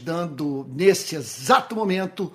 dando 0.00 0.64
nesse 0.72 1.16
exato 1.16 1.74
momento 1.74 2.32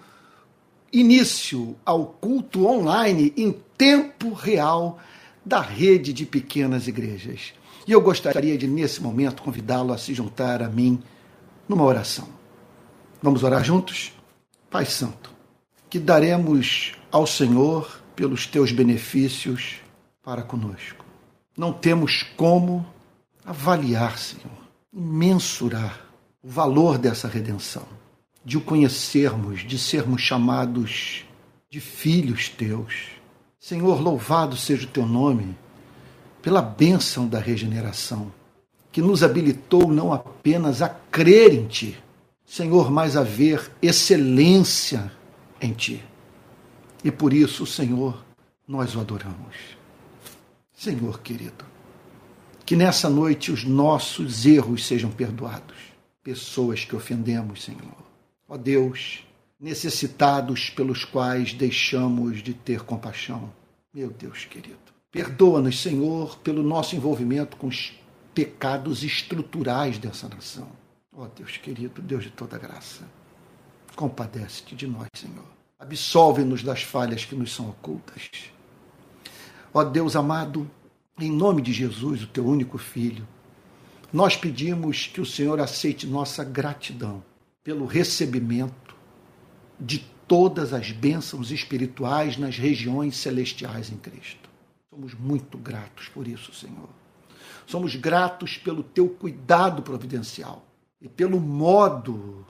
início 0.92 1.78
ao 1.86 2.06
culto 2.06 2.66
online 2.66 3.34
em 3.38 3.56
tempo 3.78 4.34
real 4.34 5.00
da 5.46 5.62
rede 5.62 6.12
de 6.12 6.26
pequenas 6.26 6.88
igrejas. 6.88 7.54
E 7.88 7.92
eu 7.94 8.02
gostaria 8.02 8.58
de, 8.58 8.68
nesse 8.68 9.02
momento, 9.02 9.42
convidá-lo 9.42 9.94
a 9.94 9.98
se 9.98 10.14
juntar 10.14 10.62
a 10.62 10.68
mim 10.68 11.02
numa 11.70 11.86
oração. 11.86 12.28
Vamos 13.22 13.44
orar 13.44 13.64
juntos? 13.64 14.12
Pai 14.70 14.86
Santo, 14.86 15.32
que 15.90 16.00
daremos 16.00 16.94
ao 17.10 17.26
Senhor 17.26 18.02
pelos 18.14 18.46
teus 18.46 18.74
benefícios 18.74 19.76
para 20.22 20.44
conosco. 20.44 21.06
Não 21.58 21.72
temos 21.72 22.24
como 22.36 22.86
avaliar, 23.46 24.18
Senhor, 24.18 24.52
mensurar 24.92 26.07
o 26.48 26.50
valor 26.50 26.98
dessa 26.98 27.28
redenção, 27.28 27.84
de 28.46 28.58
o 28.58 28.62
conhecermos, 28.62 29.68
de 29.68 29.78
sermos 29.78 30.22
chamados 30.22 31.26
de 31.70 31.82
filhos 31.82 32.48
teus. 32.48 33.10
Senhor, 33.60 34.02
louvado 34.02 34.56
seja 34.56 34.86
o 34.86 34.90
teu 34.90 35.06
nome 35.06 35.58
pela 36.42 36.62
bênção 36.62 37.28
da 37.28 37.38
regeneração, 37.38 38.32
que 38.94 39.02
nos 39.02 39.24
habilitou 39.24 39.92
não 39.92 40.14
apenas 40.14 40.82
a 40.82 40.88
crer 40.88 41.54
em 41.54 41.68
ti, 41.68 42.02
Senhor, 42.46 42.90
mas 42.90 43.18
a 43.18 43.24
ver 43.24 43.70
excelência 43.82 45.12
em 45.60 45.74
ti. 45.74 46.02
E 47.04 47.12
por 47.12 47.34
isso, 47.34 47.66
Senhor, 47.66 48.24
nós 48.66 48.96
o 48.96 49.02
adoramos. 49.02 49.76
Senhor 50.72 51.20
querido, 51.20 51.66
que 52.66 52.78
nessa 52.78 53.10
noite 53.10 53.52
os 53.52 53.66
nossos 53.66 54.46
erros 54.46 54.88
sejam 54.88 55.12
perdoados 55.12 55.87
pessoas 56.28 56.84
que 56.84 56.94
ofendemos, 56.94 57.64
Senhor. 57.64 58.04
Ó 58.50 58.58
Deus, 58.58 59.26
necessitados 59.58 60.70
pelos 60.70 61.06
quais 61.06 61.54
deixamos 61.54 62.44
de 62.44 62.54
ter 62.54 62.82
compaixão. 62.82 63.50
Meu 63.94 64.10
Deus 64.10 64.44
querido, 64.44 64.78
perdoa-nos, 65.10 65.82
Senhor, 65.82 66.38
pelo 66.40 66.62
nosso 66.62 66.98
envolvimento 66.98 67.56
com 67.56 67.68
os 67.68 67.98
pecados 68.34 69.06
estruturais 69.06 69.98
dessa 69.98 70.28
nação. 70.28 70.68
Ó 71.16 71.30
Deus 71.34 71.56
querido, 71.56 72.02
Deus 72.02 72.26
de 72.26 72.30
toda 72.30 72.58
graça, 72.58 73.08
compadece-te 73.96 74.76
de 74.76 74.86
nós, 74.86 75.08
Senhor. 75.16 75.48
Absolve-nos 75.80 76.62
das 76.62 76.84
falhas 76.84 77.24
que 77.24 77.36
nos 77.36 77.56
são 77.56 77.70
ocultas. 77.70 78.52
Ó 79.74 79.82
Deus 79.82 80.14
amado, 80.14 80.70
em 81.18 81.32
nome 81.32 81.62
de 81.62 81.72
Jesus, 81.72 82.22
o 82.22 82.28
teu 82.28 82.46
único 82.46 82.78
filho, 82.78 83.26
nós 84.12 84.36
pedimos 84.36 85.08
que 85.08 85.20
o 85.20 85.26
Senhor 85.26 85.60
aceite 85.60 86.08
nossa 86.08 86.44
gratidão 86.44 87.24
pelo 87.64 87.86
recebimento 87.86 88.96
de 89.80 90.00
todas 90.28 90.74
as 90.74 90.92
bênçãos 90.92 91.52
espirituais 91.52 92.38
nas 92.38 92.58
regiões 92.58 93.18
celestiais 93.18 93.92
em 93.92 93.98
Cristo. 93.98 94.50
Somos 94.90 95.14
muito 95.14 95.58
gratos 95.58 96.08
por 96.08 96.28
isso, 96.28 96.54
Senhor. 96.54 96.90
Somos 97.66 97.96
gratos 97.96 98.58
pelo 98.58 98.82
teu 98.82 99.10
cuidado 99.10 99.82
providencial 99.82 100.66
e 101.02 101.08
pelo 101.08 101.40
modo 101.40 102.46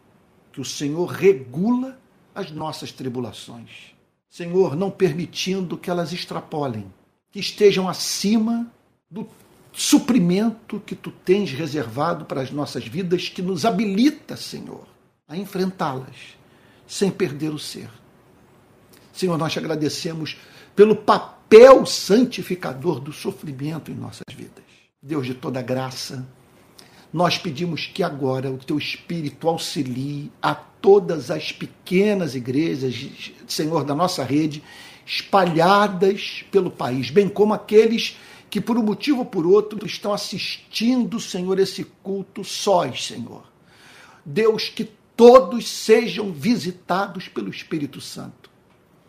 que 0.52 0.62
o 0.62 0.66
Senhor 0.66 1.08
regula 1.08 2.00
as 2.34 2.52
nossas 2.52 2.92
tribulações. 2.92 3.96
Senhor, 4.30 4.76
não 4.76 4.92
permitindo 4.92 5.78
que 5.78 5.90
elas 5.90 6.14
extrapolem, 6.14 6.92
que 7.32 7.40
estejam 7.40 7.90
acima 7.90 8.72
do 9.10 9.28
suprimento 9.78 10.82
que 10.84 10.96
tu 10.96 11.12
tens 11.12 11.52
reservado 11.52 12.26
para 12.26 12.42
as 12.42 12.50
nossas 12.50 12.88
vidas, 12.88 13.30
que 13.30 13.44
nos 13.44 13.64
habilita, 13.64 14.36
Senhor, 14.36 14.88
a 15.28 15.38
enfrentá-las 15.38 16.36
sem 16.88 17.12
perder 17.12 17.50
o 17.50 17.60
ser. 17.60 17.88
Senhor, 19.14 19.38
nós 19.38 19.54
te 19.54 19.60
agradecemos 19.60 20.36
pelo 20.76 20.96
papel 20.96 21.86
santificador 21.86 23.00
do 23.00 23.14
sofrimento 23.14 23.92
em 23.92 23.94
nossas 23.94 24.34
vidas. 24.36 24.64
Deus 25.00 25.28
de 25.28 25.36
toda 25.36 25.62
graça, 25.62 26.28
nós 27.14 27.38
pedimos 27.38 27.86
que 27.86 28.02
agora 28.02 28.50
o 28.52 28.58
teu 28.58 28.80
Espírito 28.80 29.48
auxilie 29.48 30.32
a 30.42 30.56
todas 30.56 31.30
as 31.30 31.52
pequenas 31.52 32.34
igrejas, 32.34 32.96
Senhor, 33.48 33.84
da 33.84 33.94
nossa 33.94 34.24
rede, 34.24 34.64
espalhadas 35.06 36.44
pelo 36.52 36.72
país, 36.72 37.12
bem 37.12 37.30
como 37.30 37.54
aqueles 37.54 38.18
que 38.58 38.62
por 38.62 38.76
um 38.76 38.82
motivo 38.82 39.20
ou 39.20 39.26
por 39.26 39.46
outro 39.46 39.86
estão 39.86 40.12
assistindo, 40.12 41.20
Senhor, 41.20 41.60
esse 41.60 41.84
culto 42.02 42.44
sós, 42.44 43.06
Senhor. 43.06 43.44
Deus, 44.26 44.68
que 44.68 44.90
todos 45.16 45.68
sejam 45.68 46.32
visitados 46.32 47.28
pelo 47.28 47.52
Espírito 47.52 48.02
Santo 48.02 48.50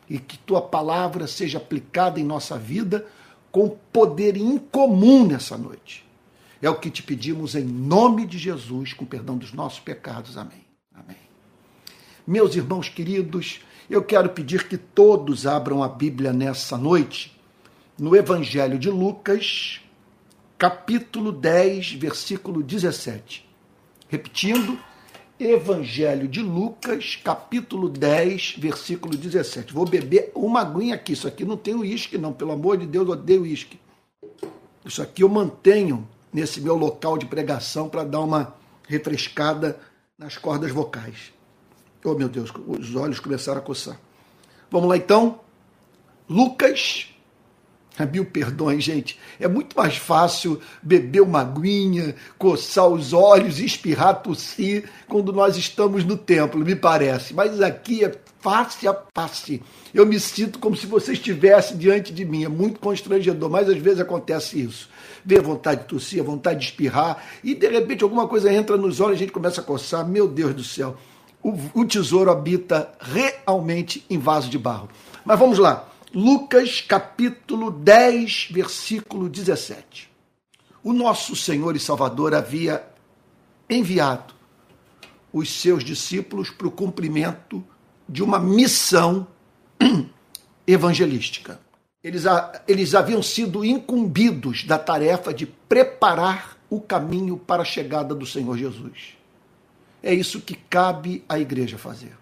e 0.07 0.19
que 0.19 0.37
tua 0.37 0.61
palavra 0.61 1.27
seja 1.27 1.57
aplicada 1.57 2.21
em 2.21 2.25
nossa 2.25 2.59
vida 2.59 3.07
com 3.51 3.71
poder 3.91 4.37
incomum 4.37 5.27
nessa 5.27 5.57
noite. 5.57 6.05
É 6.61 6.69
o 6.69 6.79
que 6.79 6.91
te 6.91 7.03
pedimos 7.03 7.55
em 7.55 7.65
nome 7.65 8.27
de 8.27 8.37
Jesus, 8.37 8.93
com 8.93 9.07
perdão 9.07 9.39
dos 9.39 9.55
nossos 9.55 9.81
pecados. 9.81 10.37
Amém. 10.37 10.67
Amém. 10.95 11.17
Meus 12.27 12.55
irmãos 12.55 12.91
queridos, 12.91 13.61
eu 13.89 14.05
quero 14.05 14.29
pedir 14.29 14.69
que 14.69 14.77
todos 14.77 15.47
abram 15.47 15.83
a 15.83 15.89
Bíblia 15.89 16.35
nessa 16.35 16.77
noite 16.77 17.38
no 17.99 18.15
Evangelho 18.15 18.79
de 18.79 18.89
Lucas, 18.89 19.81
capítulo 20.57 21.33
10, 21.33 21.95
versículo 21.95 22.63
17. 22.63 23.45
Repetindo, 24.09 24.79
Evangelho 25.39 26.29
de 26.29 26.41
Lucas, 26.41 27.17
capítulo 27.17 27.89
10, 27.89 28.57
versículo 28.59 29.17
17. 29.17 29.73
Vou 29.73 29.85
beber 29.85 30.31
uma 30.35 30.61
aguinha 30.61 30.95
aqui. 30.95 31.13
Isso 31.13 31.27
aqui 31.27 31.45
não 31.45 31.57
tem 31.57 31.75
uísque, 31.75 32.17
não. 32.17 32.33
Pelo 32.33 32.53
amor 32.53 32.77
de 32.77 32.87
Deus, 32.87 33.07
eu 33.07 33.13
odeio 33.13 33.43
uísque. 33.43 33.81
Isso 34.85 35.03
aqui 35.03 35.23
eu 35.23 35.29
mantenho 35.29 36.09
nesse 36.33 36.61
meu 36.61 36.77
local 36.77 37.19
de 37.19 37.27
pregação 37.27 37.89
para 37.89 38.05
dar 38.05 38.21
uma 38.21 38.55
refrescada 38.87 39.79
nas 40.17 40.37
cordas 40.37 40.71
vocais. 40.71 41.33
Oh, 42.05 42.15
meu 42.15 42.29
Deus, 42.29 42.53
os 42.67 42.95
olhos 42.95 43.19
começaram 43.19 43.59
a 43.59 43.63
coçar. 43.63 44.01
Vamos 44.71 44.89
lá 44.89 44.97
então. 44.97 45.41
Lucas 46.29 47.09
Mil 48.07 48.25
perdões, 48.25 48.85
gente. 48.85 49.19
É 49.41 49.49
muito 49.49 49.77
mais 49.77 49.97
fácil 49.97 50.61
beber 50.83 51.21
uma 51.21 51.41
aguinha, 51.41 52.15
coçar 52.39 52.87
os 52.87 53.13
olhos, 53.13 53.59
espirrar, 53.59 54.23
tossir, 54.23 54.89
quando 55.09 55.33
nós 55.33 55.57
estamos 55.57 56.05
no 56.05 56.17
templo, 56.17 56.65
me 56.65 56.77
parece. 56.77 57.35
Mas 57.35 57.61
aqui 57.61 58.05
é 58.05 58.13
face 58.41 58.87
a 58.87 58.97
face. 59.15 59.63
Eu 59.93 60.07
me 60.07 60.19
sinto 60.21 60.59
como 60.59 60.77
se 60.77 60.87
você 60.87 61.13
estivesse 61.13 61.75
diante 61.75 62.13
de 62.13 62.25
mim. 62.25 62.45
É 62.45 62.49
muito 62.49 62.81
constrangedor, 62.81 63.51
mas 63.51 63.69
às 63.69 63.79
vezes 63.79 64.01
acontece 64.01 64.61
isso. 64.61 64.89
Vê 65.25 65.39
a 65.39 65.43
vontade 65.43 65.83
de 65.83 65.87
tossir, 65.89 66.21
a 66.21 66.25
vontade 66.25 66.61
de 66.61 66.67
espirrar, 66.67 67.23
e 67.43 67.55
de 67.55 67.69
repente 67.69 68.03
alguma 68.05 68.29
coisa 68.29 68.53
entra 68.53 68.77
nos 68.77 69.01
olhos 69.01 69.15
e 69.15 69.17
a 69.17 69.19
gente 69.21 69.33
começa 69.33 69.61
a 69.61 69.65
coçar. 69.65 70.07
Meu 70.07 70.29
Deus 70.29 70.55
do 70.55 70.65
céu. 70.65 70.97
O, 71.43 71.55
o 71.75 71.85
tesouro 71.85 72.31
habita 72.31 72.93
realmente 73.01 74.05
em 74.11 74.19
vaso 74.19 74.49
de 74.49 74.59
barro. 74.59 74.89
Mas 75.25 75.39
vamos 75.39 75.59
lá. 75.59 75.89
Lucas 76.15 76.81
capítulo 76.81 77.71
10, 77.71 78.49
versículo 78.51 79.29
17. 79.29 80.11
O 80.83 80.93
nosso 80.93 81.37
Senhor 81.37 81.77
e 81.77 81.81
Salvador 81.81 82.35
havia 82.35 82.83
enviado 83.69 84.33
os 85.31 85.51
seus 85.61 85.85
discípulos 85.85 86.49
para 86.49 86.67
o 86.67 86.71
cumprimento 86.71 87.63
de 88.09 88.23
uma 88.23 88.39
missão 88.39 89.27
evangelística. 90.67 91.61
Eles, 92.03 92.25
eles 92.67 92.95
haviam 92.95 93.23
sido 93.23 93.63
incumbidos 93.63 94.65
da 94.65 94.79
tarefa 94.79 95.35
de 95.35 95.45
preparar 95.45 96.57
o 96.71 96.81
caminho 96.81 97.37
para 97.37 97.63
a 97.63 97.67
chegada 97.67 98.15
do 98.15 98.25
Senhor 98.25 98.57
Jesus. 98.57 99.15
É 100.03 100.15
isso 100.15 100.41
que 100.41 100.55
cabe 100.55 101.23
à 101.29 101.39
igreja 101.39 101.77
fazer: 101.77 102.17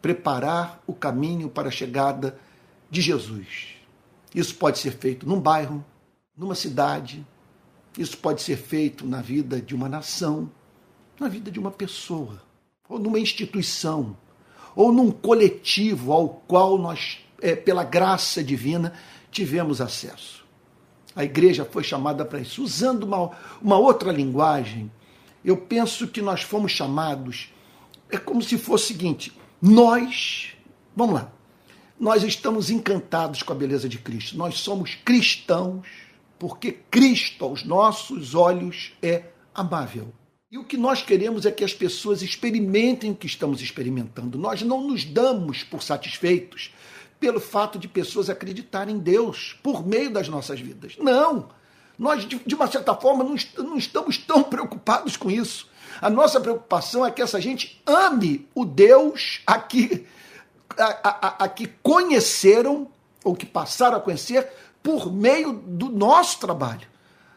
preparar 0.00 0.82
o 0.88 0.92
caminho 0.92 1.48
para 1.48 1.68
a 1.68 1.72
chegada 1.72 2.30
de 2.30 2.51
Jesus. 3.00 3.76
Isso 4.34 4.54
pode 4.54 4.78
ser 4.78 4.92
feito 4.92 5.26
num 5.26 5.40
bairro, 5.40 5.84
numa 6.36 6.54
cidade, 6.54 7.24
isso 7.96 8.16
pode 8.16 8.42
ser 8.42 8.56
feito 8.56 9.06
na 9.06 9.20
vida 9.20 9.60
de 9.60 9.74
uma 9.74 9.88
nação, 9.88 10.50
na 11.20 11.28
vida 11.28 11.50
de 11.50 11.58
uma 11.58 11.70
pessoa, 11.70 12.42
ou 12.88 12.98
numa 12.98 13.18
instituição, 13.18 14.16
ou 14.74 14.90
num 14.90 15.10
coletivo 15.10 16.12
ao 16.12 16.28
qual 16.28 16.78
nós, 16.78 17.18
é, 17.40 17.54
pela 17.54 17.84
graça 17.84 18.42
divina, 18.42 18.94
tivemos 19.30 19.80
acesso. 19.80 20.42
A 21.14 21.24
igreja 21.24 21.64
foi 21.64 21.84
chamada 21.84 22.24
para 22.24 22.40
isso. 22.40 22.62
Usando 22.62 23.04
uma, 23.04 23.30
uma 23.60 23.76
outra 23.76 24.10
linguagem, 24.10 24.90
eu 25.44 25.56
penso 25.56 26.08
que 26.08 26.22
nós 26.22 26.42
fomos 26.42 26.72
chamados, 26.72 27.52
é 28.08 28.16
como 28.16 28.40
se 28.40 28.56
fosse 28.56 28.84
o 28.84 28.88
seguinte: 28.88 29.32
nós, 29.60 30.54
vamos 30.96 31.16
lá, 31.16 31.32
nós 32.02 32.24
estamos 32.24 32.68
encantados 32.68 33.44
com 33.44 33.52
a 33.52 33.54
beleza 33.56 33.88
de 33.88 33.96
Cristo. 33.96 34.36
Nós 34.36 34.58
somos 34.58 34.96
cristãos 35.04 35.86
porque 36.36 36.72
Cristo, 36.72 37.44
aos 37.44 37.62
nossos 37.62 38.34
olhos, 38.34 38.90
é 39.00 39.26
amável. 39.54 40.12
E 40.50 40.58
o 40.58 40.64
que 40.64 40.76
nós 40.76 41.00
queremos 41.00 41.46
é 41.46 41.52
que 41.52 41.62
as 41.62 41.72
pessoas 41.72 42.20
experimentem 42.20 43.12
o 43.12 43.14
que 43.14 43.28
estamos 43.28 43.62
experimentando. 43.62 44.36
Nós 44.36 44.62
não 44.62 44.80
nos 44.84 45.04
damos 45.04 45.62
por 45.62 45.80
satisfeitos 45.80 46.74
pelo 47.20 47.38
fato 47.38 47.78
de 47.78 47.86
pessoas 47.86 48.28
acreditarem 48.28 48.96
em 48.96 48.98
Deus 48.98 49.56
por 49.62 49.86
meio 49.86 50.10
das 50.10 50.28
nossas 50.28 50.58
vidas. 50.58 50.96
Não! 50.98 51.50
Nós, 51.96 52.26
de 52.26 52.54
uma 52.56 52.66
certa 52.66 52.96
forma, 52.96 53.22
não 53.22 53.76
estamos 53.76 54.16
tão 54.16 54.42
preocupados 54.50 55.16
com 55.16 55.30
isso. 55.30 55.70
A 56.00 56.10
nossa 56.10 56.40
preocupação 56.40 57.06
é 57.06 57.12
que 57.12 57.22
essa 57.22 57.40
gente 57.40 57.80
ame 57.86 58.48
o 58.56 58.64
Deus 58.64 59.40
a 59.46 59.56
que, 59.60 60.04
a, 60.78 61.08
a, 61.08 61.44
a 61.44 61.48
que 61.48 61.66
conheceram 61.82 62.88
ou 63.24 63.34
que 63.34 63.46
passaram 63.46 63.96
a 63.96 64.00
conhecer 64.00 64.48
por 64.82 65.12
meio 65.12 65.52
do 65.52 65.88
nosso 65.88 66.40
trabalho, 66.40 66.86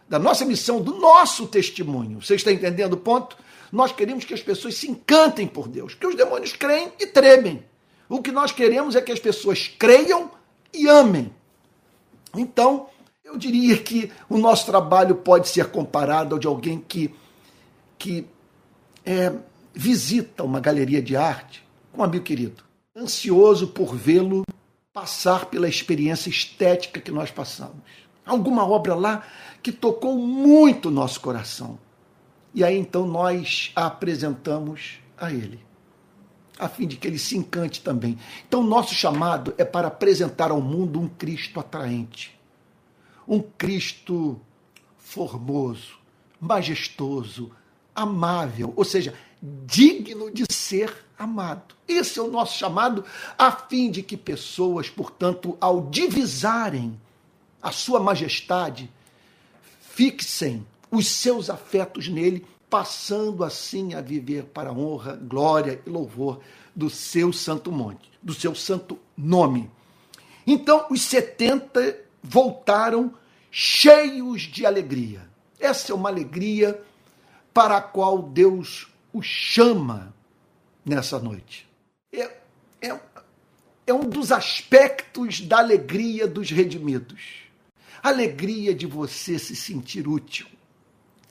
da 0.10 0.18
nossa 0.18 0.46
missão, 0.46 0.82
do 0.82 0.96
nosso 0.98 1.48
testemunho. 1.48 2.22
Você 2.22 2.36
está 2.36 2.52
entendendo 2.52 2.94
o 2.94 2.98
ponto? 2.98 3.38
Nós 3.72 3.92
queremos 3.92 4.26
que 4.26 4.34
as 4.34 4.42
pessoas 4.42 4.76
se 4.76 4.90
encantem 4.90 5.48
por 5.48 5.68
Deus, 5.68 5.94
que 5.94 6.08
os 6.08 6.16
demônios 6.16 6.54
creem 6.54 6.92
e 7.00 7.06
tremem. 7.06 7.64
O 8.08 8.22
que 8.22 8.32
nós 8.32 8.52
queremos 8.52 8.96
é 8.96 9.02
que 9.02 9.12
as 9.12 9.20
pessoas 9.20 9.68
creiam 9.68 10.32
e 10.74 10.88
amem. 10.88 11.34
Então, 12.36 12.88
eu 13.24 13.38
diria 13.38 13.78
que 13.78 14.12
o 14.30 14.38
nosso 14.38 14.66
trabalho 14.66 15.16
pode 15.16 15.50
ser 15.50 15.66
comparado 15.72 16.36
ao 16.36 16.40
de 16.40 16.48
alguém 16.48 16.80
que, 16.80 17.14
que 17.98 18.28
é, 19.06 19.34
visita 19.74 20.44
uma 20.44 20.60
galeria 20.60 21.02
de 21.02 21.16
arte 21.16 21.66
com 21.92 22.02
um 22.02 22.04
amigo 22.04 22.24
querido, 22.24 22.64
ansioso 22.96 23.68
por 23.68 23.96
vê-lo 23.96 24.44
passar 24.94 25.48
pela 25.48 25.68
experiência 25.68 26.30
estética 26.30 27.02
que 27.02 27.12
nós 27.12 27.30
passamos. 27.30 27.84
Alguma 28.26 28.66
obra 28.68 28.96
lá 28.96 29.28
que 29.62 29.72
tocou 29.72 30.18
muito 30.18 30.88
o 30.88 30.92
nosso 30.92 31.20
coração. 31.20 31.78
E 32.54 32.64
aí 32.64 32.78
então 32.78 33.06
nós 33.06 33.72
a 33.76 33.88
apresentamos 33.88 35.00
a 35.18 35.32
ele 35.32 35.66
a 36.58 36.70
fim 36.70 36.88
de 36.88 36.96
que 36.96 37.08
ele 37.08 37.20
se 37.20 37.38
encante 37.38 37.82
também. 37.82 38.18
Então, 38.48 38.64
nosso 38.64 38.94
chamado 38.94 39.54
é 39.58 39.66
para 39.66 39.88
apresentar 39.88 40.52
ao 40.52 40.62
mundo 40.62 41.00
um 41.00 41.08
Cristo 41.08 41.60
atraente, 41.60 42.38
um 43.28 43.42
Cristo 43.42 44.40
formoso, 44.98 45.98
majestoso, 46.40 47.52
amável, 47.94 48.74
ou 48.76 48.86
seja, 48.86 49.14
digno 49.66 50.32
de 50.32 50.46
ser 50.52 51.06
amado. 51.18 51.76
Esse 51.88 52.20
é 52.20 52.22
o 52.22 52.32
nosso 52.32 52.58
chamado, 52.58 53.06
a 53.38 53.52
fim 53.52 53.92
de 53.92 54.02
que 54.02 54.18
pessoas, 54.18 54.90
portanto, 54.90 55.58
ao 55.60 55.90
divisarem 55.90 57.00
a 57.62 57.72
sua 57.72 58.00
majestade, 58.00 58.92
fixem 59.80 60.66
os 60.92 61.08
seus 61.08 61.50
afetos 61.50 62.08
nele 62.08 62.46
passando 62.70 63.44
assim 63.44 63.94
a 63.94 64.02
viver 64.02 64.44
para 64.46 64.70
a 64.70 64.74
honra, 64.74 65.16
glória 65.16 65.82
e 65.86 65.90
louvor 65.90 66.42
do 66.76 66.90
seu 66.90 67.32
santo 67.32 67.72
monte, 67.72 68.12
do 68.22 68.34
seu 68.34 68.54
santo 68.54 69.00
nome. 69.18 69.70
Então 70.46 70.88
os 70.90 71.02
70 71.02 71.98
voltaram 72.22 73.14
cheios 73.50 74.42
de 74.42 74.66
alegria. 74.66 75.22
Essa 75.60 75.92
é 75.92 75.96
uma 75.96 76.10
alegria 76.10 76.82
para 77.54 77.78
a 77.78 77.82
qual 77.82 78.22
Deus 78.22 78.88
os 79.18 79.26
chama 79.26 80.14
nessa 80.86 81.20
noite. 81.20 81.68
É, 82.12 82.32
é, 82.82 83.00
é 83.88 83.94
um 83.94 84.10
dos 84.10 84.32
aspectos 84.32 85.42
da 85.42 85.60
alegria 85.60 86.28
dos 86.28 86.50
redimidos. 86.52 87.46
Alegria 88.02 88.74
de 88.74 88.86
você 88.86 89.40
se 89.40 89.56
sentir 89.56 90.08
útil 90.08 90.48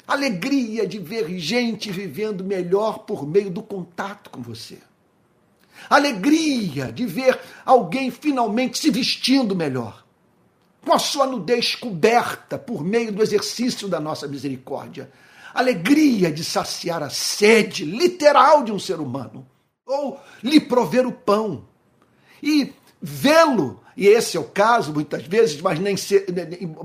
Alegria 0.07 0.87
de 0.87 0.99
ver 0.99 1.39
gente 1.39 1.91
vivendo 1.91 2.45
melhor 2.45 3.01
por 3.01 3.27
meio 3.27 3.51
do 3.51 3.63
contato 3.63 4.29
com 4.29 4.43
você. 4.43 4.79
Alegria 5.89 6.93
de 6.93 7.07
ver 7.07 7.41
alguém 7.65 8.11
finalmente 8.11 8.79
se 8.79 8.91
vestindo 8.91 9.57
melhor, 9.57 10.05
com 10.85 10.93
a 10.93 10.99
sua 10.99 11.27
nudez 11.27 11.75
coberta 11.75 12.59
por 12.59 12.85
meio 12.85 13.13
do 13.13 13.23
exercício 13.23 13.89
da 13.89 13.99
nossa 13.99 14.29
misericórdia. 14.29 15.11
Alegria 15.55 16.33
de 16.33 16.45
saciar 16.45 17.03
a 17.03 17.09
sede 17.09 17.85
literal 17.85 18.65
de 18.65 18.73
um 18.73 18.79
ser 18.79 18.99
humano, 18.99 19.47
ou 19.87 20.21
lhe 20.43 20.59
prover 20.61 21.07
o 21.07 21.13
pão. 21.13 21.65
E 22.43 22.73
vê-lo, 23.01 23.81
e 23.97 24.09
esse 24.09 24.37
é 24.37 24.41
o 24.41 24.45
caso 24.45 24.93
muitas 24.93 25.23
vezes, 25.23 25.61
mas 25.61 25.79
nem 25.79 25.97
se, 25.97 26.27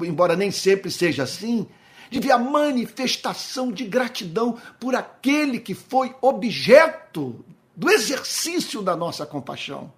embora 0.04 0.36
nem 0.36 0.52
sempre 0.52 0.92
seja 0.92 1.24
assim, 1.24 1.68
de 2.10 2.20
ver 2.20 2.32
a 2.32 2.38
manifestação 2.38 3.72
de 3.72 3.86
gratidão 3.86 4.58
por 4.80 4.96
aquele 4.96 5.60
que 5.60 5.74
foi 5.74 6.16
objeto 6.22 7.44
do 7.76 7.90
exercício 7.90 8.82
da 8.82 8.96
nossa 8.96 9.26
compaixão. 9.26 9.92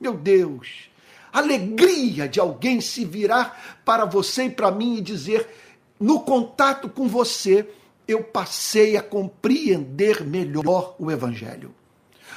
Meu 0.00 0.14
Deus, 0.14 0.88
alegria 1.32 2.28
de 2.28 2.38
alguém 2.38 2.80
se 2.80 3.04
virar 3.04 3.80
para 3.84 4.04
você 4.04 4.44
e 4.44 4.50
para 4.50 4.70
mim 4.70 4.98
e 4.98 5.00
dizer: 5.00 5.48
no 5.98 6.20
contato 6.20 6.88
com 6.88 7.08
você, 7.08 7.68
eu 8.08 8.24
passei 8.24 8.96
a 8.96 9.02
compreender 9.02 10.24
melhor 10.24 10.96
o 10.98 11.10
Evangelho. 11.10 11.74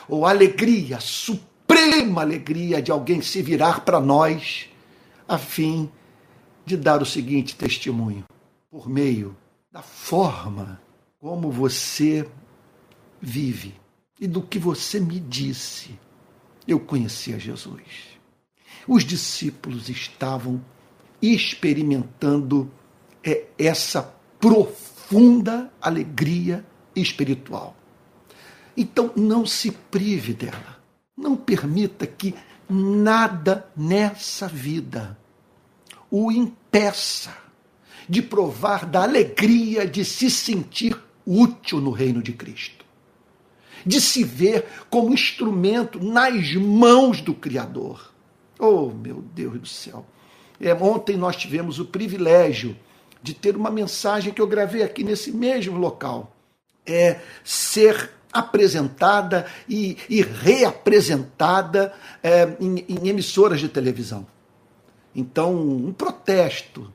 Ou 0.10 0.26
alegria, 0.26 1.00
suprema 1.00 2.22
alegria 2.22 2.82
de 2.82 2.92
alguém 2.92 3.22
se 3.22 3.42
virar 3.42 3.86
para 3.86 4.02
nós, 4.02 4.68
a 5.26 5.38
fim 5.38 5.90
de 6.66 6.76
dar 6.76 7.02
o 7.02 7.06
seguinte 7.06 7.56
testemunho: 7.56 8.26
por 8.70 8.90
meio 8.90 9.36
da 9.72 9.82
forma 9.82 10.82
como 11.18 11.50
você 11.50 12.30
vive 13.22 13.74
e 14.20 14.28
do 14.28 14.42
que 14.42 14.60
você 14.60 15.00
me 15.00 15.20
disse, 15.20 15.98
eu 16.68 16.80
conheci 16.80 17.34
a 17.34 17.38
Jesus. 17.38 18.10
Os 18.86 19.06
discípulos 19.06 19.88
estavam 19.88 20.64
experimentando 21.22 22.70
é, 23.24 23.46
essa 23.58 24.14
profunda 24.40 24.91
alegria 25.82 26.66
espiritual. 26.96 27.76
Então 28.76 29.12
não 29.16 29.46
se 29.46 29.72
prive 29.72 30.34
dela. 30.34 30.80
Não 31.18 31.36
permita 31.36 32.08
que 32.08 32.34
nada 32.70 33.70
nessa 33.76 34.48
vida 34.48 35.18
o 36.10 36.32
impeça 36.32 37.36
de 38.08 38.22
provar 38.22 38.86
da 38.86 39.04
alegria 39.04 39.88
de 39.88 40.04
se 40.04 40.30
sentir 40.30 40.98
útil 41.26 41.80
no 41.80 41.92
reino 41.92 42.22
de 42.22 42.34
Cristo, 42.34 42.84
de 43.86 44.02
se 44.02 44.24
ver 44.24 44.66
como 44.90 45.14
instrumento 45.14 46.04
nas 46.04 46.54
mãos 46.56 47.22
do 47.22 47.34
Criador. 47.34 48.12
Oh, 48.60 48.90
meu 48.90 49.22
Deus 49.22 49.60
do 49.60 49.68
céu! 49.68 50.06
É, 50.60 50.74
ontem 50.74 51.18
nós 51.18 51.36
tivemos 51.36 51.80
o 51.80 51.86
privilégio 51.86 52.76
de 53.22 53.34
ter 53.34 53.56
uma 53.56 53.70
mensagem 53.70 54.34
que 54.34 54.42
eu 54.42 54.48
gravei 54.48 54.84
aqui 54.84 55.04
nesse 55.04 55.32
mesmo 55.32 55.78
local. 55.78 56.36
É 56.86 57.20
ser 57.44 58.12
apresentada 58.34 59.46
e, 59.68 59.98
e 60.10 60.22
reapresentada 60.22 61.94
é, 62.24 62.56
em, 62.60 62.86
em 62.88 63.08
emissoras 63.10 63.60
de 63.60 63.68
televisão. 63.68 64.26
Então, 65.14 65.54
um 65.56 65.92
protesto 65.92 66.92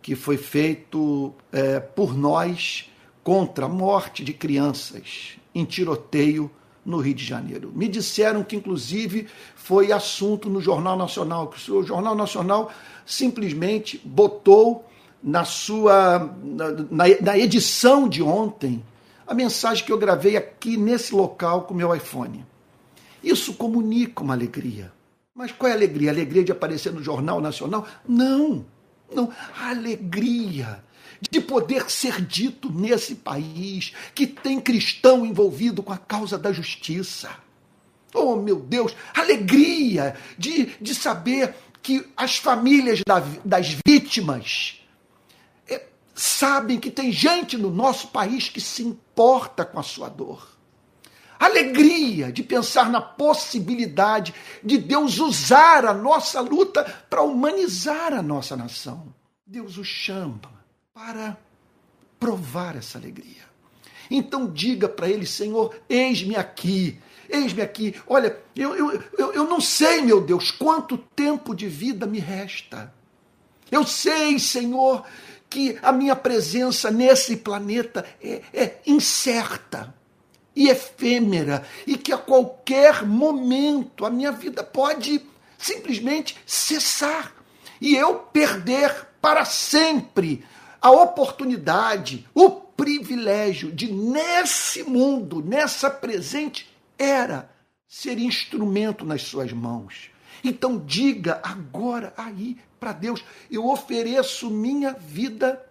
que 0.00 0.14
foi 0.14 0.38
feito 0.38 1.34
é, 1.52 1.78
por 1.78 2.16
nós 2.16 2.90
contra 3.22 3.66
a 3.66 3.68
morte 3.68 4.24
de 4.24 4.32
crianças 4.32 5.36
em 5.54 5.64
tiroteio 5.64 6.50
no 6.84 6.98
Rio 6.98 7.14
de 7.14 7.24
Janeiro. 7.24 7.70
Me 7.74 7.86
disseram 7.86 8.42
que, 8.42 8.56
inclusive, 8.56 9.28
foi 9.54 9.92
assunto 9.92 10.48
no 10.48 10.60
Jornal 10.60 10.96
Nacional, 10.96 11.48
que 11.48 11.70
o 11.70 11.82
Jornal 11.82 12.14
Nacional 12.14 12.72
simplesmente 13.04 14.00
botou 14.02 14.89
na 15.22 15.44
sua 15.44 16.34
na, 16.42 17.06
na 17.20 17.38
edição 17.38 18.08
de 18.08 18.22
ontem 18.22 18.82
a 19.26 19.34
mensagem 19.34 19.84
que 19.84 19.92
eu 19.92 19.98
gravei 19.98 20.36
aqui 20.36 20.76
nesse 20.76 21.14
local 21.14 21.62
com 21.62 21.72
meu 21.72 21.94
iPhone. 21.94 22.44
Isso 23.22 23.54
comunica 23.54 24.22
uma 24.22 24.34
alegria. 24.34 24.92
Mas 25.34 25.52
qual 25.52 25.68
é 25.68 25.72
a 25.72 25.76
alegria? 25.76 26.10
A 26.10 26.12
alegria 26.12 26.42
de 26.42 26.50
aparecer 26.50 26.92
no 26.92 27.02
Jornal 27.02 27.40
Nacional? 27.40 27.86
Não. 28.08 28.64
Não, 29.12 29.30
a 29.56 29.70
alegria 29.70 30.82
de 31.30 31.40
poder 31.40 31.90
ser 31.90 32.20
dito 32.22 32.72
nesse 32.72 33.14
país 33.14 33.92
que 34.14 34.26
tem 34.26 34.60
cristão 34.60 35.26
envolvido 35.26 35.82
com 35.82 35.92
a 35.92 35.98
causa 35.98 36.38
da 36.38 36.52
justiça. 36.52 37.30
Oh, 38.14 38.36
meu 38.36 38.56
Deus, 38.56 38.96
alegria 39.14 40.16
de, 40.38 40.66
de 40.80 40.94
saber 40.94 41.54
que 41.82 42.04
as 42.16 42.36
famílias 42.36 43.02
da, 43.06 43.20
das 43.44 43.76
vítimas 43.86 44.79
sabem 46.20 46.78
que 46.78 46.90
tem 46.90 47.10
gente 47.10 47.56
no 47.56 47.70
nosso 47.70 48.08
país 48.08 48.48
que 48.48 48.60
se 48.60 48.82
importa 48.82 49.64
com 49.64 49.78
a 49.78 49.82
sua 49.82 50.08
dor. 50.08 50.46
Alegria 51.38 52.30
de 52.30 52.42
pensar 52.42 52.90
na 52.90 53.00
possibilidade 53.00 54.34
de 54.62 54.76
Deus 54.76 55.18
usar 55.18 55.86
a 55.86 55.94
nossa 55.94 56.40
luta 56.40 56.84
para 57.08 57.22
humanizar 57.22 58.12
a 58.12 58.22
nossa 58.22 58.54
nação. 58.54 59.14
Deus 59.46 59.78
o 59.78 59.84
chama 59.84 60.40
para 60.92 61.38
provar 62.18 62.76
essa 62.76 62.98
alegria. 62.98 63.48
Então 64.10 64.46
diga 64.46 64.88
para 64.88 65.08
ele, 65.08 65.24
Senhor, 65.24 65.74
eis-me 65.88 66.36
aqui. 66.36 67.00
Eis-me 67.30 67.62
aqui. 67.62 67.94
Olha, 68.06 68.38
eu, 68.54 68.74
eu, 68.76 69.02
eu, 69.16 69.32
eu 69.32 69.44
não 69.44 69.60
sei, 69.60 70.02
meu 70.02 70.20
Deus, 70.20 70.50
quanto 70.50 70.98
tempo 70.98 71.54
de 71.54 71.66
vida 71.66 72.06
me 72.06 72.18
resta. 72.18 72.92
Eu 73.70 73.86
sei, 73.86 74.38
Senhor, 74.38 75.06
que 75.50 75.76
a 75.82 75.90
minha 75.90 76.14
presença 76.14 76.90
nesse 76.92 77.36
planeta 77.36 78.06
é, 78.22 78.40
é 78.54 78.80
incerta 78.86 79.92
e 80.54 80.68
efêmera 80.68 81.66
e 81.86 81.96
que 81.96 82.12
a 82.12 82.18
qualquer 82.18 83.04
momento 83.04 84.06
a 84.06 84.10
minha 84.10 84.30
vida 84.30 84.62
pode 84.62 85.20
simplesmente 85.58 86.36
cessar 86.46 87.34
e 87.80 87.96
eu 87.96 88.14
perder 88.14 89.08
para 89.20 89.44
sempre 89.44 90.44
a 90.80 90.90
oportunidade, 90.90 92.26
o 92.34 92.50
privilégio 92.50 93.70
de, 93.70 93.92
nesse 93.92 94.82
mundo, 94.82 95.42
nessa 95.42 95.90
presente 95.90 96.70
era, 96.98 97.50
ser 97.86 98.18
instrumento 98.18 99.04
nas 99.04 99.22
suas 99.22 99.52
mãos. 99.52 100.10
Então 100.42 100.78
diga 100.78 101.40
agora 101.42 102.14
aí 102.16 102.56
para 102.80 102.92
Deus: 102.92 103.22
eu 103.50 103.68
ofereço 103.68 104.50
minha 104.50 104.94
vida 104.94 105.62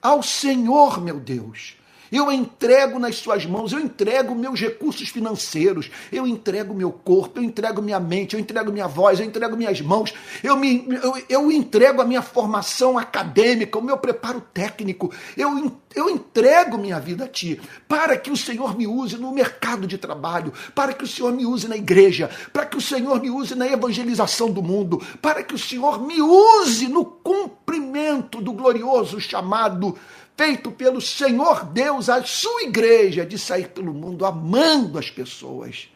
ao 0.00 0.22
Senhor, 0.22 1.00
meu 1.00 1.20
Deus. 1.20 1.76
Eu 2.10 2.30
entrego 2.30 2.98
nas 2.98 3.16
suas 3.16 3.44
mãos, 3.46 3.72
eu 3.72 3.80
entrego 3.80 4.34
meus 4.34 4.60
recursos 4.60 5.08
financeiros, 5.08 5.90
eu 6.12 6.26
entrego 6.26 6.74
meu 6.74 6.92
corpo, 6.92 7.40
eu 7.40 7.44
entrego 7.44 7.82
minha 7.82 8.00
mente, 8.00 8.34
eu 8.34 8.40
entrego 8.40 8.72
minha 8.72 8.86
voz, 8.86 9.18
eu 9.18 9.26
entrego 9.26 9.56
minhas 9.56 9.80
mãos, 9.80 10.14
eu, 10.42 10.56
me, 10.56 10.86
eu, 11.02 11.22
eu 11.28 11.52
entrego 11.52 12.00
a 12.00 12.04
minha 12.04 12.22
formação 12.22 12.98
acadêmica, 12.98 13.78
o 13.78 13.82
meu 13.82 13.98
preparo 13.98 14.40
técnico, 14.52 15.12
eu, 15.36 15.72
eu 15.94 16.10
entrego 16.10 16.78
minha 16.78 17.00
vida 17.00 17.24
a 17.24 17.28
Ti, 17.28 17.60
para 17.88 18.16
que 18.16 18.30
o 18.30 18.36
Senhor 18.36 18.76
me 18.76 18.86
use 18.86 19.16
no 19.16 19.32
mercado 19.32 19.86
de 19.86 19.98
trabalho, 19.98 20.52
para 20.74 20.92
que 20.92 21.04
o 21.04 21.08
Senhor 21.08 21.32
me 21.32 21.46
use 21.46 21.66
na 21.68 21.76
igreja, 21.76 22.30
para 22.52 22.66
que 22.66 22.76
o 22.76 22.80
Senhor 22.80 23.20
me 23.20 23.30
use 23.30 23.54
na 23.54 23.66
evangelização 23.66 24.50
do 24.50 24.62
mundo, 24.62 25.02
para 25.20 25.42
que 25.42 25.54
o 25.54 25.58
Senhor 25.58 26.00
me 26.06 26.20
use 26.20 26.88
no 26.88 27.04
cumprimento 27.04 28.40
do 28.40 28.52
glorioso 28.52 29.20
chamado 29.20 29.96
feito 30.36 30.70
pelo 30.70 31.00
Senhor 31.00 31.64
Deus 31.64 32.08
à 32.08 32.22
sua 32.24 32.64
igreja 32.64 33.24
de 33.24 33.38
sair 33.38 33.68
pelo 33.68 33.94
mundo 33.94 34.26
amando 34.26 34.98
as 34.98 35.10
pessoas, 35.10 35.88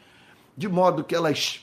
de 0.56 0.68
modo 0.68 1.04
que 1.04 1.14
elas 1.14 1.60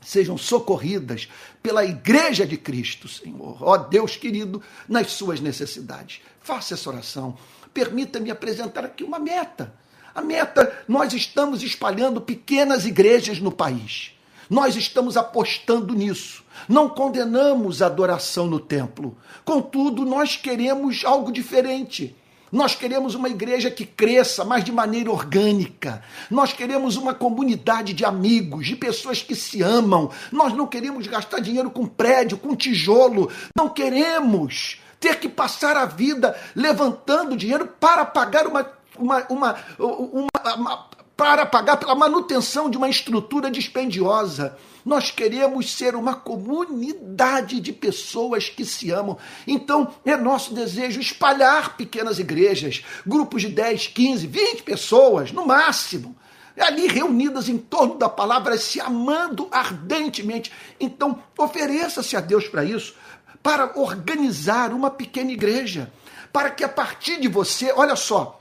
sejam 0.00 0.38
socorridas 0.38 1.28
pela 1.62 1.84
igreja 1.84 2.46
de 2.46 2.56
Cristo, 2.56 3.08
Senhor. 3.08 3.58
Ó 3.60 3.76
Deus 3.76 4.16
querido, 4.16 4.62
nas 4.88 5.10
suas 5.10 5.40
necessidades. 5.40 6.20
Faça 6.40 6.74
essa 6.74 6.88
oração. 6.88 7.36
Permita-me 7.74 8.30
apresentar 8.30 8.84
aqui 8.84 9.04
uma 9.04 9.18
meta. 9.18 9.74
A 10.14 10.22
meta, 10.22 10.84
nós 10.88 11.12
estamos 11.12 11.62
espalhando 11.62 12.20
pequenas 12.20 12.86
igrejas 12.86 13.38
no 13.40 13.52
país. 13.52 14.12
Nós 14.50 14.74
estamos 14.74 15.16
apostando 15.16 15.94
nisso. 15.94 16.44
Não 16.68 16.88
condenamos 16.88 17.80
a 17.80 17.86
adoração 17.86 18.46
no 18.46 18.58
templo. 18.58 19.16
Contudo, 19.44 20.04
nós 20.04 20.34
queremos 20.36 21.04
algo 21.04 21.30
diferente. 21.30 22.16
Nós 22.50 22.74
queremos 22.74 23.14
uma 23.14 23.28
igreja 23.28 23.70
que 23.70 23.86
cresça, 23.86 24.44
mas 24.44 24.64
de 24.64 24.72
maneira 24.72 25.10
orgânica. 25.10 26.02
Nós 26.28 26.52
queremos 26.52 26.96
uma 26.96 27.14
comunidade 27.14 27.92
de 27.92 28.04
amigos, 28.04 28.66
de 28.66 28.74
pessoas 28.74 29.22
que 29.22 29.36
se 29.36 29.62
amam. 29.62 30.10
Nós 30.32 30.52
não 30.52 30.66
queremos 30.66 31.06
gastar 31.06 31.38
dinheiro 31.38 31.70
com 31.70 31.86
prédio, 31.86 32.36
com 32.36 32.56
tijolo. 32.56 33.30
Não 33.56 33.68
queremos 33.68 34.80
ter 34.98 35.20
que 35.20 35.28
passar 35.28 35.76
a 35.76 35.86
vida 35.86 36.36
levantando 36.56 37.36
dinheiro 37.36 37.68
para 37.78 38.04
pagar 38.04 38.48
uma, 38.48 38.66
uma, 38.98 39.24
uma, 39.28 39.56
uma, 39.78 40.54
uma 40.56 40.86
para 41.20 41.44
pagar 41.44 41.76
pela 41.76 41.94
manutenção 41.94 42.70
de 42.70 42.78
uma 42.78 42.88
estrutura 42.88 43.50
dispendiosa. 43.50 44.56
Nós 44.82 45.10
queremos 45.10 45.70
ser 45.70 45.94
uma 45.94 46.14
comunidade 46.14 47.60
de 47.60 47.74
pessoas 47.74 48.48
que 48.48 48.64
se 48.64 48.90
amam. 48.90 49.18
Então, 49.46 49.92
é 50.02 50.16
nosso 50.16 50.54
desejo 50.54 50.98
espalhar 50.98 51.76
pequenas 51.76 52.18
igrejas, 52.18 52.82
grupos 53.06 53.42
de 53.42 53.48
10, 53.48 53.88
15, 53.88 54.26
20 54.26 54.62
pessoas, 54.62 55.30
no 55.30 55.46
máximo 55.46 56.16
ali 56.58 56.86
reunidas 56.86 57.50
em 57.50 57.58
torno 57.58 57.98
da 57.98 58.08
palavra, 58.08 58.56
se 58.56 58.80
amando 58.80 59.46
ardentemente. 59.50 60.50
Então, 60.80 61.22
ofereça-se 61.36 62.16
a 62.16 62.20
Deus 62.20 62.48
para 62.48 62.64
isso, 62.64 62.94
para 63.42 63.78
organizar 63.78 64.72
uma 64.72 64.90
pequena 64.90 65.32
igreja, 65.32 65.92
para 66.32 66.48
que 66.48 66.64
a 66.64 66.68
partir 66.68 67.20
de 67.20 67.28
você, 67.28 67.72
olha 67.72 67.96
só, 67.96 68.39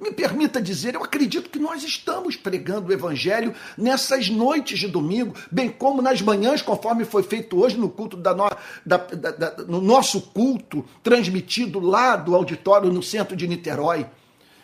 me 0.00 0.12
permita 0.12 0.62
dizer, 0.62 0.94
eu 0.94 1.02
acredito 1.02 1.50
que 1.50 1.58
nós 1.58 1.82
estamos 1.82 2.36
pregando 2.36 2.88
o 2.88 2.92
Evangelho 2.92 3.54
nessas 3.76 4.28
noites 4.28 4.78
de 4.78 4.88
domingo, 4.88 5.34
bem 5.50 5.68
como 5.68 6.00
nas 6.00 6.22
manhãs, 6.22 6.62
conforme 6.62 7.04
foi 7.04 7.22
feito 7.22 7.58
hoje 7.58 7.76
no 7.76 7.88
culto 7.88 8.16
da, 8.16 8.34
no, 8.34 8.48
da, 8.86 8.96
da, 8.96 9.30
da 9.30 9.56
no 9.64 9.80
nosso 9.80 10.20
culto, 10.20 10.84
transmitido 11.02 11.80
lá 11.80 12.16
do 12.16 12.34
auditório 12.34 12.92
no 12.92 13.02
centro 13.02 13.36
de 13.36 13.48
Niterói. 13.48 14.06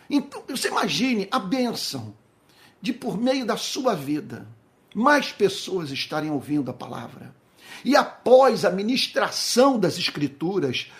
Então, 0.09 0.43
você 0.47 0.67
imagine 0.67 1.27
a 1.31 1.39
bênção 1.39 2.13
de, 2.81 2.93
por 2.93 3.17
meio 3.17 3.45
da 3.45 3.57
sua 3.57 3.95
vida, 3.95 4.47
mais 4.93 5.31
pessoas 5.31 5.91
estarem 5.91 6.31
ouvindo 6.31 6.71
a 6.71 6.73
palavra. 6.73 7.35
E 7.83 7.95
após 7.95 8.63
a 8.63 8.69
ministração 8.69 9.77
das 9.77 9.97
Escrituras, 9.97 10.91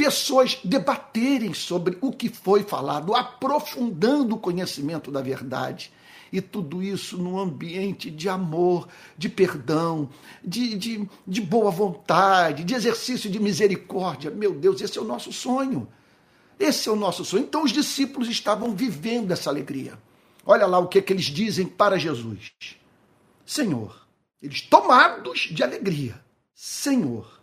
pessoas 0.00 0.58
debaterem 0.64 1.52
sobre 1.52 1.98
o 2.00 2.10
que 2.10 2.30
foi 2.30 2.62
falado, 2.62 3.14
aprofundando 3.14 4.34
o 4.34 4.38
conhecimento 4.38 5.12
da 5.12 5.20
verdade. 5.20 5.92
E 6.32 6.40
tudo 6.40 6.82
isso 6.82 7.18
num 7.18 7.38
ambiente 7.38 8.10
de 8.10 8.26
amor, 8.26 8.88
de 9.18 9.28
perdão, 9.28 10.08
de, 10.42 10.74
de, 10.74 11.08
de 11.26 11.40
boa 11.42 11.70
vontade, 11.70 12.64
de 12.64 12.74
exercício 12.74 13.28
de 13.28 13.38
misericórdia. 13.38 14.30
Meu 14.30 14.54
Deus, 14.54 14.80
esse 14.80 14.96
é 14.96 15.02
o 15.02 15.04
nosso 15.04 15.30
sonho. 15.34 15.86
Esse 16.58 16.88
é 16.88 16.92
o 16.92 16.96
nosso 16.96 17.22
sonho. 17.22 17.42
Então 17.42 17.62
os 17.62 17.70
discípulos 17.70 18.30
estavam 18.30 18.74
vivendo 18.74 19.32
essa 19.32 19.50
alegria. 19.50 19.98
Olha 20.46 20.66
lá 20.66 20.78
o 20.78 20.88
que, 20.88 21.00
é 21.00 21.02
que 21.02 21.12
eles 21.12 21.26
dizem 21.26 21.66
para 21.66 21.98
Jesus: 21.98 22.54
Senhor, 23.44 24.06
eles 24.40 24.62
tomados 24.62 25.40
de 25.40 25.62
alegria, 25.62 26.18
Senhor, 26.54 27.39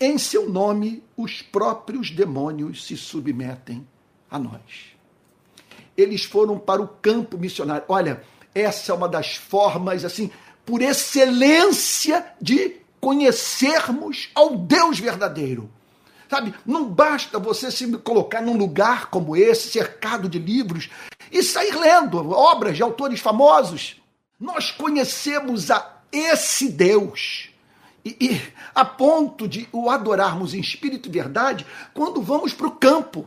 em 0.00 0.16
seu 0.16 0.48
nome, 0.48 1.02
os 1.16 1.42
próprios 1.42 2.10
demônios 2.10 2.86
se 2.86 2.96
submetem 2.96 3.86
a 4.30 4.38
nós. 4.38 4.94
Eles 5.96 6.24
foram 6.24 6.56
para 6.56 6.80
o 6.80 6.86
campo 6.86 7.36
missionário. 7.36 7.84
Olha, 7.88 8.22
essa 8.54 8.92
é 8.92 8.94
uma 8.94 9.08
das 9.08 9.34
formas, 9.34 10.04
assim, 10.04 10.30
por 10.64 10.80
excelência 10.80 12.24
de 12.40 12.76
conhecermos 13.00 14.30
ao 14.34 14.56
Deus 14.56 15.00
verdadeiro. 15.00 15.68
Sabe, 16.30 16.54
não 16.64 16.88
basta 16.88 17.38
você 17.38 17.70
se 17.70 17.90
colocar 17.98 18.42
num 18.42 18.56
lugar 18.56 19.06
como 19.06 19.34
esse, 19.34 19.70
cercado 19.70 20.28
de 20.28 20.38
livros, 20.38 20.90
e 21.32 21.42
sair 21.42 21.74
lendo 21.74 22.30
obras 22.30 22.76
de 22.76 22.82
autores 22.82 23.18
famosos. 23.18 23.96
Nós 24.38 24.70
conhecemos 24.70 25.70
a 25.70 26.02
esse 26.12 26.70
Deus 26.70 27.50
e, 28.08 28.16
e 28.20 28.40
a 28.74 28.84
ponto 28.84 29.48
de 29.48 29.68
o 29.72 29.90
adorarmos 29.90 30.54
em 30.54 30.60
espírito 30.60 31.08
e 31.08 31.12
verdade 31.12 31.66
quando 31.92 32.22
vamos 32.22 32.52
para 32.52 32.66
o 32.66 32.72
campo, 32.72 33.26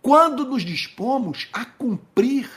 quando 0.00 0.44
nos 0.44 0.62
dispomos 0.62 1.48
a 1.52 1.64
cumprir 1.64 2.48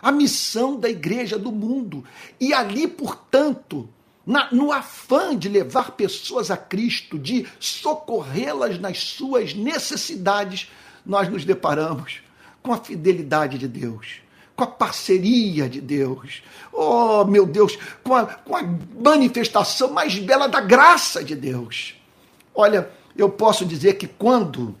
a 0.00 0.12
missão 0.12 0.78
da 0.78 0.88
igreja 0.88 1.38
do 1.38 1.50
mundo. 1.50 2.04
E 2.38 2.52
ali, 2.52 2.86
portanto, 2.86 3.88
na, 4.24 4.52
no 4.52 4.70
afã 4.70 5.36
de 5.36 5.48
levar 5.48 5.92
pessoas 5.92 6.50
a 6.50 6.56
Cristo, 6.56 7.18
de 7.18 7.46
socorrê-las 7.58 8.78
nas 8.78 8.98
suas 8.98 9.54
necessidades, 9.54 10.70
nós 11.04 11.28
nos 11.28 11.44
deparamos 11.44 12.20
com 12.62 12.72
a 12.72 12.78
fidelidade 12.78 13.58
de 13.58 13.66
Deus 13.66 14.25
com 14.56 14.64
a 14.64 14.66
parceria 14.66 15.68
de 15.68 15.80
Deus. 15.80 16.42
Oh, 16.72 17.24
meu 17.24 17.46
Deus, 17.46 17.78
com 18.02 18.14
a, 18.14 18.24
com 18.24 18.56
a 18.56 18.62
manifestação 18.98 19.92
mais 19.92 20.18
bela 20.18 20.48
da 20.48 20.60
graça 20.60 21.22
de 21.22 21.36
Deus. 21.36 21.94
Olha, 22.54 22.90
eu 23.14 23.28
posso 23.28 23.66
dizer 23.66 23.94
que 23.94 24.06
quando 24.06 24.74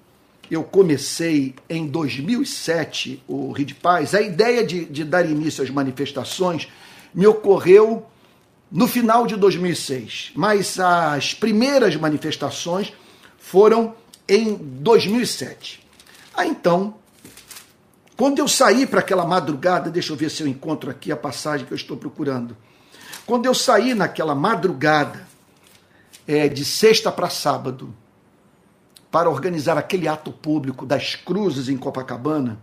eu 0.50 0.64
comecei 0.64 1.54
em 1.68 1.86
2007 1.86 3.22
o 3.28 3.52
Rio 3.52 3.66
de 3.66 3.74
Paz, 3.74 4.14
a 4.14 4.22
ideia 4.22 4.64
de, 4.64 4.86
de 4.86 5.04
dar 5.04 5.28
início 5.28 5.62
às 5.62 5.70
manifestações 5.70 6.68
me 7.12 7.26
ocorreu 7.26 8.06
no 8.70 8.88
final 8.88 9.26
de 9.26 9.36
2006, 9.36 10.32
mas 10.34 10.78
as 10.78 11.34
primeiras 11.34 11.94
manifestações 11.96 12.92
foram 13.38 13.94
em 14.28 14.54
2007. 14.54 15.86
Ah, 16.34 16.46
então, 16.46 16.94
quando 18.16 18.38
eu 18.38 18.48
saí 18.48 18.86
para 18.86 19.00
aquela 19.00 19.26
madrugada, 19.26 19.90
deixa 19.90 20.12
eu 20.12 20.16
ver 20.16 20.30
se 20.30 20.42
eu 20.42 20.48
encontro 20.48 20.90
aqui 20.90 21.12
a 21.12 21.16
passagem 21.16 21.66
que 21.66 21.72
eu 21.72 21.76
estou 21.76 21.96
procurando. 21.96 22.56
Quando 23.26 23.46
eu 23.46 23.54
saí 23.54 23.94
naquela 23.94 24.34
madrugada, 24.34 25.26
é, 26.26 26.48
de 26.48 26.64
sexta 26.64 27.12
para 27.12 27.28
sábado, 27.28 27.94
para 29.10 29.30
organizar 29.30 29.78
aquele 29.78 30.08
ato 30.08 30.32
público 30.32 30.84
das 30.84 31.14
cruzes 31.14 31.68
em 31.68 31.76
Copacabana, 31.76 32.58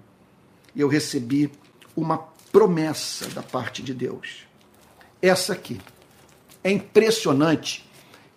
eu 0.75 0.87
recebi 0.87 1.51
uma 1.95 2.17
promessa 2.51 3.27
da 3.29 3.41
parte 3.41 3.81
de 3.81 3.93
Deus. 3.93 4.45
Essa 5.21 5.53
aqui. 5.53 5.79
É 6.63 6.71
impressionante 6.71 7.89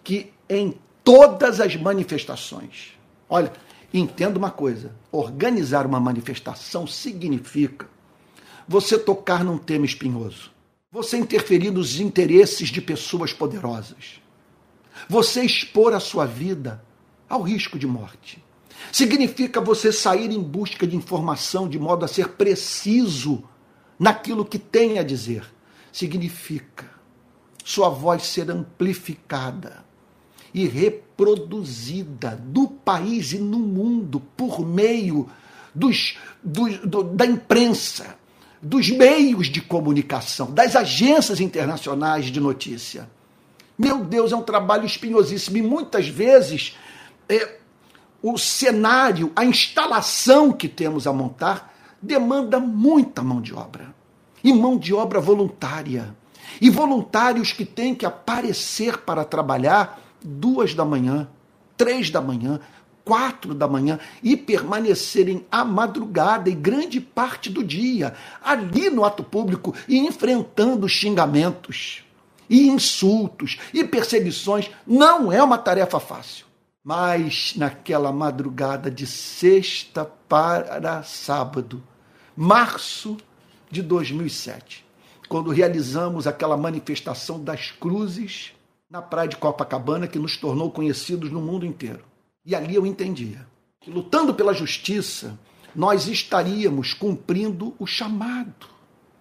que 0.02 0.32
em 0.48 0.76
todas 1.04 1.60
as 1.60 1.76
manifestações, 1.76 2.98
olha, 3.28 3.52
entenda 3.98 4.38
uma 4.38 4.50
coisa: 4.50 4.92
organizar 5.10 5.86
uma 5.86 6.00
manifestação 6.00 6.86
significa 6.86 7.88
você 8.66 8.98
tocar 8.98 9.44
num 9.44 9.58
tema 9.58 9.86
espinhoso, 9.86 10.50
você 10.90 11.16
interferir 11.16 11.70
nos 11.70 12.00
interesses 12.00 12.68
de 12.68 12.80
pessoas 12.80 13.32
poderosas, 13.32 14.20
você 15.08 15.42
expor 15.42 15.92
a 15.92 16.00
sua 16.00 16.26
vida 16.26 16.82
ao 17.28 17.42
risco 17.42 17.78
de 17.78 17.86
morte. 17.86 18.42
Significa 18.92 19.60
você 19.60 19.92
sair 19.92 20.30
em 20.30 20.42
busca 20.42 20.86
de 20.86 20.96
informação 20.96 21.68
de 21.68 21.78
modo 21.78 22.04
a 22.04 22.08
ser 22.08 22.30
preciso 22.30 23.42
naquilo 23.98 24.44
que 24.44 24.58
tem 24.58 24.98
a 24.98 25.02
dizer. 25.02 25.44
Significa 25.92 26.90
sua 27.64 27.88
voz 27.88 28.24
ser 28.24 28.50
amplificada 28.50 29.84
e 30.56 30.66
reproduzida 30.66 32.30
do 32.42 32.66
país 32.66 33.32
e 33.32 33.38
no 33.38 33.58
mundo 33.58 34.22
por 34.34 34.66
meio 34.66 35.28
dos, 35.74 36.16
do, 36.42 36.66
do, 36.78 37.02
da 37.02 37.26
imprensa, 37.26 38.16
dos 38.62 38.88
meios 38.88 39.48
de 39.48 39.60
comunicação, 39.60 40.50
das 40.50 40.74
agências 40.74 41.40
internacionais 41.40 42.32
de 42.32 42.40
notícia. 42.40 43.06
Meu 43.76 44.02
Deus, 44.02 44.32
é 44.32 44.36
um 44.36 44.42
trabalho 44.42 44.86
espinhosíssimo 44.86 45.58
e 45.58 45.62
muitas 45.62 46.08
vezes 46.08 46.74
é, 47.28 47.58
o 48.22 48.38
cenário, 48.38 49.30
a 49.36 49.44
instalação 49.44 50.50
que 50.50 50.68
temos 50.68 51.06
a 51.06 51.12
montar 51.12 51.74
demanda 52.00 52.58
muita 52.58 53.22
mão 53.22 53.42
de 53.42 53.52
obra. 53.52 53.94
E 54.42 54.54
mão 54.54 54.78
de 54.78 54.94
obra 54.94 55.20
voluntária. 55.20 56.16
E 56.62 56.70
voluntários 56.70 57.52
que 57.52 57.66
têm 57.66 57.94
que 57.94 58.06
aparecer 58.06 58.96
para 58.98 59.22
trabalhar 59.22 60.05
duas 60.26 60.74
da 60.74 60.84
manhã, 60.84 61.28
três 61.76 62.10
da 62.10 62.20
manhã, 62.20 62.60
quatro 63.04 63.54
da 63.54 63.68
manhã 63.68 64.00
e 64.20 64.36
permanecerem 64.36 65.46
à 65.48 65.64
madrugada 65.64 66.50
e 66.50 66.54
grande 66.54 67.00
parte 67.00 67.48
do 67.48 67.62
dia 67.62 68.14
ali 68.42 68.90
no 68.90 69.04
ato 69.04 69.22
público 69.22 69.72
e 69.86 69.96
enfrentando 69.96 70.88
xingamentos 70.88 72.04
e 72.50 72.66
insultos 72.66 73.58
e 73.72 73.84
perseguições 73.84 74.70
não 74.84 75.30
é 75.30 75.40
uma 75.40 75.56
tarefa 75.56 76.00
fácil. 76.00 76.46
Mas 76.82 77.54
naquela 77.56 78.12
madrugada 78.12 78.90
de 78.90 79.06
sexta 79.06 80.04
para 80.28 81.02
sábado, 81.04 81.82
março 82.36 83.16
de 83.70 83.82
2007, 83.82 84.84
quando 85.28 85.50
realizamos 85.50 86.26
aquela 86.26 86.56
manifestação 86.56 87.42
das 87.42 87.70
cruzes 87.70 88.55
na 88.88 89.02
praia 89.02 89.28
de 89.28 89.36
Copacabana 89.36 90.06
que 90.06 90.18
nos 90.18 90.36
tornou 90.36 90.70
conhecidos 90.70 91.30
no 91.30 91.40
mundo 91.40 91.66
inteiro. 91.66 92.04
E 92.44 92.54
ali 92.54 92.74
eu 92.74 92.86
entendia 92.86 93.46
que 93.80 93.90
lutando 93.90 94.32
pela 94.32 94.54
justiça, 94.54 95.38
nós 95.74 96.06
estaríamos 96.06 96.94
cumprindo 96.94 97.74
o 97.78 97.86
chamado 97.86 98.66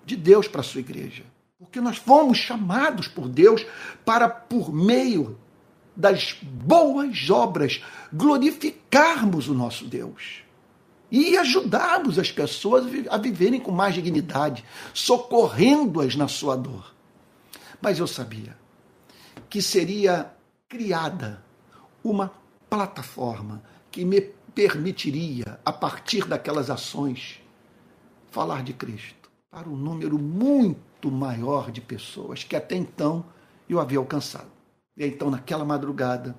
de 0.05 0.15
Deus 0.15 0.47
para 0.47 0.61
a 0.61 0.63
sua 0.63 0.81
igreja. 0.81 1.23
Porque 1.57 1.81
nós 1.81 1.97
fomos 1.97 2.37
chamados 2.37 3.07
por 3.07 3.27
Deus 3.27 3.65
para, 4.03 4.29
por 4.29 4.71
meio 4.71 5.37
das 5.95 6.37
boas 6.41 7.29
obras, 7.29 7.81
glorificarmos 8.13 9.47
o 9.47 9.53
nosso 9.53 9.85
Deus 9.85 10.43
e 11.11 11.37
ajudarmos 11.37 12.19
as 12.19 12.31
pessoas 12.31 12.85
a 13.09 13.17
viverem 13.17 13.59
com 13.59 13.71
mais 13.71 13.95
dignidade, 13.95 14.63
socorrendo-as 14.93 16.15
na 16.15 16.27
sua 16.27 16.55
dor. 16.55 16.93
Mas 17.81 17.99
eu 17.99 18.07
sabia 18.07 18.55
que 19.49 19.61
seria 19.61 20.33
criada 20.67 21.43
uma 22.03 22.31
plataforma 22.69 23.63
que 23.91 24.03
me 24.03 24.21
permitiria, 24.21 25.59
a 25.65 25.71
partir 25.71 26.25
daquelas 26.25 26.69
ações, 26.69 27.41
falar 28.31 28.63
de 28.63 28.73
Cristo 28.73 29.29
para 29.55 29.69
um 29.69 29.75
número 29.75 30.19
muito 30.19 31.09
maior 31.09 31.71
de 31.71 31.79
pessoas 31.79 32.43
que 32.43 32.57
até 32.57 32.75
então 32.75 33.23
eu 33.69 33.79
havia 33.79 33.97
alcançado. 33.97 34.51
E 34.97 35.05
então, 35.05 35.29
naquela 35.29 35.63
madrugada, 35.63 36.35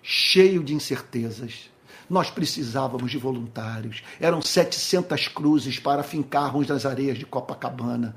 cheio 0.00 0.62
de 0.62 0.72
incertezas, 0.72 1.70
nós 2.08 2.30
precisávamos 2.30 3.10
de 3.10 3.18
voluntários. 3.18 4.02
Eram 4.20 4.40
700 4.40 5.26
cruzes 5.28 5.80
para 5.80 6.04
fincarmos 6.04 6.68
nas 6.68 6.86
areias 6.86 7.18
de 7.18 7.26
Copacabana. 7.26 8.14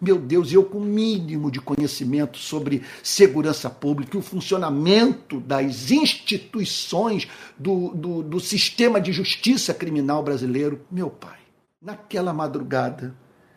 Meu 0.00 0.18
Deus, 0.18 0.52
eu 0.52 0.64
com 0.64 0.78
o 0.78 0.84
mínimo 0.84 1.50
de 1.50 1.60
conhecimento 1.60 2.38
sobre 2.38 2.82
segurança 3.02 3.70
pública 3.70 4.16
e 4.16 4.20
o 4.20 4.22
funcionamento 4.22 5.40
das 5.40 5.90
instituições 5.90 7.26
do, 7.58 7.94
do, 7.94 8.22
do 8.22 8.40
sistema 8.40 9.00
de 9.00 9.12
justiça 9.12 9.72
criminal 9.72 10.22
brasileiro, 10.22 10.84
meu 10.90 11.08
pai, 11.08 11.38
naquela 11.80 12.32
madrugada, 12.32 13.16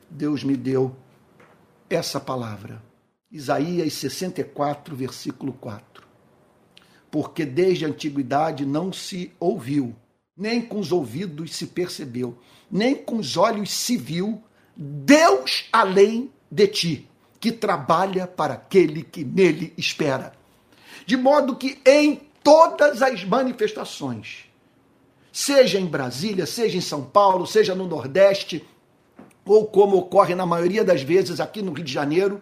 Deus 0.09 0.43
me 0.43 0.55
deu 0.55 0.95
essa 1.89 2.19
palavra 2.19 2.81
Isaías 3.31 3.93
64, 3.93 4.95
versículo 4.95 5.53
4. 5.53 6.07
Porque 7.11 7.45
desde 7.45 7.85
a 7.85 7.87
antiguidade 7.87 8.65
não 8.65 8.91
se 8.91 9.31
ouviu, 9.39 9.95
nem 10.35 10.61
com 10.61 10.79
os 10.79 10.91
ouvidos 10.91 11.55
se 11.55 11.67
percebeu, 11.67 12.39
nem 12.71 12.95
com 12.95 13.17
os 13.17 13.37
olhos 13.37 13.71
se 13.71 13.97
viu 13.97 14.41
Deus 14.81 15.65
além 15.73 16.31
de 16.49 16.65
ti, 16.67 17.09
que 17.37 17.51
trabalha 17.51 18.25
para 18.25 18.53
aquele 18.53 19.03
que 19.03 19.25
nele 19.25 19.73
espera. 19.77 20.31
De 21.05 21.17
modo 21.17 21.57
que 21.57 21.81
em 21.85 22.21
todas 22.41 23.01
as 23.01 23.25
manifestações, 23.25 24.45
seja 25.33 25.77
em 25.77 25.85
Brasília, 25.85 26.45
seja 26.45 26.77
em 26.77 26.81
São 26.81 27.03
Paulo, 27.03 27.45
seja 27.45 27.75
no 27.75 27.85
Nordeste, 27.85 28.65
ou 29.43 29.67
como 29.67 29.97
ocorre 29.97 30.33
na 30.33 30.45
maioria 30.45 30.83
das 30.83 31.01
vezes 31.01 31.41
aqui 31.41 31.61
no 31.61 31.73
Rio 31.73 31.83
de 31.83 31.91
Janeiro, 31.91 32.41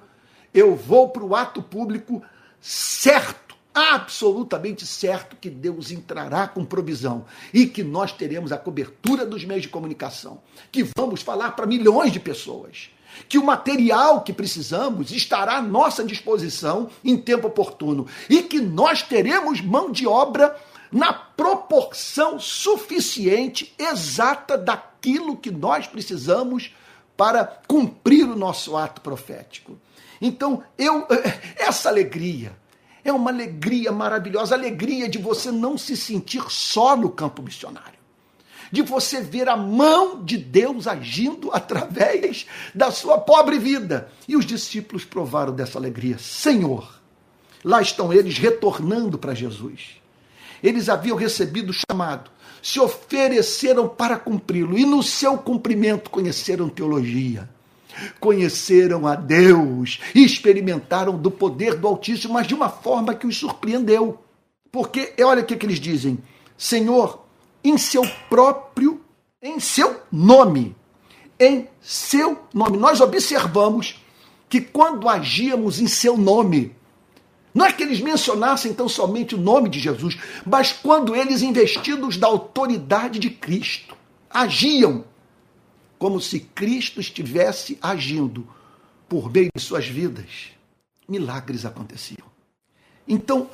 eu 0.54 0.76
vou 0.76 1.10
para 1.10 1.23
o 1.23 1.36
ato 1.36 1.63
público 1.63 2.21
certo, 2.62 3.46
absolutamente 3.77 4.87
certo, 4.87 5.35
que 5.39 5.49
Deus 5.51 5.91
entrará 5.91 6.47
com 6.47 6.65
provisão 6.65 7.25
e 7.53 7.67
que 7.67 7.83
nós 7.83 8.11
teremos 8.11 8.51
a 8.51 8.57
cobertura 8.57 9.23
dos 9.23 9.45
meios 9.45 9.61
de 9.61 9.69
comunicação, 9.69 10.41
que 10.71 10.83
vamos 10.97 11.21
falar 11.21 11.51
para 11.51 11.67
milhões 11.67 12.11
de 12.11 12.19
pessoas. 12.19 12.89
Que 13.29 13.37
o 13.37 13.45
material 13.45 14.21
que 14.21 14.33
precisamos 14.33 15.11
estará 15.11 15.57
à 15.57 15.61
nossa 15.61 16.03
disposição 16.03 16.89
em 17.03 17.17
tempo 17.17 17.47
oportuno 17.47 18.07
e 18.29 18.43
que 18.43 18.59
nós 18.59 19.01
teremos 19.01 19.61
mão 19.61 19.91
de 19.91 20.07
obra 20.07 20.55
na 20.91 21.13
proporção 21.13 22.39
suficiente, 22.39 23.73
exata 23.77 24.57
daquilo 24.57 25.37
que 25.37 25.51
nós 25.51 25.85
precisamos 25.87 26.73
para 27.15 27.45
cumprir 27.67 28.25
o 28.25 28.35
nosso 28.35 28.75
ato 28.75 29.01
profético. 29.01 29.77
Então, 30.21 30.63
eu 30.77 31.07
essa 31.57 31.89
alegria 31.89 32.55
é 33.10 33.13
uma 33.13 33.32
alegria 33.32 33.91
maravilhosa, 33.91 34.56
alegria 34.56 35.08
de 35.08 35.17
você 35.17 35.52
não 35.52 35.78
se 35.78 35.96
sentir 35.96 36.43
só 36.50 36.96
no 36.96 37.10
campo 37.10 37.41
missionário. 37.41 37.98
De 38.72 38.82
você 38.82 39.22
ver 39.22 39.48
a 39.48 39.56
mão 39.56 40.24
de 40.24 40.38
Deus 40.38 40.88
agindo 40.88 41.50
através 41.54 42.46
da 42.76 42.91
sua 42.91 43.17
pobre 43.17 43.58
vida. 43.58 44.12
E 44.28 44.36
os 44.36 44.46
discípulos 44.46 45.06
provaram 45.06 45.54
dessa 45.54 45.78
alegria. 45.78 46.17
Senhor, 46.17 47.00
lá 47.63 47.82
estão 47.82 48.12
eles 48.12 48.38
retornando 48.38 49.17
para 49.17 49.34
Jesus. 49.34 50.02
Eles 50.62 50.89
haviam 50.89 51.15
recebido 51.15 51.70
o 51.70 51.74
chamado, 51.89 52.30
se 52.62 52.80
ofereceram 52.80 53.88
para 53.88 54.17
cumpri-lo 54.17 54.78
e 54.78 54.86
no 54.86 55.02
seu 55.02 55.38
cumprimento 55.38 56.10
conheceram 56.10 56.67
teologia 56.67 57.48
conheceram 58.19 59.07
a 59.07 59.15
Deus 59.15 59.99
e 60.13 60.23
experimentaram 60.23 61.17
do 61.17 61.31
poder 61.31 61.75
do 61.75 61.88
Altíssimo, 61.88 62.33
mas 62.33 62.47
de 62.47 62.53
uma 62.55 62.69
forma 62.69 63.15
que 63.15 63.27
os 63.27 63.38
surpreendeu. 63.38 64.19
Porque, 64.71 65.13
olha 65.21 65.41
o 65.41 65.45
que, 65.45 65.55
que 65.55 65.65
eles 65.65 65.79
dizem: 65.79 66.19
Senhor, 66.57 67.23
em 67.63 67.77
seu 67.77 68.03
próprio, 68.29 69.01
em 69.41 69.60
seu 69.60 70.01
nome, 70.12 70.75
em 71.39 71.67
seu 71.81 72.39
nome. 72.53 72.77
Nós 72.77 73.01
observamos 73.01 74.01
que 74.49 74.62
quando 74.62 75.10
agíamos 75.10 75.79
em 75.79 75.88
seu 75.88 76.17
nome, 76.17 76.75
não 77.53 77.65
é 77.65 77.71
que 77.71 77.83
eles 77.83 77.99
mencionassem 77.99 78.73
tão 78.73 78.88
somente 78.88 79.36
o 79.36 79.39
nome 79.39 79.69
de 79.69 79.79
Jesus, 79.79 80.17
mas 80.45 80.71
quando 80.71 81.15
eles, 81.15 81.41
investidos 81.41 82.17
da 82.17 82.27
autoridade 82.27 83.19
de 83.19 83.29
Cristo, 83.29 83.95
agiam 84.29 85.05
como 85.97 86.19
se 86.21 86.39
Cristo 86.39 86.99
estivesse 86.99 87.77
agindo 87.81 88.47
por 89.07 89.31
meio 89.31 89.49
de 89.55 89.62
suas 89.62 89.88
vidas, 89.88 90.51
milagres 91.07 91.65
aconteciam. 91.65 92.27
Então, 93.07 93.49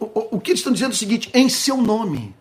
o, 0.00 0.36
o 0.36 0.40
que 0.40 0.50
eles 0.50 0.60
estão 0.60 0.72
dizendo 0.72 0.92
é 0.92 0.94
o 0.94 0.98
seguinte: 0.98 1.30
em 1.34 1.48
seu 1.48 1.76
nome, 1.76 2.34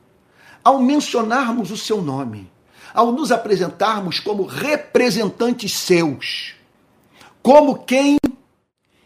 ao 0.64 0.82
mencionarmos 0.82 1.72
o 1.72 1.78
seu 1.78 2.02
nome, 2.02 2.50
ao 2.94 3.12
nos 3.12 3.32
apresentarmos 3.32 4.20
como 4.20 4.46
representantes 4.46 5.74
seus, 5.74 6.56
como 7.42 7.84
quem 7.84 8.18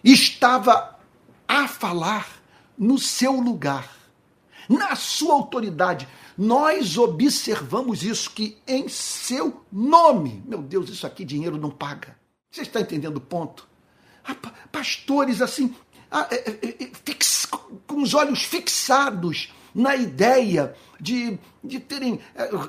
estava 0.03 0.99
a 1.47 1.67
falar 1.67 2.27
no 2.77 2.97
seu 2.97 3.33
lugar, 3.33 3.89
na 4.69 4.95
sua 4.95 5.33
autoridade. 5.33 6.07
Nós 6.37 6.97
observamos 6.97 8.03
isso, 8.03 8.31
que 8.31 8.57
em 8.67 8.87
seu 8.89 9.61
nome, 9.71 10.43
meu 10.45 10.61
Deus, 10.61 10.89
isso 10.89 11.07
aqui 11.07 11.23
dinheiro 11.23 11.57
não 11.57 11.69
paga. 11.69 12.17
Você 12.51 12.61
está 12.61 12.81
entendendo 12.81 13.17
o 13.17 13.21
ponto? 13.21 13.67
Ah, 14.23 14.35
pastores 14.71 15.41
assim, 15.41 15.73
ah, 16.11 16.27
é, 16.31 16.35
é, 16.35 16.83
é, 16.83 16.91
com 17.87 18.01
os 18.01 18.13
olhos 18.13 18.43
fixados 18.43 19.53
na 19.73 19.95
ideia 19.95 20.73
de, 20.99 21.37
de 21.61 21.79
terem 21.81 22.19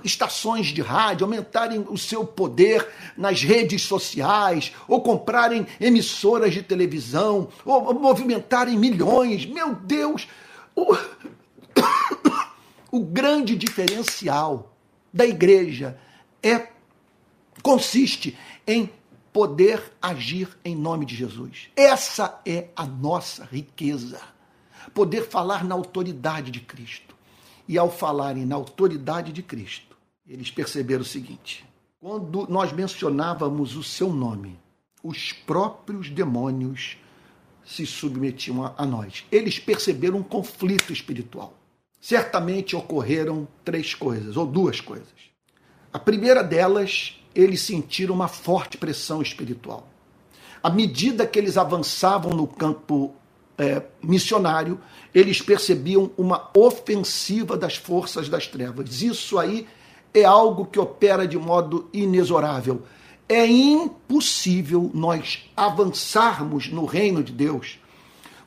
estações 0.02 0.66
de 0.66 0.82
rádio, 0.82 1.24
aumentarem 1.24 1.86
o 1.88 1.96
seu 1.96 2.26
poder 2.26 2.86
nas 3.16 3.42
redes 3.42 3.82
sociais, 3.82 4.72
ou 4.88 5.00
comprarem 5.00 5.66
emissoras 5.80 6.52
de 6.52 6.62
televisão, 6.62 7.48
ou 7.64 7.94
movimentarem 7.94 8.76
milhões. 8.76 9.46
Meu 9.46 9.74
Deus! 9.74 10.26
O, 12.96 13.00
grande 13.00 13.54
diferencial 13.54 14.74
da 15.12 15.26
igreja 15.26 15.98
é 16.42 16.68
consiste 17.62 18.38
em 18.66 18.90
poder 19.34 19.92
agir 20.00 20.48
em 20.64 20.74
nome 20.74 21.04
de 21.04 21.14
Jesus. 21.14 21.68
Essa 21.76 22.40
é 22.46 22.68
a 22.74 22.86
nossa 22.86 23.44
riqueza. 23.44 24.18
Poder 24.94 25.28
falar 25.28 25.62
na 25.62 25.74
autoridade 25.74 26.50
de 26.50 26.60
Cristo. 26.60 27.14
E 27.68 27.76
ao 27.76 27.90
falarem 27.90 28.46
na 28.46 28.54
autoridade 28.54 29.30
de 29.30 29.42
Cristo, 29.42 29.94
eles 30.26 30.50
perceberam 30.50 31.02
o 31.02 31.04
seguinte: 31.04 31.66
quando 32.00 32.46
nós 32.48 32.72
mencionávamos 32.72 33.76
o 33.76 33.82
seu 33.82 34.10
nome, 34.10 34.58
os 35.02 35.34
próprios 35.34 36.08
demônios 36.08 36.96
se 37.62 37.84
submetiam 37.84 38.74
a 38.74 38.86
nós. 38.86 39.26
Eles 39.30 39.58
perceberam 39.58 40.20
um 40.20 40.22
conflito 40.22 40.94
espiritual. 40.94 41.55
Certamente 42.06 42.76
ocorreram 42.76 43.48
três 43.64 43.92
coisas, 43.92 44.36
ou 44.36 44.46
duas 44.46 44.80
coisas. 44.80 45.08
A 45.92 45.98
primeira 45.98 46.40
delas 46.40 47.20
eles 47.34 47.62
sentiram 47.62 48.14
uma 48.14 48.28
forte 48.28 48.78
pressão 48.78 49.20
espiritual. 49.20 49.88
À 50.62 50.70
medida 50.70 51.26
que 51.26 51.36
eles 51.36 51.56
avançavam 51.56 52.32
no 52.32 52.46
campo 52.46 53.12
é, 53.58 53.82
missionário, 54.00 54.80
eles 55.12 55.42
percebiam 55.42 56.12
uma 56.16 56.48
ofensiva 56.56 57.56
das 57.56 57.74
forças 57.74 58.28
das 58.28 58.46
trevas. 58.46 59.02
Isso 59.02 59.36
aí 59.36 59.66
é 60.14 60.22
algo 60.22 60.66
que 60.66 60.78
opera 60.78 61.26
de 61.26 61.36
modo 61.36 61.90
inexorável. 61.92 62.84
É 63.28 63.44
impossível 63.48 64.92
nós 64.94 65.50
avançarmos 65.56 66.68
no 66.68 66.84
reino 66.84 67.20
de 67.20 67.32
Deus, 67.32 67.80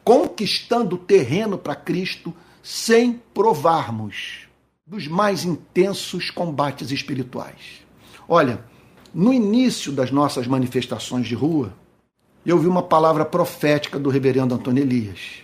conquistando 0.02 0.98
terreno 0.98 1.58
para 1.58 1.76
Cristo, 1.76 2.34
sem 2.62 3.22
provarmos 3.34 4.48
dos 4.86 5.08
mais 5.08 5.46
intensos 5.46 6.32
combates 6.32 6.92
espirituais. 6.92 7.86
Olha, 8.28 8.64
no 9.14 9.34
início 9.34 9.92
das 9.92 10.12
nossas 10.12 10.48
manifestações 10.48 11.28
de 11.28 11.36
rua, 11.36 11.74
eu 12.46 12.58
vi 12.58 12.68
uma 12.68 12.84
palavra 12.84 13.26
profética 13.26 14.00
do 14.00 14.10
reverendo 14.10 14.56
Antônio 14.56 14.82
Elias, 14.82 15.44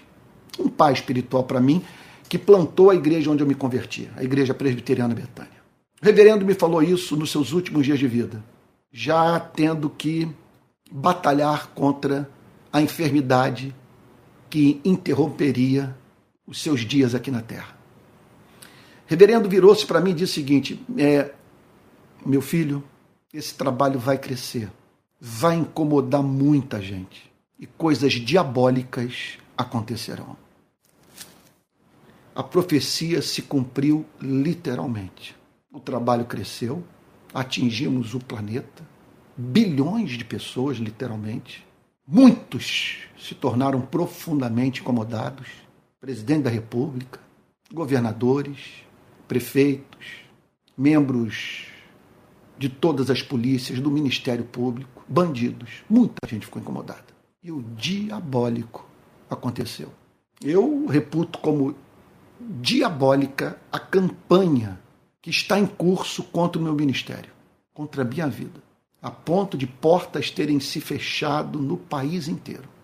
um 0.59 0.69
pai 0.69 0.93
espiritual 0.93 1.43
para 1.43 1.59
mim, 1.59 1.83
que 2.27 2.37
plantou 2.37 2.89
a 2.89 2.95
igreja 2.95 3.29
onde 3.29 3.43
eu 3.43 3.47
me 3.47 3.55
converti, 3.55 4.09
a 4.15 4.23
igreja 4.23 4.53
presbiteriana 4.53 5.13
Betânia. 5.13 5.63
O 6.01 6.05
reverendo 6.05 6.45
me 6.45 6.53
falou 6.53 6.81
isso 6.81 7.15
nos 7.15 7.31
seus 7.31 7.51
últimos 7.51 7.85
dias 7.85 7.99
de 7.99 8.07
vida, 8.07 8.43
já 8.91 9.39
tendo 9.39 9.89
que 9.89 10.27
batalhar 10.91 11.67
contra 11.69 12.29
a 12.71 12.81
enfermidade 12.81 13.75
que 14.49 14.79
interromperia 14.83 15.95
os 16.45 16.61
seus 16.61 16.81
dias 16.81 17.15
aqui 17.15 17.31
na 17.31 17.41
terra. 17.41 17.77
Reverendo 19.05 19.49
virou-se 19.49 19.85
para 19.85 20.01
mim 20.01 20.11
e 20.11 20.15
disse 20.15 20.33
o 20.33 20.35
seguinte: 20.35 20.83
é, 20.97 21.31
meu 22.25 22.41
filho, 22.41 22.83
esse 23.33 23.53
trabalho 23.53 23.99
vai 23.99 24.17
crescer, 24.17 24.69
vai 25.19 25.55
incomodar 25.55 26.23
muita 26.23 26.81
gente 26.81 27.31
e 27.59 27.65
coisas 27.65 28.13
diabólicas 28.13 29.37
acontecerão. 29.57 30.35
A 32.33 32.43
profecia 32.43 33.21
se 33.21 33.41
cumpriu 33.41 34.05
literalmente. 34.21 35.35
O 35.71 35.79
trabalho 35.79 36.25
cresceu, 36.25 36.83
atingimos 37.33 38.13
o 38.13 38.19
planeta, 38.19 38.83
bilhões 39.37 40.11
de 40.11 40.25
pessoas, 40.25 40.77
literalmente. 40.77 41.65
Muitos 42.05 43.03
se 43.17 43.33
tornaram 43.33 43.81
profundamente 43.81 44.81
incomodados. 44.81 45.47
Presidente 46.05 46.43
da 46.43 46.51
República, 46.51 47.19
governadores, 47.73 48.59
prefeitos, 49.27 50.05
membros 50.77 51.65
de 52.59 52.69
todas 52.69 53.09
as 53.09 53.23
polícias, 53.23 53.79
do 53.79 53.89
Ministério 53.89 54.45
Público, 54.45 55.03
bandidos. 55.07 55.83
Muita 55.89 56.27
gente 56.27 56.45
ficou 56.45 56.61
incomodada. 56.61 57.07
E 57.41 57.51
o 57.51 57.63
diabólico 57.75 58.87
aconteceu. 59.27 59.91
Eu 60.43 60.85
reputo 60.85 61.39
como 61.39 61.73
diabólica 62.39 63.59
a 63.71 63.79
campanha 63.79 64.79
que 65.23 65.31
está 65.31 65.57
em 65.57 65.65
curso 65.65 66.21
contra 66.25 66.61
o 66.61 66.63
meu 66.63 66.75
ministério, 66.75 67.31
contra 67.73 68.03
a 68.03 68.05
minha 68.05 68.27
vida, 68.27 68.61
a 69.01 69.09
ponto 69.09 69.57
de 69.57 69.65
portas 69.65 70.29
terem 70.29 70.59
se 70.59 70.79
fechado 70.79 71.59
no 71.59 71.77
país 71.77 72.27
inteiro. 72.27 72.74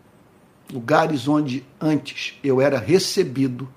Lugares 0.71 1.27
onde 1.27 1.65
antes 1.79 2.39
eu 2.43 2.61
era 2.61 2.79
recebido 2.79 3.67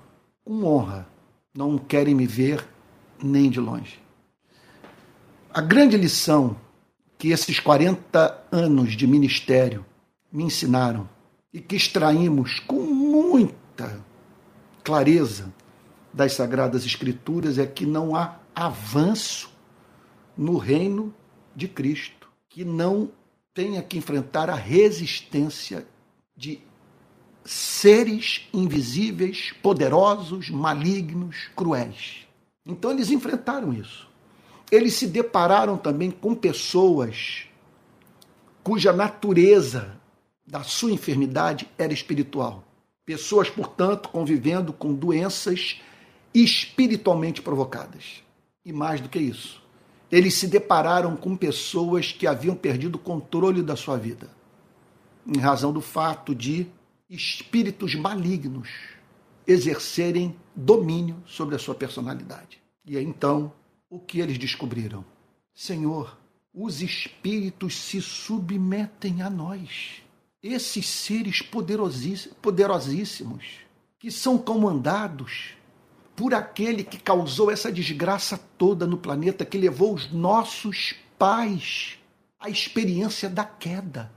com 0.43 0.63
honra, 0.63 1.07
não 1.53 1.77
querem 1.77 2.15
me 2.15 2.25
ver 2.25 2.65
nem 3.21 3.49
de 3.49 3.59
longe. 3.59 3.99
A 5.53 5.61
grande 5.61 5.97
lição 5.97 6.55
que 7.17 7.29
esses 7.29 7.59
40 7.59 8.45
anos 8.51 8.95
de 8.95 9.07
ministério 9.07 9.85
me 10.31 10.43
ensinaram 10.43 11.09
e 11.53 11.59
que 11.59 11.75
extraímos 11.75 12.59
com 12.59 12.81
muita 12.81 14.03
clareza 14.83 15.53
das 16.13 16.33
Sagradas 16.33 16.85
Escrituras 16.85 17.57
é 17.57 17.65
que 17.65 17.85
não 17.85 18.15
há 18.15 18.37
avanço 18.53 19.49
no 20.37 20.57
reino 20.57 21.13
de 21.55 21.67
Cristo 21.67 22.29
que 22.49 22.63
não 22.63 23.09
tenha 23.53 23.81
que 23.81 23.97
enfrentar 23.97 24.49
a 24.49 24.55
resistência 24.55 25.85
de 26.35 26.61
seres 27.45 28.47
invisíveis, 28.53 29.53
poderosos, 29.61 30.49
malignos, 30.49 31.49
cruéis. 31.55 32.25
Então 32.65 32.91
eles 32.91 33.11
enfrentaram 33.11 33.71
isso 33.71 34.05
eles 34.71 34.93
se 34.93 35.07
depararam 35.07 35.77
também 35.77 36.09
com 36.09 36.33
pessoas 36.33 37.47
cuja 38.63 38.91
natureza 38.91 39.95
da 40.45 40.63
sua 40.63 40.91
enfermidade 40.91 41.69
era 41.77 41.93
espiritual. 41.93 42.63
Pessoas, 43.05 43.49
portanto, 43.49 44.09
convivendo 44.09 44.73
com 44.73 44.93
doenças 44.93 45.81
espiritualmente 46.33 47.41
provocadas. 47.41 48.23
E 48.65 48.73
mais 48.73 48.99
do 48.99 49.07
que 49.07 49.19
isso, 49.19 49.61
eles 50.11 50.33
se 50.33 50.47
depararam 50.47 51.15
com 51.15 51.37
pessoas 51.37 52.11
que 52.11 52.25
haviam 52.25 52.55
perdido 52.55 52.95
o 52.95 52.99
controle 52.99 53.61
da 53.61 53.75
sua 53.75 53.95
vida, 53.97 54.27
em 55.27 55.39
razão 55.39 55.71
do 55.71 55.81
fato 55.81 56.33
de 56.33 56.67
espíritos 57.09 57.95
malignos 57.95 58.69
exercerem 59.47 60.35
domínio 60.55 61.21
sobre 61.25 61.55
a 61.55 61.59
sua 61.59 61.75
personalidade. 61.75 62.61
E 62.85 62.97
aí, 62.97 63.03
então 63.03 63.51
o 63.89 63.99
que 63.99 64.19
eles 64.19 64.37
descobriram? 64.37 65.03
Senhor, 65.53 66.17
os 66.53 66.81
espíritos 66.81 67.75
se 67.75 68.01
submetem 68.01 69.21
a 69.21 69.29
nós. 69.29 70.01
Esses 70.41 70.87
seres 70.87 71.41
poderosíssimos, 71.41 73.45
que 73.99 74.09
são 74.11 74.37
comandados 74.37 75.53
por 76.15 76.33
aquele 76.33 76.83
que 76.83 76.97
causou 76.97 77.51
essa 77.51 77.71
desgraça 77.71 78.37
toda 78.57 78.87
no 78.87 78.97
planeta, 78.97 79.43
que 79.43 79.57
levou 79.57 79.93
os 79.93 80.09
nossos 80.11 80.95
pais 81.17 81.97
à 82.39 82.49
experiência 82.49 83.29
da 83.29 83.43
queda. 83.43 84.14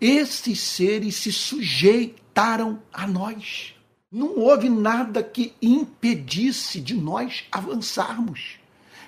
Esses 0.00 0.60
seres 0.60 1.16
se 1.16 1.32
sujeitaram 1.32 2.82
a 2.92 3.06
nós. 3.06 3.74
Não 4.10 4.38
houve 4.38 4.68
nada 4.68 5.22
que 5.22 5.54
impedisse 5.60 6.80
de 6.80 6.94
nós 6.94 7.44
avançarmos 7.50 8.58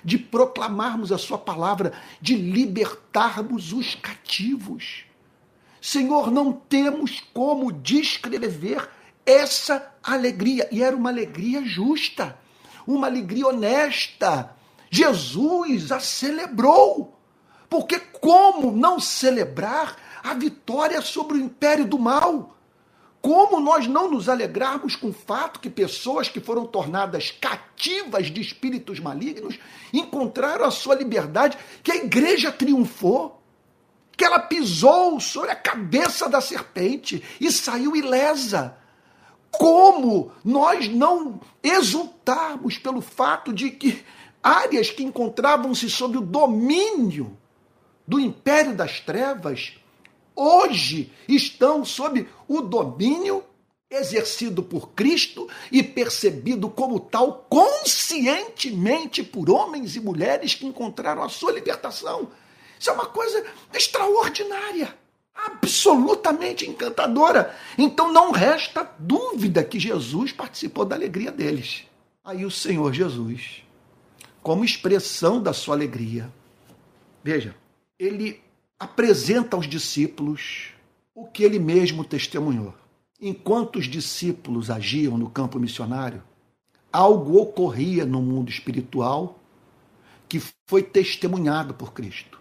de 0.03 0.17
proclamarmos 0.17 1.11
a 1.11 1.17
Sua 1.17 1.37
palavra, 1.37 1.93
de 2.21 2.35
libertarmos 2.35 3.73
os 3.73 3.95
cativos. 3.95 5.05
Senhor, 5.81 6.31
não 6.31 6.51
temos 6.51 7.21
como 7.33 7.71
descrever 7.71 8.89
essa 9.25 9.93
alegria, 10.03 10.67
e 10.71 10.81
era 10.81 10.95
uma 10.95 11.09
alegria 11.09 11.63
justa, 11.63 12.37
uma 12.85 13.07
alegria 13.07 13.47
honesta, 13.47 14.55
Jesus 14.89 15.91
a 15.91 15.99
celebrou. 15.99 17.15
Porque 17.69 17.99
como 17.99 18.71
não 18.71 18.99
celebrar 18.99 19.95
a 20.23 20.33
vitória 20.33 21.01
sobre 21.01 21.37
o 21.37 21.41
império 21.41 21.85
do 21.85 21.97
mal? 21.97 22.55
Como 23.21 23.59
nós 23.59 23.85
não 23.85 24.09
nos 24.09 24.29
alegrarmos 24.29 24.95
com 24.95 25.09
o 25.09 25.13
fato 25.13 25.59
que 25.59 25.69
pessoas 25.69 26.29
que 26.29 26.39
foram 26.39 26.65
tornadas 26.65 27.31
cativas 27.31 28.27
de 28.27 28.39
espíritos 28.39 28.99
malignos 28.99 29.59
encontraram 29.91 30.63
a 30.63 30.71
sua 30.71 30.95
liberdade, 30.95 31.57
que 31.83 31.91
a 31.91 31.97
igreja 31.97 32.51
triunfou, 32.51 33.41
que 34.15 34.23
ela 34.23 34.39
pisou 34.39 35.19
sobre 35.19 35.51
a 35.51 35.55
cabeça 35.55 36.29
da 36.29 36.39
serpente 36.39 37.21
e 37.41 37.51
saiu 37.51 37.95
ilesa. 37.95 38.77
Como 39.51 40.31
nós 40.43 40.87
não 40.87 41.41
exultarmos 41.61 42.77
pelo 42.77 43.01
fato 43.01 43.51
de 43.51 43.71
que 43.71 44.03
áreas 44.41 44.89
que 44.89 45.03
encontravam-se 45.03 45.89
sob 45.89 46.17
o 46.17 46.21
domínio 46.21 47.37
do 48.07 48.19
império 48.19 48.75
das 48.75 48.99
trevas 48.99 49.73
hoje 50.39 51.11
estão 51.27 51.83
sob 51.83 52.27
o 52.47 52.61
domínio 52.61 53.43
exercido 53.91 54.61
por 54.61 54.91
Cristo 54.91 55.49
e 55.71 55.81
percebido 55.83 56.69
como 56.69 56.99
tal 56.99 57.45
conscientemente 57.49 59.23
por 59.23 59.49
homens 59.49 59.95
e 59.95 59.99
mulheres 59.99 60.53
que 60.53 60.65
encontraram 60.65 61.23
a 61.23 61.29
sua 61.29 61.51
libertação. 61.51 62.29
Isso 62.79 62.89
é 62.89 62.93
uma 62.93 63.07
coisa 63.07 63.45
extraordinária, 63.73 64.95
absolutamente 65.33 66.69
encantadora. 66.69 67.55
Então 67.77 68.13
não 68.13 68.31
resta 68.31 68.89
dúvida 68.99 69.63
que 69.63 69.79
Jesus 69.79 70.31
participou 70.31 70.85
da 70.85 70.95
alegria 70.95 71.31
deles. 71.31 71.85
Aí 72.23 72.45
o 72.45 72.51
Senhor 72.51 72.93
Jesus, 72.93 73.63
como 74.41 74.63
expressão 74.63 75.41
da 75.41 75.51
sua 75.51 75.75
alegria, 75.75 76.31
veja, 77.23 77.55
ele 77.97 78.39
apresenta 78.79 79.57
aos 79.57 79.67
discípulos 79.67 80.69
o 81.13 81.25
que 81.25 81.43
ele 81.43 81.59
mesmo 81.59 82.05
testemunhou. 82.05 82.73
Enquanto 83.21 83.77
os 83.77 83.85
discípulos 83.85 84.69
agiam 84.69 85.17
no 85.17 85.29
campo 85.29 85.59
missionário, 85.59 86.23
algo 86.91 87.37
ocorria 87.37 88.05
no 88.05 88.21
mundo 88.21 88.49
espiritual 88.49 89.37
que 90.29 90.41
foi 90.67 90.81
testemunhado 90.81 91.73
por 91.73 91.91
Cristo. 91.91 92.39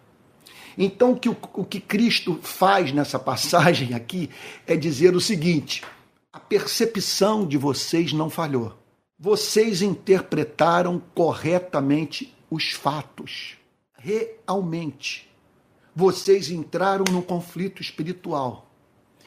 Então, 0.76 1.12
o 1.12 1.18
que, 1.18 1.28
o 1.28 1.64
que 1.64 1.80
Cristo 1.80 2.38
faz 2.40 2.92
nessa 2.92 3.18
passagem 3.18 3.94
aqui 3.94 4.30
é 4.64 4.76
dizer 4.76 5.16
o 5.16 5.20
seguinte: 5.20 5.82
a 6.32 6.38
percepção 6.38 7.44
de 7.44 7.58
vocês 7.58 8.12
não 8.12 8.30
falhou. 8.30 8.78
Vocês 9.18 9.82
interpretaram 9.82 11.02
corretamente 11.12 12.32
os 12.48 12.70
fatos. 12.70 13.56
Realmente 13.96 15.27
vocês 15.98 16.48
entraram 16.48 17.04
no 17.10 17.20
conflito 17.20 17.82
espiritual. 17.82 18.70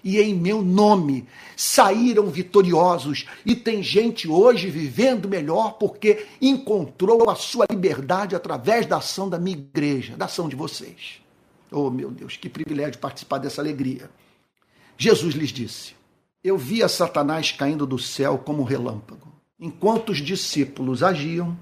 E 0.01 0.21
em 0.21 0.33
meu 0.33 0.61
nome 0.61 1.27
saíram 1.53 2.27
vitoriosos. 2.27 3.25
E 3.45 3.53
tem 3.53 3.83
gente 3.83 4.25
hoje 4.25 4.69
vivendo 4.69 5.27
melhor 5.27 5.73
porque 5.73 6.25
encontrou 6.41 7.29
a 7.29 7.35
sua 7.35 7.65
liberdade 7.69 8.37
através 8.37 8.85
da 8.85 8.97
ação 8.97 9.29
da 9.29 9.37
minha 9.37 9.57
igreja, 9.57 10.15
da 10.15 10.25
ação 10.25 10.47
de 10.47 10.55
vocês. 10.55 11.19
Oh, 11.69 11.89
meu 11.89 12.09
Deus, 12.09 12.37
que 12.37 12.47
privilégio 12.47 12.99
participar 12.99 13.39
dessa 13.39 13.61
alegria. 13.61 14.09
Jesus 14.97 15.35
lhes 15.35 15.49
disse: 15.49 15.93
Eu 16.41 16.57
via 16.57 16.87
Satanás 16.87 17.51
caindo 17.51 17.85
do 17.85 17.99
céu 17.99 18.37
como 18.37 18.61
um 18.61 18.65
relâmpago. 18.65 19.27
Enquanto 19.59 20.11
os 20.11 20.19
discípulos 20.19 21.03
agiam, 21.03 21.57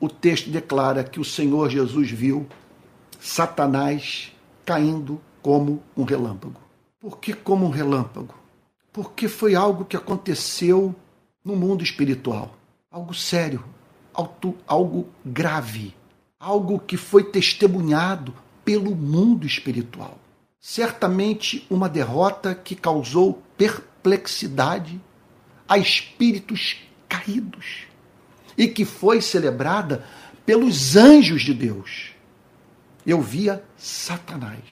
o 0.00 0.08
texto 0.08 0.50
declara 0.50 1.04
que 1.04 1.20
o 1.20 1.24
Senhor 1.24 1.70
Jesus 1.70 2.10
viu 2.10 2.48
Satanás 3.24 4.30
caindo 4.66 5.18
como 5.40 5.82
um 5.96 6.04
relâmpago. 6.04 6.60
Por 7.00 7.18
que 7.18 7.32
como 7.32 7.64
um 7.64 7.70
relâmpago? 7.70 8.34
Porque 8.92 9.28
foi 9.28 9.54
algo 9.54 9.86
que 9.86 9.96
aconteceu 9.96 10.94
no 11.42 11.56
mundo 11.56 11.82
espiritual. 11.82 12.54
Algo 12.90 13.14
sério, 13.14 13.64
algo 14.66 15.08
grave, 15.24 15.96
algo 16.38 16.78
que 16.78 16.98
foi 16.98 17.24
testemunhado 17.24 18.34
pelo 18.62 18.94
mundo 18.94 19.46
espiritual. 19.46 20.18
Certamente 20.60 21.66
uma 21.70 21.88
derrota 21.88 22.54
que 22.54 22.76
causou 22.76 23.42
perplexidade 23.56 25.00
a 25.66 25.78
espíritos 25.78 26.76
caídos 27.08 27.86
e 28.56 28.68
que 28.68 28.84
foi 28.84 29.22
celebrada 29.22 30.04
pelos 30.44 30.94
anjos 30.94 31.40
de 31.40 31.54
Deus 31.54 32.13
eu 33.06 33.20
via 33.20 33.62
Satanás, 33.76 34.62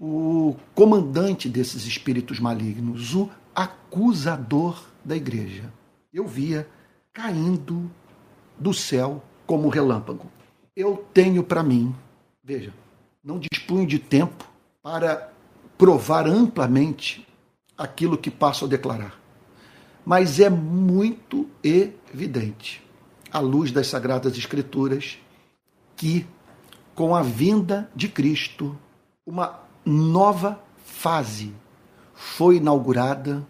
o 0.00 0.56
comandante 0.74 1.48
desses 1.48 1.84
espíritos 1.84 2.38
malignos, 2.40 3.14
o 3.14 3.28
acusador 3.54 4.82
da 5.04 5.16
igreja. 5.16 5.72
Eu 6.12 6.26
via 6.26 6.68
caindo 7.12 7.90
do 8.58 8.72
céu 8.72 9.22
como 9.46 9.68
relâmpago. 9.68 10.30
Eu 10.74 11.04
tenho 11.12 11.42
para 11.42 11.62
mim, 11.62 11.94
veja, 12.42 12.72
não 13.22 13.38
dispunho 13.38 13.86
de 13.86 13.98
tempo 13.98 14.48
para 14.82 15.32
provar 15.76 16.26
amplamente 16.26 17.26
aquilo 17.76 18.16
que 18.16 18.30
passo 18.30 18.64
a 18.64 18.68
declarar. 18.68 19.18
Mas 20.04 20.40
é 20.40 20.48
muito 20.48 21.48
evidente, 21.62 22.82
à 23.30 23.40
luz 23.40 23.70
das 23.70 23.88
Sagradas 23.88 24.38
Escrituras, 24.38 25.18
que 25.96 26.26
com 26.98 27.14
a 27.14 27.22
vinda 27.22 27.88
de 27.94 28.08
Cristo, 28.08 28.76
uma 29.24 29.60
nova 29.86 30.60
fase 30.84 31.54
foi 32.12 32.56
inaugurada 32.56 33.46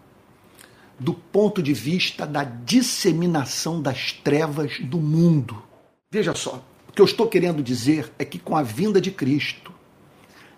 do 0.99 1.15
ponto 1.15 1.59
de 1.59 1.73
vista 1.73 2.27
da 2.27 2.43
disseminação 2.43 3.81
das 3.81 4.13
trevas 4.13 4.79
do 4.81 4.99
mundo. 4.99 5.63
Veja 6.11 6.35
só, 6.35 6.63
o 6.87 6.91
que 6.91 7.01
eu 7.01 7.05
estou 7.05 7.27
querendo 7.27 7.63
dizer 7.63 8.13
é 8.19 8.23
que 8.23 8.37
com 8.37 8.55
a 8.55 8.61
vinda 8.61 9.01
de 9.01 9.09
Cristo, 9.09 9.73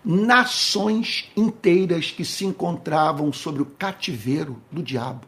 nações 0.04 1.30
inteiras 1.34 2.10
que 2.10 2.26
se 2.26 2.44
encontravam 2.44 3.32
sobre 3.32 3.62
o 3.62 3.66
cativeiro 3.66 4.60
do 4.70 4.82
diabo, 4.82 5.26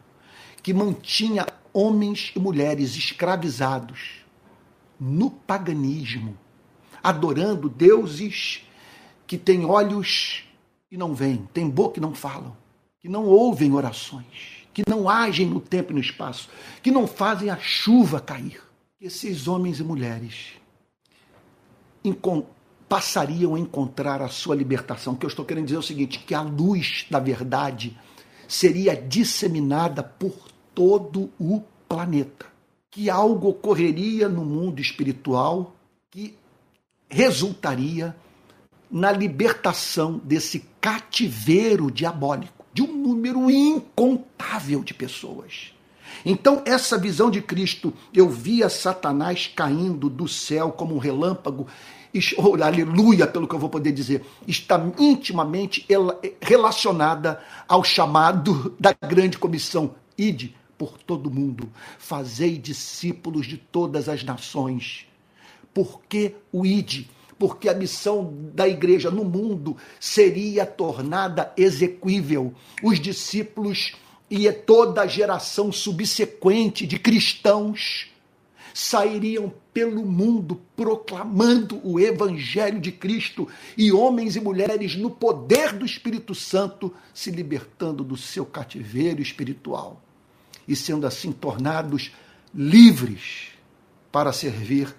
que 0.61 0.71
mantinha 0.71 1.47
homens 1.73 2.31
e 2.35 2.39
mulheres 2.39 2.95
escravizados 2.95 4.23
no 4.99 5.31
paganismo, 5.31 6.37
adorando 7.05 7.69
deuses 7.69 8.65
que 9.27 9.37
têm 9.37 9.63
olhos 9.63 10.43
e 10.91 10.97
não 10.97 11.13
veem, 11.13 11.47
têm 11.53 11.69
boca 11.69 11.99
e 11.99 12.01
não 12.01 12.15
falam, 12.15 12.57
que 12.99 13.07
não 13.07 13.25
ouvem 13.25 13.71
orações, 13.73 14.65
que 14.73 14.81
não 14.89 15.07
agem 15.07 15.45
no 15.45 15.59
tempo 15.59 15.91
e 15.91 15.93
no 15.93 16.01
espaço, 16.01 16.49
que 16.81 16.89
não 16.89 17.05
fazem 17.05 17.51
a 17.51 17.57
chuva 17.57 18.19
cair. 18.19 18.59
Esses 18.99 19.47
homens 19.47 19.79
e 19.79 19.83
mulheres 19.83 20.53
passariam 22.89 23.53
a 23.53 23.59
encontrar 23.59 24.23
a 24.23 24.27
sua 24.27 24.55
libertação. 24.55 25.13
O 25.13 25.17
que 25.17 25.27
eu 25.27 25.29
estou 25.29 25.45
querendo 25.45 25.65
dizer 25.65 25.77
é 25.77 25.79
o 25.79 25.83
seguinte: 25.83 26.19
que 26.19 26.33
a 26.33 26.41
luz 26.41 27.05
da 27.09 27.19
verdade 27.19 27.95
seria 28.47 28.95
disseminada 28.95 30.01
por 30.01 30.33
todo 30.73 31.29
o 31.39 31.61
planeta. 31.87 32.47
Que 32.89 33.11
algo 33.11 33.49
ocorreria 33.49 34.27
no 34.27 34.43
mundo 34.43 34.81
espiritual 34.81 35.74
que 35.74 35.74
resultaria 37.15 38.13
na 38.91 39.09
libertação 39.09 40.19
desse 40.21 40.65
cativeiro 40.81 41.89
diabólico 41.89 42.65
de 42.73 42.81
um 42.81 42.93
número 42.93 43.49
incontável 43.49 44.83
de 44.83 44.93
pessoas. 44.93 45.71
Então, 46.25 46.61
essa 46.65 46.97
visão 46.97 47.31
de 47.31 47.41
Cristo, 47.41 47.93
eu 48.13 48.29
via 48.29 48.67
Satanás 48.67 49.47
caindo 49.47 50.09
do 50.09 50.27
céu 50.27 50.73
como 50.73 50.93
um 50.93 50.97
relâmpago, 50.97 51.67
oh, 52.37 52.61
aleluia, 52.61 53.25
pelo 53.25 53.47
que 53.47 53.55
eu 53.55 53.59
vou 53.59 53.69
poder 53.69 53.93
dizer, 53.93 54.25
está 54.45 54.77
intimamente 54.99 55.87
relacionada 56.41 57.41
ao 57.65 57.81
chamado 57.81 58.75
da 58.77 58.91
grande 58.91 59.37
comissão: 59.37 59.95
ide 60.17 60.53
por 60.77 60.97
todo 60.97 61.31
mundo, 61.31 61.69
fazei 61.97 62.57
discípulos 62.57 63.47
de 63.47 63.55
todas 63.55 64.09
as 64.09 64.21
nações 64.21 65.07
por 65.75 66.01
que 66.07 66.33
o 66.53 66.65
ID? 66.65 67.05
Porque 67.37 67.67
a 67.67 67.73
missão 67.73 68.33
da 68.53 68.65
igreja 68.65 69.11
no 69.11 69.25
mundo 69.25 69.75
seria 69.99 70.65
tornada 70.65 71.51
exequível. 71.57 72.53
Os 72.81 72.97
discípulos 72.97 73.93
e 74.31 74.49
toda 74.53 75.01
a 75.01 75.07
geração 75.07 75.73
subsequente 75.73 76.87
de 76.87 76.97
cristãos 76.97 78.07
sairiam 78.73 79.53
pelo 79.73 80.05
mundo 80.05 80.61
proclamando 80.77 81.81
o 81.83 81.99
Evangelho 81.99 82.79
de 82.79 82.93
Cristo 82.93 83.45
e 83.77 83.91
homens 83.91 84.37
e 84.37 84.39
mulheres 84.39 84.95
no 84.95 85.09
poder 85.09 85.73
do 85.73 85.85
Espírito 85.85 86.33
Santo 86.33 86.93
se 87.13 87.31
libertando 87.31 88.01
do 88.01 88.15
seu 88.15 88.45
cativeiro 88.45 89.21
espiritual 89.21 90.01
e 90.65 90.73
sendo 90.73 91.05
assim 91.05 91.33
tornados 91.33 92.11
livres 92.53 93.49
para 94.09 94.31
servir 94.31 94.95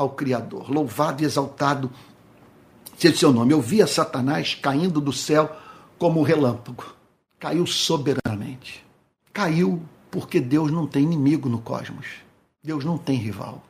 ao 0.00 0.08
Criador. 0.08 0.70
Louvado 0.70 1.22
e 1.22 1.26
exaltado 1.26 1.90
seja 2.96 3.14
o 3.14 3.18
seu 3.18 3.32
nome. 3.32 3.52
Eu 3.52 3.60
via 3.60 3.86
Satanás 3.86 4.54
caindo 4.54 4.98
do 5.00 5.12
céu 5.12 5.54
como 5.98 6.20
um 6.20 6.22
relâmpago. 6.22 6.84
Caiu 7.38 7.66
soberanamente. 7.66 8.84
Caiu 9.30 9.82
porque 10.10 10.40
Deus 10.40 10.70
não 10.70 10.86
tem 10.86 11.02
inimigo 11.02 11.50
no 11.50 11.60
cosmos. 11.60 12.06
Deus 12.62 12.82
não 12.82 12.96
tem 12.96 13.16
rival. 13.16 13.62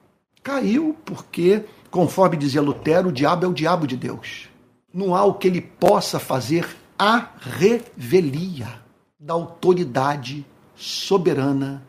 Caiu 0.43 0.97
porque, 1.05 1.65
conforme 1.91 2.37
dizia 2.37 2.63
Lutero, 2.63 3.09
o 3.09 3.13
diabo 3.13 3.45
é 3.45 3.49
o 3.49 3.53
diabo 3.53 3.87
de 3.87 3.97
Deus. 3.97 4.49
Não 4.95 5.15
há 5.15 5.25
o 5.25 5.35
que 5.35 5.49
ele 5.49 5.61
possa 5.61 6.19
fazer 6.19 6.77
a 6.99 7.29
revelia 7.41 8.81
da 9.19 9.35
autoridade 9.35 10.47
soberana 10.77 11.83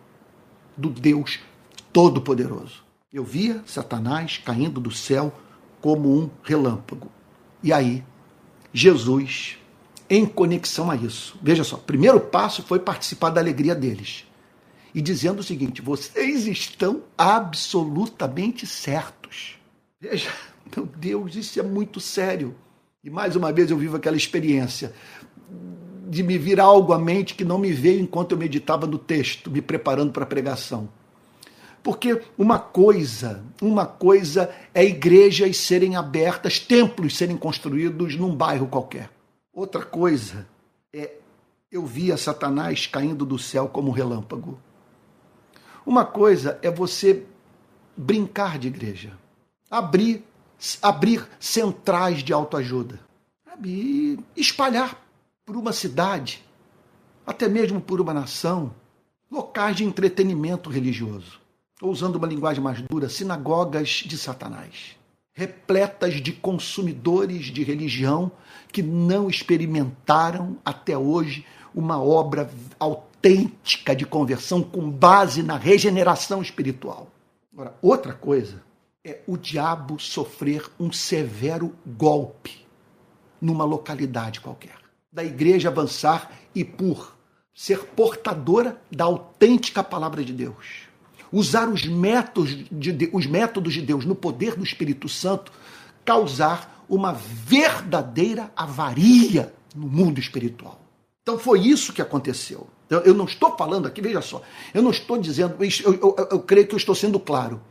do 0.76 0.90
Deus 0.90 1.40
Todo-Poderoso. 1.94 2.91
Eu 3.14 3.26
via 3.26 3.62
Satanás 3.66 4.38
caindo 4.38 4.80
do 4.80 4.90
céu 4.90 5.34
como 5.82 6.18
um 6.18 6.30
relâmpago. 6.44 7.12
E 7.62 7.74
aí, 7.74 8.06
Jesus, 8.72 9.58
em 10.10 10.26
conexão 10.26 10.90
a 10.90 10.96
isso, 10.96 11.38
veja 11.42 11.62
só, 11.62 11.76
primeiro 11.76 12.22
passo 12.22 12.64
foi 12.64 12.80
participar 12.80 13.30
da 13.30 13.42
alegria 13.42 13.76
deles. 13.76 14.26
E 14.96 15.02
dizendo 15.02 15.40
o 15.40 15.44
seguinte: 15.44 15.82
vocês 15.82 16.48
estão 16.48 17.04
absolutamente 17.18 18.66
certos. 18.66 19.60
Veja, 20.00 20.32
meu 20.74 20.86
Deus, 20.86 21.36
isso 21.36 21.60
é 21.60 21.64
muito 21.64 22.00
sério. 22.00 22.56
E 23.04 23.10
mais 23.10 23.36
uma 23.36 23.52
vez 23.52 23.70
eu 23.72 23.78
vivo 23.78 23.98
aquela 23.98 24.16
experiência 24.16 24.94
de 26.08 26.24
me 26.24 26.38
vir 26.38 26.62
algo 26.62 26.94
à 26.94 27.00
mente 27.00 27.36
que 27.36 27.44
não 27.44 27.58
me 27.58 27.74
veio 27.74 28.00
enquanto 28.00 28.32
eu 28.32 28.38
meditava 28.38 28.88
no 28.88 28.98
texto, 28.98 29.52
me 29.52 29.62
preparando 29.62 30.14
para 30.14 30.24
a 30.24 30.28
pregação. 30.28 30.88
Porque 31.84 32.22
uma 32.38 32.60
coisa, 32.60 33.44
uma 33.62 33.86
coisa 33.86 34.54
é 34.74 34.86
igrejas 34.86 35.58
serem 35.58 35.96
abertas, 35.96 36.60
templos 36.60 37.18
serem 37.18 37.36
construídos 37.36 38.16
num 38.16 38.36
bairro 38.36 38.68
qualquer. 38.68 39.10
Outra 39.52 39.84
coisa 39.84 40.48
é 40.94 41.16
eu 41.72 41.86
via 41.86 42.18
Satanás 42.18 42.86
caindo 42.86 43.26
do 43.26 43.40
céu 43.40 43.68
como 43.68 43.92
relâmpago. 43.92 44.60
Uma 45.86 46.06
coisa 46.06 46.60
é 46.62 46.70
você 46.70 47.26
brincar 47.98 48.60
de 48.60 48.68
igreja, 48.68 49.18
abrir, 49.70 50.24
abrir 50.82 51.28
centrais 51.40 52.24
de 52.24 52.32
autoajuda, 52.32 53.00
e 53.64 54.20
espalhar 54.36 55.02
por 55.46 55.56
uma 55.56 55.72
cidade, 55.72 56.44
até 57.26 57.48
mesmo 57.48 57.82
por 57.82 58.00
uma 58.02 58.14
nação, 58.14 58.74
locais 59.30 59.78
de 59.78 59.84
entretenimento 59.84 60.70
religioso 60.70 61.41
ou 61.82 61.90
usando 61.90 62.16
uma 62.16 62.28
linguagem 62.28 62.64
mais 62.64 62.82
dura, 62.82 63.10
sinagogas 63.10 64.04
de 64.06 64.18
Satanás, 64.18 64.96
repletas 65.34 66.22
de 66.22 66.32
consumidores 66.32 67.46
de 67.46 67.64
religião 67.64 68.32
que 68.72 68.84
não 68.84 69.30
experimentaram 69.30 70.58
até 70.64 70.98
hoje 70.98 71.46
uma 71.74 72.02
obra 72.02 72.50
autêntica 72.80 73.96
de 73.96 74.06
conversão 74.06 74.62
com 74.62 74.90
base 74.90 75.42
na 75.42 75.58
regeneração 75.58 76.42
espiritual. 76.42 77.08
Agora, 77.52 77.76
outra 77.82 78.14
coisa 78.14 78.62
é 79.04 79.22
o 79.26 79.36
diabo 79.36 80.00
sofrer 80.00 80.70
um 80.80 80.92
severo 80.92 81.76
golpe 81.86 82.66
numa 83.42 83.64
localidade 83.64 84.40
qualquer. 84.40 84.76
Da 85.12 85.24
igreja 85.24 85.70
avançar 85.70 86.32
e 86.54 86.64
por 86.64 87.18
ser 87.54 87.80
portadora 87.80 88.80
da 88.92 89.06
autêntica 89.06 89.84
palavra 89.84 90.24
de 90.24 90.32
Deus 90.32 90.91
usar 91.32 91.70
os 91.70 91.86
métodos 91.86 92.66
de, 92.72 93.10
os 93.14 93.26
métodos 93.26 93.74
de 93.74 93.82
Deus 93.82 94.06
no 94.06 94.16
poder 94.16 94.56
do 94.56 94.64
Espírito 94.64 95.08
Santo, 95.08 95.52
causar 96.04 96.84
uma 96.90 97.14
verdadeira 97.14 98.52
avaria 98.56 99.54
no 99.74 99.88
mundo 99.88 100.20
espiritual. 100.20 100.82
Então 101.24 101.40
foi 101.40 101.62
isso 101.62 101.94
que 101.94 102.02
aconteceu. 102.02 102.68
Eu, 102.90 103.00
eu 103.02 103.14
não 103.14 103.26
estou 103.26 103.56
falando 103.56 103.88
aqui, 103.88 104.02
veja 104.02 104.22
só, 104.22 104.42
eu 104.74 104.82
não 104.82 104.92
estou 104.92 105.18
dizendo, 105.18 105.56
eu, 105.64 105.94
eu, 105.94 106.28
eu 106.32 106.40
creio 106.42 106.68
que 106.68 106.74
eu 106.74 106.78
estou 106.78 106.94
sendo 106.94 107.20
claro. 107.20 107.62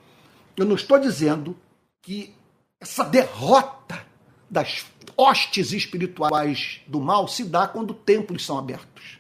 Eu 0.57 0.65
não 0.65 0.75
estou 0.75 0.99
dizendo 0.99 1.57
que 2.01 2.35
essa 2.81 3.05
derrota 3.05 4.01
das 4.49 4.87
hostes 5.17 5.73
espirituais 5.73 6.81
do 6.87 7.01
mal 7.01 7.29
se 7.29 7.45
dá 7.45 7.69
quando 7.69 7.93
templos 7.93 8.45
são 8.47 8.57
abertos. 8.59 9.19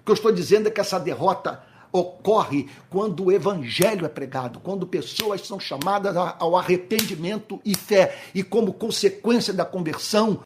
O 0.00 0.04
que 0.04 0.12
eu 0.12 0.14
estou 0.14 0.30
dizendo 0.30 0.68
é 0.68 0.70
que 0.70 0.80
essa 0.80 1.00
derrota 1.00 1.65
ocorre 1.96 2.68
quando 2.88 3.24
o 3.24 3.32
evangelho 3.32 4.06
é 4.06 4.08
pregado, 4.08 4.60
quando 4.60 4.86
pessoas 4.86 5.46
são 5.46 5.58
chamadas 5.58 6.16
ao 6.16 6.56
arrependimento 6.56 7.60
e 7.64 7.74
fé, 7.76 8.18
e 8.34 8.42
como 8.42 8.72
consequência 8.72 9.52
da 9.52 9.64
conversão, 9.64 10.40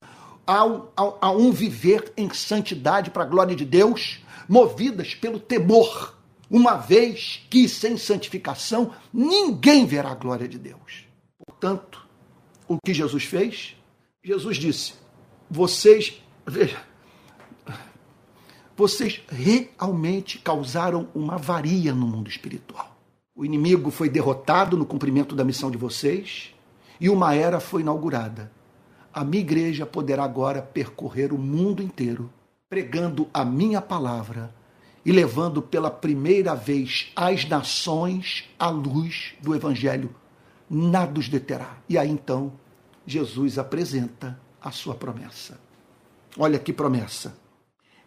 um, 0.48 0.82
a 1.20 1.30
um 1.30 1.52
viver 1.52 2.12
em 2.16 2.32
santidade 2.32 3.10
para 3.10 3.22
a 3.22 3.26
glória 3.26 3.54
de 3.54 3.64
Deus, 3.64 4.20
movidas 4.48 5.14
pelo 5.14 5.38
temor, 5.38 6.18
uma 6.50 6.76
vez 6.76 7.46
que 7.48 7.68
sem 7.68 7.96
santificação 7.96 8.92
ninguém 9.12 9.86
verá 9.86 10.10
a 10.10 10.16
glória 10.16 10.48
de 10.48 10.58
Deus. 10.58 11.06
Portanto, 11.46 12.06
o 12.66 12.76
que 12.84 12.92
Jesus 12.92 13.24
fez? 13.24 13.76
Jesus 14.22 14.56
disse: 14.56 14.94
vocês, 15.48 16.20
veja, 16.46 16.82
vocês 18.80 19.20
realmente 19.28 20.38
causaram 20.38 21.06
uma 21.14 21.34
avaria 21.34 21.94
no 21.94 22.06
mundo 22.06 22.30
espiritual. 22.30 22.96
O 23.36 23.44
inimigo 23.44 23.90
foi 23.90 24.08
derrotado 24.08 24.74
no 24.74 24.86
cumprimento 24.86 25.36
da 25.36 25.44
missão 25.44 25.70
de 25.70 25.76
vocês 25.76 26.54
e 26.98 27.10
uma 27.10 27.34
era 27.34 27.60
foi 27.60 27.82
inaugurada. 27.82 28.50
A 29.12 29.22
minha 29.22 29.42
igreja 29.42 29.84
poderá 29.84 30.24
agora 30.24 30.62
percorrer 30.62 31.30
o 31.30 31.36
mundo 31.36 31.82
inteiro, 31.82 32.32
pregando 32.70 33.28
a 33.34 33.44
minha 33.44 33.82
palavra 33.82 34.54
e 35.04 35.12
levando 35.12 35.60
pela 35.60 35.90
primeira 35.90 36.54
vez 36.54 37.12
as 37.14 37.46
nações 37.46 38.48
à 38.58 38.70
luz 38.70 39.34
do 39.42 39.54
Evangelho. 39.54 40.08
Nada 40.70 41.20
os 41.20 41.28
deterá. 41.28 41.76
E 41.86 41.98
aí 41.98 42.10
então, 42.10 42.50
Jesus 43.06 43.58
apresenta 43.58 44.40
a 44.58 44.70
sua 44.70 44.94
promessa. 44.94 45.60
Olha 46.38 46.58
que 46.58 46.72
promessa. 46.72 47.39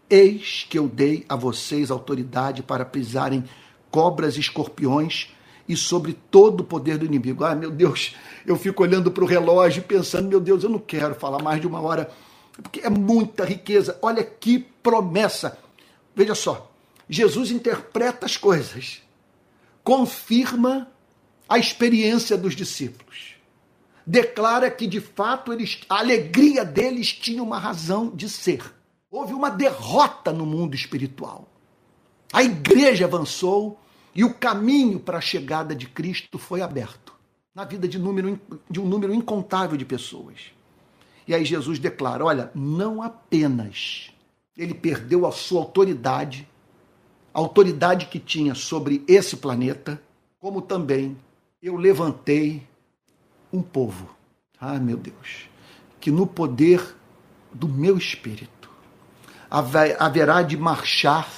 Eis 0.09 0.65
que 0.69 0.77
eu 0.77 0.87
dei 0.87 1.25
a 1.27 1.35
vocês 1.35 1.89
autoridade 1.89 2.61
para 2.61 2.85
pisarem 2.85 3.43
cobras 3.89 4.37
e 4.37 4.39
escorpiões 4.39 5.29
e 5.67 5.77
sobre 5.77 6.13
todo 6.13 6.61
o 6.61 6.63
poder 6.63 6.97
do 6.97 7.05
inimigo. 7.05 7.43
Ah, 7.43 7.55
meu 7.55 7.71
Deus, 7.71 8.15
eu 8.45 8.57
fico 8.57 8.83
olhando 8.83 9.11
para 9.11 9.23
o 9.23 9.27
relógio 9.27 9.83
pensando, 9.83 10.27
meu 10.27 10.39
Deus, 10.39 10.63
eu 10.63 10.69
não 10.69 10.79
quero 10.79 11.15
falar 11.15 11.41
mais 11.41 11.61
de 11.61 11.67
uma 11.67 11.79
hora, 11.79 12.11
porque 12.61 12.81
é 12.81 12.89
muita 12.89 13.45
riqueza. 13.45 13.97
Olha 14.01 14.23
que 14.23 14.59
promessa. 14.81 15.57
Veja 16.15 16.35
só, 16.35 16.71
Jesus 17.09 17.51
interpreta 17.51 18.25
as 18.25 18.37
coisas, 18.37 19.01
confirma 19.83 20.87
a 21.47 21.57
experiência 21.57 22.37
dos 22.37 22.55
discípulos, 22.55 23.35
declara 24.05 24.69
que 24.69 24.87
de 24.87 24.99
fato 24.99 25.53
eles, 25.53 25.81
a 25.89 25.99
alegria 25.99 26.65
deles 26.65 27.13
tinha 27.13 27.41
uma 27.41 27.57
razão 27.57 28.09
de 28.13 28.29
ser. 28.29 28.63
Houve 29.13 29.31
uma 29.31 29.51
derrota 29.51 30.33
no 30.33 30.43
mundo 30.43 30.73
espiritual. 30.73 31.47
A 32.33 32.41
igreja 32.41 33.05
avançou 33.05 33.79
e 34.15 34.23
o 34.23 34.33
caminho 34.33 34.99
para 34.99 35.19
a 35.19 35.21
chegada 35.21 35.75
de 35.75 35.87
Cristo 35.87 36.39
foi 36.39 36.63
aberto 36.63 37.13
na 37.53 37.63
vida 37.63 37.87
de, 37.87 37.99
número, 37.99 38.41
de 38.67 38.81
um 38.81 38.87
número 38.87 39.13
incontável 39.13 39.77
de 39.77 39.85
pessoas. 39.85 40.51
E 41.27 41.35
aí 41.35 41.45
Jesus 41.45 41.77
declara: 41.77 42.25
olha, 42.25 42.49
não 42.55 43.03
apenas 43.03 44.11
ele 44.57 44.73
perdeu 44.73 45.27
a 45.27 45.31
sua 45.31 45.59
autoridade, 45.61 46.49
a 47.31 47.37
autoridade 47.37 48.07
que 48.07 48.17
tinha 48.17 48.55
sobre 48.55 49.03
esse 49.07 49.37
planeta, 49.37 50.01
como 50.39 50.59
também 50.59 51.15
eu 51.61 51.75
levantei 51.75 52.67
um 53.53 53.61
povo. 53.61 54.09
Ah, 54.59 54.79
meu 54.79 54.97
Deus, 54.97 55.47
que 55.99 56.09
no 56.09 56.25
poder 56.25 56.95
do 57.53 57.69
meu 57.69 57.95
espírito 57.95 58.52
haverá 59.53 60.41
de 60.41 60.57
marchar 60.57 61.29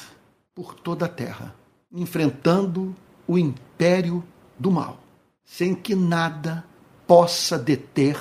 por 0.54 0.74
toda 0.74 1.06
a 1.06 1.10
terra, 1.10 1.54
enfrentando 1.92 2.96
o 3.28 3.38
império 3.38 4.24
do 4.58 4.72
mal, 4.72 5.00
sem 5.44 5.76
que 5.76 5.94
nada 5.94 6.64
possa 7.06 7.60
deter 7.60 8.18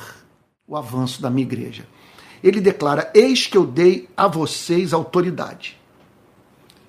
o 0.66 0.76
avanço 0.76 1.22
da 1.22 1.30
minha 1.30 1.47
igreja. 1.47 1.86
Ele 2.42 2.61
declara: 2.61 3.11
Eis 3.14 3.47
que 3.47 3.57
eu 3.57 3.64
dei 3.64 4.09
a 4.16 4.26
vocês 4.26 4.92
autoridade. 4.92 5.78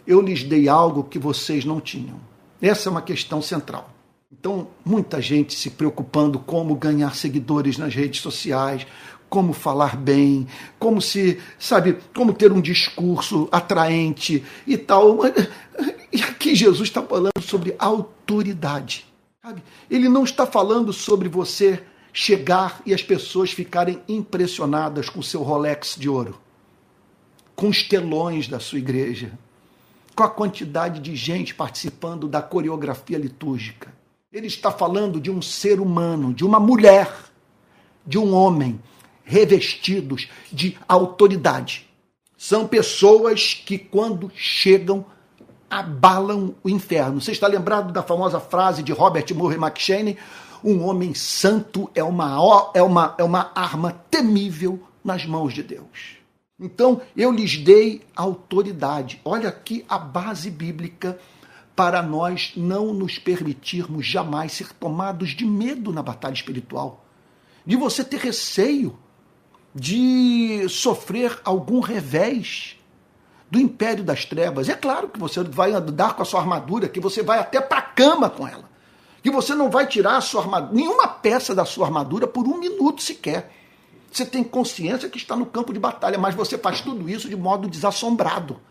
Eu 0.07 0.19
lhes 0.19 0.43
dei 0.43 0.67
algo 0.67 1.03
que 1.03 1.19
vocês 1.19 1.63
não 1.63 1.79
tinham. 1.79 2.19
Essa 2.59 2.89
é 2.89 2.91
uma 2.91 3.01
questão 3.01 3.41
central. 3.41 3.91
Então, 4.31 4.67
muita 4.83 5.21
gente 5.21 5.53
se 5.53 5.69
preocupando 5.69 6.39
como 6.39 6.75
ganhar 6.75 7.15
seguidores 7.15 7.77
nas 7.77 7.93
redes 7.93 8.21
sociais, 8.21 8.85
como 9.29 9.53
falar 9.53 9.95
bem, 9.95 10.47
como 10.79 11.01
se, 11.01 11.39
sabe, 11.59 11.97
como 12.15 12.33
ter 12.33 12.51
um 12.51 12.61
discurso 12.61 13.47
atraente 13.51 14.43
e 14.65 14.77
tal. 14.77 15.19
E 16.13 16.21
aqui 16.21 16.55
Jesus 16.55 16.87
está 16.87 17.01
falando 17.01 17.41
sobre 17.41 17.75
autoridade. 17.77 19.05
Sabe? 19.43 19.61
Ele 19.91 20.07
não 20.07 20.23
está 20.23 20.47
falando 20.47 20.93
sobre 20.93 21.27
você 21.27 21.83
chegar 22.13 22.81
e 22.85 22.93
as 22.93 23.03
pessoas 23.03 23.51
ficarem 23.51 24.01
impressionadas 24.07 25.09
com 25.09 25.21
seu 25.21 25.43
Rolex 25.43 25.97
de 25.99 26.07
ouro, 26.07 26.39
com 27.53 27.67
os 27.67 27.83
telões 27.83 28.47
da 28.47 28.61
sua 28.61 28.79
igreja, 28.79 29.37
com 30.15 30.23
a 30.23 30.29
quantidade 30.29 31.01
de 31.01 31.13
gente 31.17 31.53
participando 31.53 32.29
da 32.29 32.41
coreografia 32.41 33.17
litúrgica. 33.17 33.93
Ele 34.31 34.47
está 34.47 34.71
falando 34.71 35.19
de 35.19 35.29
um 35.29 35.41
ser 35.41 35.81
humano, 35.81 36.33
de 36.33 36.45
uma 36.45 36.59
mulher, 36.59 37.13
de 38.07 38.17
um 38.17 38.33
homem 38.33 38.79
revestidos 39.25 40.29
de 40.51 40.77
autoridade. 40.87 41.89
São 42.37 42.67
pessoas 42.67 43.53
que, 43.53 43.77
quando 43.77 44.31
chegam, 44.35 45.03
abalam 45.69 46.55
o 46.63 46.69
inferno. 46.69 47.19
Você 47.19 47.31
está 47.31 47.47
lembrado 47.47 47.91
da 47.91 48.03
famosa 48.03 48.39
frase 48.39 48.83
de 48.83 48.93
Robert 48.93 49.25
Murray 49.33 49.57
McShane? 49.57 50.17
Um 50.63 50.83
homem 50.85 51.13
santo 51.13 51.89
é 51.95 52.03
uma, 52.03 52.71
é 52.73 52.81
uma, 52.81 53.15
é 53.17 53.23
uma 53.23 53.51
arma 53.55 53.91
temível 54.09 54.79
nas 55.03 55.25
mãos 55.25 55.53
de 55.53 55.63
Deus. 55.63 56.17
Então, 56.59 57.01
eu 57.17 57.31
lhes 57.31 57.57
dei 57.57 58.03
autoridade. 58.15 59.19
Olha 59.25 59.49
aqui 59.49 59.83
a 59.89 59.97
base 59.97 60.49
bíblica 60.49 61.19
para 61.75 62.01
nós 62.01 62.53
não 62.55 62.93
nos 62.93 63.19
permitirmos 63.19 64.05
jamais 64.05 64.53
ser 64.53 64.71
tomados 64.73 65.31
de 65.31 65.45
medo 65.45 65.91
na 65.91 66.01
batalha 66.01 66.33
espiritual, 66.33 67.03
de 67.65 67.75
você 67.75 68.03
ter 68.03 68.19
receio 68.19 68.97
de 69.75 70.65
sofrer 70.69 71.37
algum 71.43 71.81
revés 71.81 72.77
do 73.51 73.59
império 73.59 74.05
das 74.05 74.23
trevas. 74.23 74.69
É 74.69 74.73
claro 74.73 75.09
que 75.09 75.19
você 75.19 75.43
vai 75.43 75.73
andar 75.73 76.15
com 76.15 76.21
a 76.21 76.25
sua 76.25 76.39
armadura, 76.39 76.87
que 76.87 77.01
você 77.01 77.21
vai 77.21 77.39
até 77.39 77.59
para 77.59 77.79
a 77.79 77.81
cama 77.81 78.29
com 78.29 78.47
ela. 78.47 78.69
Que 79.21 79.29
você 79.29 79.53
não 79.53 79.69
vai 79.69 79.85
tirar 79.85 80.13
armadura, 80.13 80.73
nenhuma 80.73 81.07
peça 81.07 81.53
da 81.53 81.65
sua 81.65 81.87
armadura 81.87 82.25
por 82.25 82.47
um 82.47 82.57
minuto 82.57 83.01
sequer. 83.01 83.51
Você 84.09 84.25
tem 84.25 84.43
consciência 84.43 85.09
que 85.09 85.17
está 85.17 85.35
no 85.35 85.45
campo 85.45 85.73
de 85.73 85.79
batalha, 85.79 86.17
mas 86.17 86.33
você 86.33 86.57
faz 86.57 86.79
tudo 86.79 87.09
isso 87.09 87.27
de 87.27 87.35
modo 87.35 87.67
desassombrado. 87.67 88.61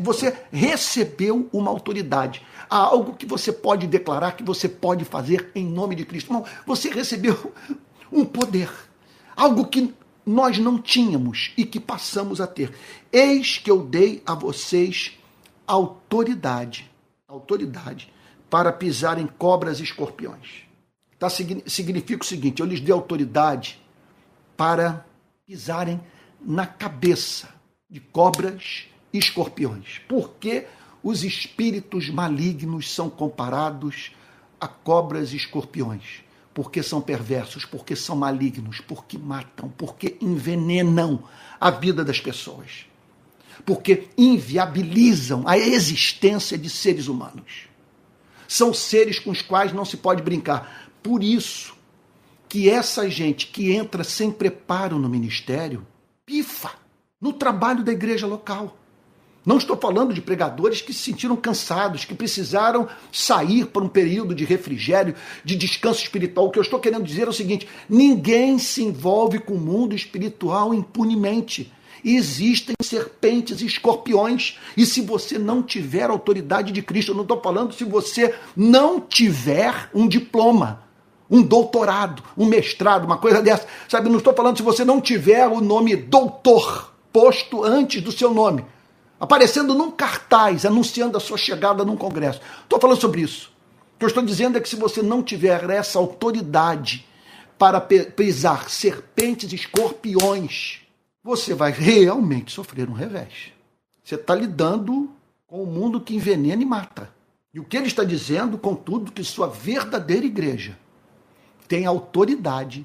Você 0.00 0.36
recebeu 0.50 1.48
uma 1.52 1.70
autoridade. 1.70 2.44
Há 2.68 2.78
algo 2.78 3.14
que 3.14 3.24
você 3.24 3.52
pode 3.52 3.86
declarar, 3.86 4.32
que 4.32 4.42
você 4.42 4.68
pode 4.68 5.04
fazer 5.04 5.52
em 5.54 5.64
nome 5.64 5.94
de 5.94 6.04
Cristo. 6.04 6.32
Não, 6.32 6.44
você 6.66 6.90
recebeu 6.90 7.54
um 8.10 8.24
poder. 8.24 8.70
Algo 9.36 9.66
que 9.66 9.94
nós 10.24 10.58
não 10.58 10.80
tínhamos 10.80 11.52
e 11.56 11.64
que 11.64 11.80
passamos 11.80 12.40
a 12.40 12.46
ter. 12.46 12.74
Eis 13.12 13.58
que 13.58 13.70
eu 13.70 13.84
dei 13.84 14.22
a 14.24 14.34
vocês 14.34 15.18
autoridade, 15.66 16.90
autoridade 17.26 18.12
para 18.48 18.72
pisar 18.72 19.18
em 19.18 19.26
cobras 19.26 19.80
e 19.80 19.82
escorpiões. 19.82 20.62
Tá, 21.18 21.28
significa 21.30 22.22
o 22.22 22.26
seguinte: 22.26 22.60
eu 22.60 22.66
lhes 22.66 22.80
dei 22.80 22.92
autoridade 22.92 23.80
para 24.56 25.06
pisarem 25.46 26.00
na 26.40 26.66
cabeça 26.66 27.48
de 27.88 28.00
cobras 28.00 28.86
e 29.12 29.18
escorpiões. 29.18 30.00
Porque 30.08 30.66
os 31.02 31.24
espíritos 31.24 32.08
malignos 32.08 32.92
são 32.92 33.10
comparados 33.10 34.12
a 34.60 34.68
cobras 34.68 35.32
e 35.32 35.36
escorpiões 35.36 36.22
porque 36.54 36.82
são 36.82 37.00
perversos, 37.00 37.64
porque 37.64 37.96
são 37.96 38.16
malignos, 38.16 38.80
porque 38.80 39.18
matam, 39.18 39.72
porque 39.76 40.16
envenenam 40.20 41.22
a 41.60 41.70
vida 41.70 42.04
das 42.04 42.20
pessoas, 42.20 42.86
porque 43.64 44.08
inviabilizam 44.16 45.44
a 45.46 45.56
existência 45.56 46.58
de 46.58 46.68
seres 46.68 47.08
humanos. 47.08 47.68
São 48.46 48.74
seres 48.74 49.18
com 49.18 49.30
os 49.30 49.40
quais 49.40 49.72
não 49.72 49.84
se 49.84 49.96
pode 49.96 50.22
brincar. 50.22 50.90
Por 51.02 51.22
isso 51.22 51.74
que 52.48 52.68
essa 52.68 53.08
gente 53.08 53.46
que 53.46 53.72
entra 53.72 54.04
sem 54.04 54.30
preparo 54.30 54.98
no 54.98 55.08
ministério 55.08 55.86
pifa 56.26 56.72
no 57.20 57.32
trabalho 57.32 57.84
da 57.84 57.92
igreja 57.92 58.26
local. 58.26 58.76
Não 59.44 59.56
estou 59.56 59.76
falando 59.76 60.14
de 60.14 60.22
pregadores 60.22 60.80
que 60.80 60.92
se 60.92 61.00
sentiram 61.00 61.34
cansados, 61.34 62.04
que 62.04 62.14
precisaram 62.14 62.86
sair 63.10 63.66
por 63.66 63.82
um 63.82 63.88
período 63.88 64.36
de 64.36 64.44
refrigério, 64.44 65.16
de 65.44 65.56
descanso 65.56 66.00
espiritual. 66.00 66.46
O 66.46 66.50
que 66.50 66.60
eu 66.60 66.62
estou 66.62 66.78
querendo 66.78 67.02
dizer 67.02 67.26
é 67.26 67.30
o 67.30 67.32
seguinte: 67.32 67.68
ninguém 67.88 68.56
se 68.58 68.84
envolve 68.84 69.40
com 69.40 69.54
o 69.54 69.60
mundo 69.60 69.96
espiritual 69.96 70.72
impunemente. 70.72 71.72
Existem 72.04 72.74
serpentes 72.80 73.60
e 73.60 73.66
escorpiões, 73.66 74.58
e 74.76 74.84
se 74.86 75.00
você 75.00 75.38
não 75.38 75.62
tiver 75.62 76.10
autoridade 76.10 76.72
de 76.72 76.82
Cristo, 76.82 77.10
eu 77.10 77.16
não 77.16 77.22
estou 77.22 77.40
falando 77.40 77.74
se 77.74 77.84
você 77.84 78.34
não 78.56 79.00
tiver 79.00 79.88
um 79.94 80.08
diploma, 80.08 80.82
um 81.30 81.42
doutorado, 81.42 82.22
um 82.36 82.46
mestrado, 82.46 83.04
uma 83.04 83.18
coisa 83.18 83.40
dessa, 83.40 83.66
sabe? 83.88 84.08
Não 84.08 84.18
estou 84.18 84.34
falando 84.34 84.56
se 84.56 84.64
você 84.64 84.84
não 84.84 85.00
tiver 85.00 85.46
o 85.46 85.60
nome 85.60 85.94
doutor 85.94 86.92
posto 87.12 87.62
antes 87.62 88.02
do 88.02 88.10
seu 88.10 88.32
nome 88.34 88.64
aparecendo 89.22 89.72
num 89.72 89.88
cartaz 89.88 90.66
anunciando 90.66 91.16
a 91.16 91.20
sua 91.20 91.38
chegada 91.38 91.84
num 91.84 91.96
congresso. 91.96 92.40
Estou 92.64 92.80
falando 92.80 93.00
sobre 93.00 93.20
isso. 93.20 93.52
O 93.94 93.98
que 94.00 94.04
eu 94.04 94.08
estou 94.08 94.24
dizendo 94.24 94.58
é 94.58 94.60
que 94.60 94.68
se 94.68 94.74
você 94.74 95.00
não 95.00 95.22
tiver 95.22 95.70
essa 95.70 95.96
autoridade 96.00 97.06
para 97.56 97.80
pisar 97.80 98.68
serpentes 98.68 99.52
e 99.52 99.54
escorpiões, 99.54 100.80
você 101.22 101.54
vai 101.54 101.70
realmente 101.70 102.50
sofrer 102.50 102.90
um 102.90 102.94
revés. 102.94 103.52
Você 104.02 104.16
está 104.16 104.34
lidando 104.34 105.08
com 105.46 105.62
um 105.62 105.66
mundo 105.66 106.00
que 106.00 106.16
envenena 106.16 106.60
e 106.60 106.66
mata. 106.66 107.08
E 107.54 107.60
o 107.60 107.64
que 107.64 107.76
ele 107.76 107.86
está 107.86 108.02
dizendo, 108.02 108.58
contudo, 108.58 109.12
que 109.12 109.22
sua 109.22 109.46
verdadeira 109.46 110.26
igreja 110.26 110.76
tem 111.68 111.86
autoridade 111.86 112.84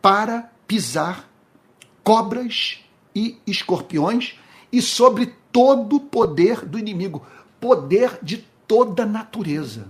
para 0.00 0.52
pisar 0.68 1.28
cobras 2.04 2.78
e 3.12 3.38
escorpiões 3.44 4.38
e 4.70 4.80
sobre 4.80 5.34
todo 5.54 5.96
o 5.96 6.00
poder 6.00 6.66
do 6.66 6.76
inimigo, 6.76 7.24
poder 7.60 8.18
de 8.20 8.38
toda 8.66 9.06
natureza. 9.06 9.86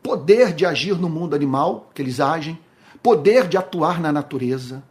Poder 0.00 0.54
de 0.54 0.64
agir 0.64 0.96
no 0.96 1.08
mundo 1.08 1.34
animal, 1.34 1.90
que 1.92 2.00
eles 2.00 2.20
agem, 2.20 2.56
poder 3.02 3.48
de 3.48 3.56
atuar 3.56 4.00
na 4.00 4.12
natureza, 4.12 4.84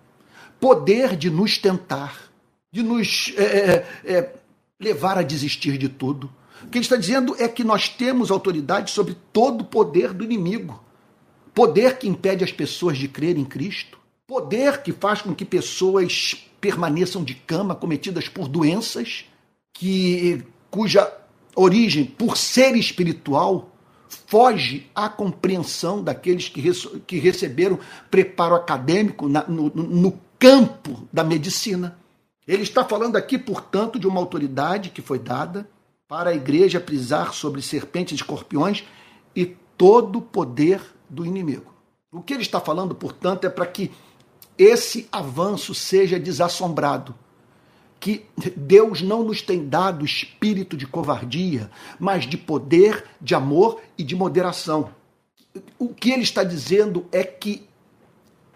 poder 0.59 1.15
de 1.15 1.29
nos 1.29 1.57
tentar, 1.57 2.29
de 2.73 2.83
nos 2.83 3.33
é, 3.37 3.43
é, 3.43 3.87
é, 4.03 4.35
levar 4.77 5.17
a 5.17 5.21
desistir 5.21 5.77
de 5.77 5.87
tudo. 5.87 6.29
O 6.61 6.67
que 6.67 6.77
ele 6.77 6.83
está 6.83 6.97
dizendo 6.97 7.33
é 7.39 7.47
que 7.47 7.63
nós 7.63 7.87
temos 7.87 8.31
autoridade 8.31 8.91
sobre 8.91 9.15
todo 9.31 9.61
o 9.61 9.65
poder 9.65 10.13
do 10.13 10.25
inimigo. 10.25 10.83
Poder 11.53 11.97
que 11.97 12.07
impede 12.07 12.43
as 12.43 12.51
pessoas 12.51 12.97
de 12.97 13.07
crer 13.07 13.37
em 13.37 13.45
Cristo. 13.45 13.97
Poder 14.27 14.83
que 14.83 14.91
faz 14.91 15.21
com 15.21 15.33
que 15.33 15.45
pessoas 15.45 16.45
permaneçam 16.59 17.23
de 17.23 17.33
cama 17.33 17.73
cometidas 17.73 18.27
por 18.27 18.49
doenças 18.49 19.30
que 19.73 20.43
cuja 20.69 21.11
origem, 21.55 22.05
por 22.05 22.37
ser 22.37 22.75
espiritual, 22.75 23.69
foge 24.27 24.89
à 24.93 25.09
compreensão 25.09 26.03
daqueles 26.03 26.49
que, 26.49 26.61
que 27.05 27.19
receberam 27.19 27.79
preparo 28.09 28.55
acadêmico 28.55 29.27
na, 29.27 29.43
no, 29.47 29.69
no 29.69 30.19
campo 30.39 31.07
da 31.11 31.23
medicina. 31.23 31.97
Ele 32.47 32.63
está 32.63 32.83
falando 32.83 33.15
aqui, 33.15 33.37
portanto, 33.37 33.99
de 33.99 34.07
uma 34.07 34.19
autoridade 34.19 34.89
que 34.89 35.01
foi 35.01 35.19
dada 35.19 35.69
para 36.07 36.31
a 36.31 36.35
igreja 36.35 36.79
prisar 36.79 37.33
sobre 37.33 37.61
serpentes 37.61 38.13
e 38.13 38.15
escorpiões 38.15 38.83
e 39.35 39.45
todo 39.77 40.19
o 40.19 40.21
poder 40.21 40.81
do 41.09 41.25
inimigo. 41.25 41.73
O 42.11 42.21
que 42.21 42.33
ele 42.33 42.41
está 42.41 42.59
falando, 42.59 42.93
portanto, 42.93 43.45
é 43.45 43.49
para 43.49 43.65
que 43.65 43.91
esse 44.57 45.07
avanço 45.11 45.73
seja 45.73 46.19
desassombrado 46.19 47.15
que 48.01 48.25
Deus 48.57 49.03
não 49.03 49.23
nos 49.23 49.43
tem 49.43 49.69
dado 49.69 50.03
espírito 50.03 50.75
de 50.75 50.87
covardia, 50.87 51.69
mas 51.99 52.25
de 52.25 52.35
poder, 52.35 53.05
de 53.21 53.35
amor 53.35 53.79
e 53.95 54.03
de 54.03 54.15
moderação. 54.15 54.89
O 55.77 55.89
que 55.89 56.11
ele 56.11 56.23
está 56.23 56.43
dizendo 56.43 57.05
é 57.11 57.23
que, 57.23 57.67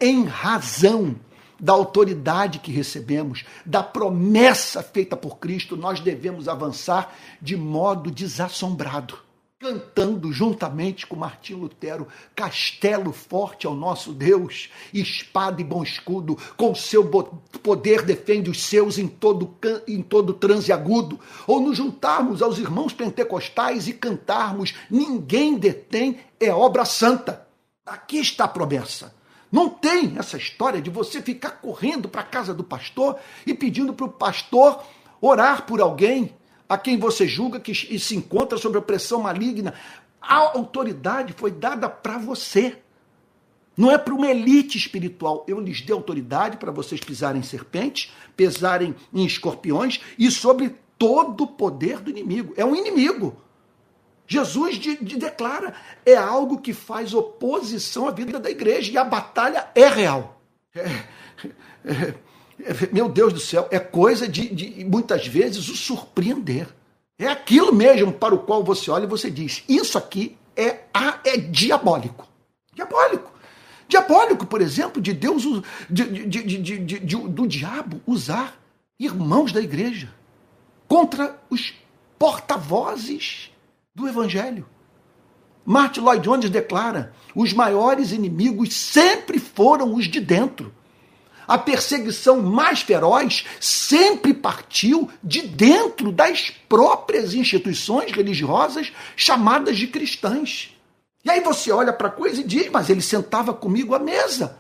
em 0.02 0.26
razão 0.26 1.16
da 1.60 1.74
autoridade 1.74 2.58
que 2.58 2.72
recebemos, 2.72 3.46
da 3.64 3.84
promessa 3.84 4.82
feita 4.82 5.16
por 5.16 5.38
Cristo, 5.38 5.78
nós 5.78 6.00
devemos 6.00 6.48
avançar 6.48 7.16
de 7.40 7.56
modo 7.56 8.10
desassombrado 8.10 9.25
cantando 9.66 10.32
juntamente 10.32 11.08
com 11.08 11.16
Martim 11.16 11.56
Lutero, 11.56 12.08
castelo 12.36 13.12
forte 13.12 13.66
ao 13.66 13.74
nosso 13.74 14.14
Deus, 14.14 14.70
espada 14.94 15.60
e 15.60 15.64
bom 15.64 15.82
escudo, 15.82 16.38
com 16.56 16.76
seu 16.76 17.04
poder 17.64 18.04
defende 18.04 18.48
os 18.48 18.62
seus 18.62 19.00
em 19.00 19.08
todo, 19.08 19.58
em 19.88 20.04
todo 20.04 20.36
transe 20.36 20.72
agudo, 20.72 21.20
ou 21.48 21.60
nos 21.60 21.78
juntarmos 21.78 22.44
aos 22.44 22.60
irmãos 22.60 22.94
pentecostais 22.94 23.88
e 23.88 23.94
cantarmos, 23.94 24.76
ninguém 24.88 25.58
detém, 25.58 26.20
é 26.40 26.52
obra 26.52 26.86
santa. 26.86 27.48
Aqui 27.84 28.20
está 28.20 28.44
a 28.44 28.48
promessa. 28.48 29.16
Não 29.52 29.68
tem 29.68 30.16
essa 30.20 30.38
história 30.38 30.80
de 30.80 30.92
você 30.92 31.24
ficar 31.24 31.52
correndo 31.62 32.08
para 32.08 32.22
a 32.22 32.26
casa 32.26 32.54
do 32.54 32.64
pastor 32.64 33.18
e 33.48 33.54
pedindo 33.56 33.96
para 33.96 34.06
o 34.06 34.12
pastor 34.12 34.84
orar 35.20 35.66
por 35.66 35.82
alguém 35.82 36.36
a 36.68 36.78
quem 36.78 36.98
você 36.98 37.28
julga 37.28 37.60
que 37.60 37.74
se 38.00 38.16
encontra 38.16 38.58
sob 38.58 38.78
opressão 38.78 39.22
maligna. 39.22 39.74
A 40.22 40.36
autoridade 40.36 41.34
foi 41.34 41.52
dada 41.52 41.88
para 41.88 42.18
você. 42.18 42.78
Não 43.78 43.92
é 43.92 43.98
para 43.98 44.14
uma 44.14 44.28
elite 44.28 44.78
espiritual. 44.78 45.46
Eu 45.48 45.60
lhes 45.60 45.82
dei 45.82 45.94
autoridade 45.94 46.58
para 46.58 46.72
vocês 46.72 47.02
pisarem 47.02 47.42
em 47.42 47.44
serpentes, 47.44 48.12
pesarem 48.36 48.96
em 49.14 49.26
escorpiões 49.26 50.00
e 50.18 50.32
sobre 50.32 50.76
todo 50.98 51.44
o 51.44 51.48
poder 51.48 52.00
do 52.00 52.10
inimigo. 52.10 52.54
É 52.56 52.66
um 52.66 52.76
inimigo. 52.76 53.42
Jesus 54.28 54.80
de, 54.80 54.96
de 55.04 55.18
declara, 55.18 55.74
é 56.06 56.16
algo 56.16 56.60
que 56.60 56.74
faz 56.74 57.14
oposição 57.14 58.08
à 58.08 58.12
vida 58.12 58.40
da 58.40 58.50
igreja 58.50 58.92
e 58.92 58.98
a 58.98 59.04
batalha 59.04 59.68
é 59.76 59.88
real. 59.88 60.42
É, 60.74 60.90
é, 61.86 62.14
meu 62.92 63.10
Deus 63.10 63.34
do 63.34 63.40
céu, 63.40 63.68
é 63.72 63.80
coisa 63.80 64.28
de, 64.28 64.48
de 64.50 64.86
muitas 64.86 65.28
vezes 65.28 65.70
o 65.70 65.76
surpreender. 65.76 66.68
É 67.18 67.28
aquilo 67.28 67.74
mesmo 67.74 68.12
para 68.12 68.36
o 68.36 68.40
qual 68.40 68.64
você 68.64 68.92
olha 68.92 69.06
e 69.06 69.08
você 69.08 69.32
diz: 69.32 69.64
Isso 69.68 69.98
aqui 69.98 70.38
é, 70.56 70.80
é 71.24 71.38
diabólico. 71.38 72.28
Diabólico. 72.74 73.32
Diabólico, 73.88 74.46
por 74.46 74.62
exemplo, 74.62 75.02
de 75.02 75.14
Deus, 75.14 75.44
de, 75.90 76.26
de, 76.26 76.80
de, 76.80 77.16
do 77.16 77.48
diabo 77.48 78.02
usar 78.06 78.60
irmãos 79.00 79.52
da 79.52 79.62
igreja 79.62 80.14
contra 80.88 81.40
os 81.50 81.74
porta-vozes 82.18 83.52
do 83.94 84.08
evangelho. 84.08 84.66
Martin 85.66 86.02
Lloyd 86.02 86.24
Jones 86.24 86.50
declara: 86.50 87.14
os 87.36 87.54
maiores 87.54 88.12
inimigos 88.12 88.74
sempre 88.74 89.40
foram 89.40 89.94
os 89.94 90.06
de 90.06 90.20
dentro. 90.20 90.74
A 91.48 91.58
perseguição 91.58 92.42
mais 92.42 92.82
feroz 92.82 93.46
sempre 93.60 94.34
partiu 94.34 95.10
de 95.24 95.42
dentro 95.42 96.12
das 96.12 96.50
próprias 96.50 97.34
instituições 97.34 98.12
religiosas 98.12 98.92
chamadas 99.16 99.78
de 99.78 99.88
cristãs. 99.88 100.76
E 101.24 101.30
aí 101.30 101.42
você 101.42 101.72
olha 101.72 101.92
para 101.92 102.08
a 102.08 102.12
coisa 102.12 102.42
e 102.42 102.44
diz, 102.44 102.70
mas 102.70 102.90
ele 102.90 103.02
sentava 103.02 103.54
comigo 103.54 103.96
à 103.96 104.00
mesa. 104.00 104.58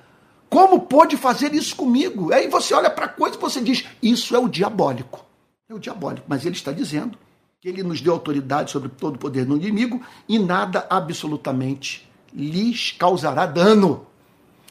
Como 0.49 0.81
pôde 0.81 1.17
fazer 1.17 1.53
isso 1.53 1.75
comigo? 1.75 2.33
Aí 2.33 2.47
você 2.47 2.73
olha 2.73 2.89
para 2.89 3.05
a 3.05 3.09
coisa 3.09 3.35
e 3.35 3.39
você 3.39 3.61
diz, 3.61 3.85
isso 4.01 4.35
é 4.35 4.39
o 4.39 4.47
diabólico. 4.47 5.25
É 5.69 5.73
o 5.73 5.79
diabólico, 5.79 6.25
mas 6.27 6.45
ele 6.45 6.55
está 6.55 6.71
dizendo 6.71 7.17
que 7.59 7.69
ele 7.69 7.81
nos 7.81 7.99
deu 7.99 8.13
autoridade 8.13 8.71
sobre 8.71 8.89
todo 8.89 9.15
o 9.15 9.19
poder 9.19 9.45
do 9.45 9.57
inimigo 9.57 10.01
e 10.29 10.37
nada 10.37 10.85
absolutamente 10.89 12.07
lhes 12.33 12.91
causará 12.91 13.45
dano. 13.45 14.05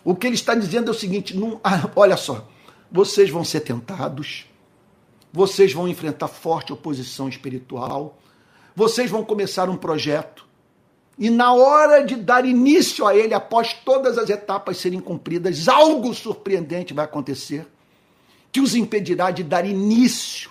O 0.04 0.14
que 0.14 0.26
ele 0.26 0.34
está 0.34 0.54
dizendo 0.54 0.88
é 0.88 0.90
o 0.90 0.98
seguinte: 0.98 1.36
não, 1.36 1.58
ah, 1.64 1.90
olha 1.96 2.16
só, 2.16 2.46
vocês 2.92 3.30
vão 3.30 3.42
ser 3.42 3.60
tentados, 3.60 4.46
vocês 5.32 5.72
vão 5.72 5.88
enfrentar 5.88 6.28
forte 6.28 6.72
oposição 6.72 7.28
espiritual, 7.28 8.18
vocês 8.76 9.10
vão 9.10 9.24
começar 9.24 9.70
um 9.70 9.76
projeto, 9.76 10.46
e 11.18 11.30
na 11.30 11.54
hora 11.54 12.04
de 12.04 12.16
dar 12.16 12.44
início 12.44 13.06
a 13.06 13.16
ele, 13.16 13.32
após 13.32 13.72
todas 13.72 14.18
as 14.18 14.28
etapas 14.28 14.76
serem 14.76 15.00
cumpridas, 15.00 15.68
algo 15.68 16.12
surpreendente 16.12 16.92
vai 16.92 17.04
acontecer 17.04 17.66
que 18.52 18.60
os 18.60 18.74
impedirá 18.74 19.30
de 19.30 19.42
dar 19.42 19.64
início 19.64 20.50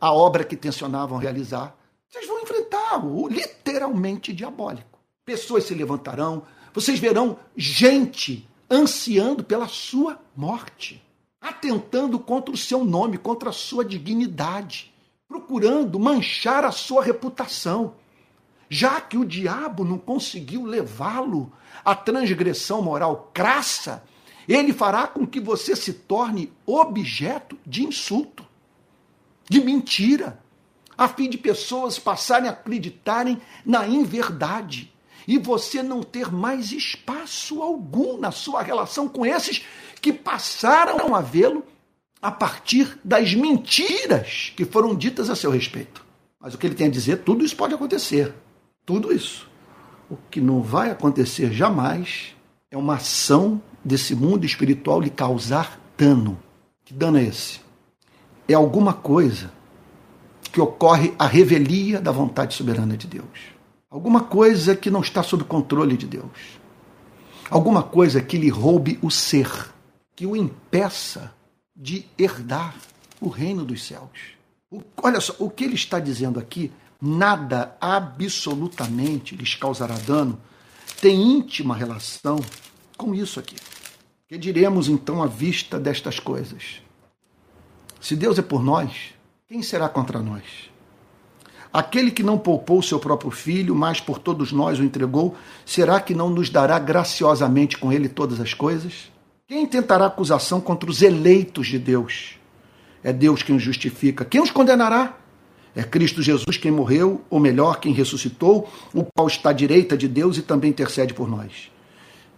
à 0.00 0.12
obra 0.12 0.44
que 0.44 0.56
tensionavam 0.56 1.18
realizar. 1.18 1.76
Vocês 2.08 2.26
vão 2.26 2.40
enfrentar 2.40 3.04
o 3.04 3.28
literalmente 3.28 4.32
diabólico. 4.32 4.98
Pessoas 5.24 5.64
se 5.64 5.74
levantarão, 5.74 6.42
vocês 6.74 6.98
verão 6.98 7.38
gente 7.56 8.48
ansiando 8.72 9.44
pela 9.44 9.68
sua 9.68 10.18
morte, 10.34 11.04
atentando 11.38 12.18
contra 12.18 12.54
o 12.54 12.56
seu 12.56 12.82
nome, 12.82 13.18
contra 13.18 13.50
a 13.50 13.52
sua 13.52 13.84
dignidade, 13.84 14.90
procurando 15.28 16.00
manchar 16.00 16.64
a 16.64 16.72
sua 16.72 17.02
reputação. 17.04 17.94
Já 18.70 18.98
que 18.98 19.18
o 19.18 19.26
diabo 19.26 19.84
não 19.84 19.98
conseguiu 19.98 20.64
levá-lo 20.64 21.52
à 21.84 21.94
transgressão 21.94 22.80
moral 22.80 23.30
crassa, 23.34 24.02
ele 24.48 24.72
fará 24.72 25.06
com 25.06 25.26
que 25.26 25.38
você 25.38 25.76
se 25.76 25.92
torne 25.92 26.50
objeto 26.64 27.58
de 27.66 27.84
insulto, 27.84 28.46
de 29.50 29.62
mentira, 29.62 30.40
a 30.96 31.08
fim 31.08 31.28
de 31.28 31.36
pessoas 31.36 31.98
passarem 31.98 32.48
a 32.48 32.52
acreditarem 32.52 33.38
na 33.66 33.86
inverdade 33.86 34.92
e 35.26 35.38
você 35.38 35.82
não 35.82 36.02
ter 36.02 36.32
mais 36.32 36.72
espaço 36.72 37.62
algum 37.62 38.18
na 38.18 38.30
sua 38.30 38.62
relação 38.62 39.08
com 39.08 39.24
esses 39.24 39.64
que 40.00 40.12
passaram 40.12 41.14
a 41.14 41.20
vê-lo 41.20 41.64
a 42.20 42.30
partir 42.30 42.98
das 43.04 43.34
mentiras 43.34 44.52
que 44.56 44.64
foram 44.64 44.94
ditas 44.94 45.28
a 45.28 45.36
seu 45.36 45.50
respeito. 45.50 46.04
Mas 46.40 46.54
o 46.54 46.58
que 46.58 46.66
ele 46.66 46.74
tem 46.74 46.88
a 46.88 46.90
dizer, 46.90 47.18
tudo 47.18 47.44
isso 47.44 47.56
pode 47.56 47.74
acontecer. 47.74 48.34
Tudo 48.84 49.12
isso. 49.12 49.48
O 50.10 50.16
que 50.30 50.40
não 50.40 50.60
vai 50.60 50.90
acontecer 50.90 51.52
jamais 51.52 52.34
é 52.70 52.76
uma 52.76 52.94
ação 52.94 53.62
desse 53.84 54.14
mundo 54.14 54.44
espiritual 54.44 55.00
lhe 55.00 55.10
causar 55.10 55.80
dano. 55.96 56.40
Que 56.84 56.92
dano 56.92 57.18
é 57.18 57.24
esse? 57.24 57.60
É 58.48 58.54
alguma 58.54 58.92
coisa 58.92 59.52
que 60.52 60.60
ocorre 60.60 61.14
a 61.18 61.26
revelia 61.26 62.00
da 62.00 62.10
vontade 62.10 62.54
soberana 62.54 62.96
de 62.96 63.06
Deus. 63.06 63.51
Alguma 63.92 64.22
coisa 64.22 64.74
que 64.74 64.90
não 64.90 65.02
está 65.02 65.22
sob 65.22 65.44
controle 65.44 65.98
de 65.98 66.06
Deus. 66.06 66.58
Alguma 67.50 67.82
coisa 67.82 68.22
que 68.22 68.38
lhe 68.38 68.48
roube 68.48 68.98
o 69.02 69.10
ser, 69.10 69.70
que 70.16 70.24
o 70.24 70.34
impeça 70.34 71.34
de 71.76 72.06
herdar 72.16 72.74
o 73.20 73.28
reino 73.28 73.66
dos 73.66 73.84
céus. 73.84 74.08
olha 74.96 75.20
só, 75.20 75.34
o 75.38 75.50
que 75.50 75.64
ele 75.64 75.74
está 75.74 76.00
dizendo 76.00 76.40
aqui 76.40 76.72
nada 76.98 77.76
absolutamente 77.78 79.36
lhes 79.36 79.54
causará 79.56 79.98
dano, 79.98 80.40
tem 80.98 81.20
íntima 81.20 81.76
relação 81.76 82.40
com 82.96 83.14
isso 83.14 83.38
aqui. 83.38 83.56
Que 84.26 84.38
diremos 84.38 84.88
então 84.88 85.22
à 85.22 85.26
vista 85.26 85.78
destas 85.78 86.18
coisas? 86.18 86.80
Se 88.00 88.16
Deus 88.16 88.38
é 88.38 88.42
por 88.42 88.62
nós, 88.62 89.12
quem 89.46 89.60
será 89.62 89.86
contra 89.86 90.18
nós? 90.20 90.71
Aquele 91.72 92.10
que 92.10 92.22
não 92.22 92.36
poupou 92.36 92.82
seu 92.82 93.00
próprio 93.00 93.30
filho, 93.30 93.74
mas 93.74 93.98
por 93.98 94.18
todos 94.18 94.52
nós 94.52 94.78
o 94.78 94.84
entregou, 94.84 95.34
será 95.64 96.00
que 96.00 96.14
não 96.14 96.28
nos 96.28 96.50
dará 96.50 96.78
graciosamente 96.78 97.78
com 97.78 97.90
ele 97.90 98.08
todas 98.08 98.40
as 98.40 98.52
coisas? 98.52 99.10
Quem 99.48 99.66
tentará 99.66 100.06
acusação 100.06 100.60
contra 100.60 100.90
os 100.90 101.00
eleitos 101.00 101.68
de 101.68 101.78
Deus? 101.78 102.38
É 103.02 103.12
Deus 103.12 103.42
quem 103.42 103.56
os 103.56 103.62
justifica. 103.62 104.24
Quem 104.24 104.40
os 104.40 104.50
condenará? 104.50 105.16
É 105.74 105.82
Cristo 105.82 106.20
Jesus 106.20 106.58
quem 106.58 106.70
morreu, 106.70 107.22
ou 107.30 107.40
melhor, 107.40 107.80
quem 107.80 107.92
ressuscitou, 107.92 108.68
o 108.92 109.04
qual 109.04 109.26
está 109.26 109.50
à 109.50 109.52
direita 109.54 109.96
de 109.96 110.06
Deus 110.06 110.36
e 110.36 110.42
também 110.42 110.70
intercede 110.70 111.14
por 111.14 111.28
nós. 111.28 111.70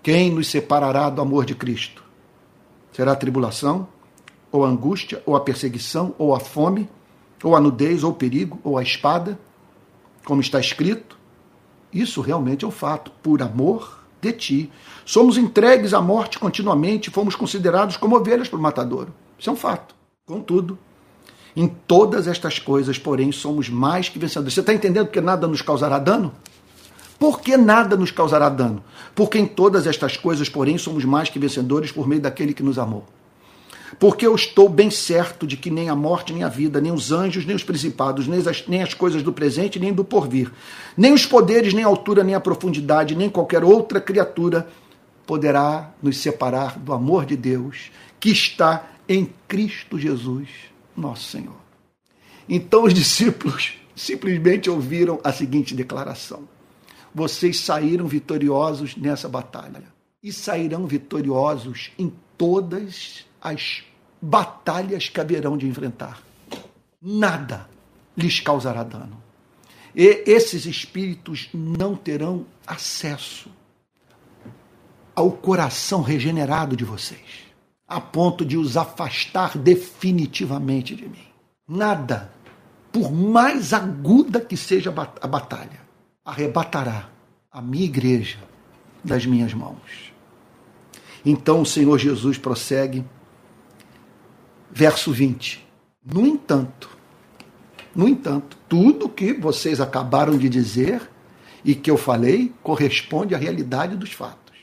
Quem 0.02 0.30
nos 0.30 0.46
separará 0.48 1.10
do 1.10 1.20
amor 1.20 1.44
de 1.44 1.54
Cristo? 1.54 2.04
Será 2.92 3.12
a 3.12 3.16
tribulação, 3.16 3.88
ou 4.52 4.64
a 4.64 4.68
angústia, 4.68 5.20
ou 5.26 5.34
a 5.34 5.40
perseguição, 5.40 6.14
ou 6.16 6.32
a 6.32 6.38
fome, 6.38 6.88
ou 7.44 7.54
a 7.54 7.60
nudez, 7.60 8.02
ou 8.02 8.10
o 8.10 8.14
perigo, 8.14 8.58
ou 8.64 8.76
a 8.78 8.82
espada? 8.82 9.38
Como 10.24 10.40
está 10.40 10.58
escrito, 10.58 11.16
isso 11.92 12.20
realmente 12.20 12.64
é 12.64 12.68
um 12.68 12.72
fato. 12.72 13.12
Por 13.22 13.42
amor 13.42 14.04
de 14.20 14.32
ti. 14.32 14.72
Somos 15.04 15.36
entregues 15.36 15.92
à 15.92 16.00
morte 16.00 16.38
continuamente, 16.38 17.10
fomos 17.10 17.36
considerados 17.36 17.96
como 17.96 18.16
ovelhas 18.16 18.48
para 18.48 18.58
o 18.58 18.62
matadouro. 18.62 19.12
Isso 19.38 19.50
é 19.50 19.52
um 19.52 19.56
fato. 19.56 19.94
Contudo, 20.26 20.78
em 21.54 21.68
todas 21.68 22.26
estas 22.26 22.58
coisas, 22.58 22.98
porém, 22.98 23.30
somos 23.30 23.68
mais 23.68 24.08
que 24.08 24.18
vencedores. 24.18 24.54
Você 24.54 24.60
está 24.60 24.72
entendendo 24.72 25.08
que 25.08 25.20
nada 25.20 25.46
nos 25.46 25.60
causará 25.60 25.98
dano? 25.98 26.32
Por 27.18 27.40
que 27.40 27.56
nada 27.56 27.96
nos 27.96 28.10
causará 28.10 28.48
dano? 28.48 28.82
Porque 29.14 29.38
em 29.38 29.46
todas 29.46 29.86
estas 29.86 30.16
coisas, 30.16 30.48
porém, 30.48 30.78
somos 30.78 31.04
mais 31.04 31.28
que 31.28 31.38
vencedores 31.38 31.92
por 31.92 32.08
meio 32.08 32.20
daquele 32.20 32.54
que 32.54 32.62
nos 32.62 32.78
amou. 32.78 33.04
Porque 33.98 34.26
eu 34.26 34.34
estou 34.34 34.68
bem 34.68 34.90
certo 34.90 35.46
de 35.46 35.56
que 35.56 35.70
nem 35.70 35.88
a 35.88 35.94
morte, 35.94 36.32
nem 36.32 36.42
a 36.42 36.48
vida, 36.48 36.80
nem 36.80 36.92
os 36.92 37.12
anjos, 37.12 37.44
nem 37.44 37.54
os 37.54 37.62
principados, 37.62 38.26
nem 38.26 38.40
as, 38.40 38.66
nem 38.66 38.82
as 38.82 38.94
coisas 38.94 39.22
do 39.22 39.32
presente, 39.32 39.78
nem 39.78 39.92
do 39.92 40.04
porvir, 40.04 40.50
nem 40.96 41.12
os 41.12 41.26
poderes, 41.26 41.74
nem 41.74 41.84
a 41.84 41.88
altura, 41.88 42.24
nem 42.24 42.34
a 42.34 42.40
profundidade, 42.40 43.14
nem 43.14 43.28
qualquer 43.28 43.62
outra 43.64 44.00
criatura 44.00 44.68
poderá 45.26 45.92
nos 46.02 46.18
separar 46.18 46.78
do 46.78 46.92
amor 46.92 47.24
de 47.24 47.36
Deus 47.36 47.90
que 48.20 48.30
está 48.30 48.88
em 49.08 49.30
Cristo 49.48 49.98
Jesus 49.98 50.48
nosso 50.96 51.24
Senhor. 51.24 51.56
Então 52.48 52.84
os 52.84 52.94
discípulos 52.94 53.74
simplesmente 53.94 54.68
ouviram 54.68 55.20
a 55.24 55.32
seguinte 55.32 55.74
declaração: 55.74 56.48
Vocês 57.14 57.60
saíram 57.60 58.06
vitoriosos 58.06 58.96
nessa 58.96 59.28
batalha 59.28 59.84
e 60.22 60.32
sairão 60.32 60.86
vitoriosos 60.86 61.90
em 61.98 62.12
todas 62.36 63.24
as 63.44 63.84
batalhas 64.20 65.08
que 65.08 65.20
haverão 65.20 65.56
de 65.56 65.68
enfrentar. 65.68 66.20
Nada 67.00 67.68
lhes 68.16 68.40
causará 68.40 68.82
dano. 68.82 69.22
E 69.94 70.24
esses 70.26 70.64
espíritos 70.64 71.50
não 71.52 71.94
terão 71.94 72.46
acesso 72.66 73.50
ao 75.14 75.30
coração 75.30 76.02
regenerado 76.02 76.74
de 76.76 76.84
vocês 76.84 77.44
a 77.86 78.00
ponto 78.00 78.44
de 78.44 78.56
os 78.56 78.76
afastar 78.76 79.56
definitivamente 79.56 80.96
de 80.96 81.06
mim. 81.06 81.26
Nada, 81.68 82.30
por 82.90 83.12
mais 83.12 83.72
aguda 83.72 84.40
que 84.40 84.56
seja 84.56 84.92
a 85.20 85.26
batalha, 85.28 85.80
arrebatará 86.24 87.08
a 87.52 87.60
minha 87.60 87.84
igreja 87.84 88.38
das 89.04 89.26
minhas 89.26 89.52
mãos. 89.52 90.12
Então 91.24 91.60
o 91.60 91.66
Senhor 91.66 91.98
Jesus 91.98 92.38
prossegue, 92.38 93.04
verso 94.74 95.12
20. 95.12 95.64
No 96.04 96.26
entanto, 96.26 96.90
no 97.94 98.08
entanto, 98.08 98.58
tudo 98.68 99.08
que 99.08 99.32
vocês 99.32 99.80
acabaram 99.80 100.36
de 100.36 100.48
dizer 100.48 101.00
e 101.64 101.76
que 101.76 101.88
eu 101.88 101.96
falei 101.96 102.52
corresponde 102.60 103.36
à 103.36 103.38
realidade 103.38 103.96
dos 103.96 104.12
fatos. 104.12 104.56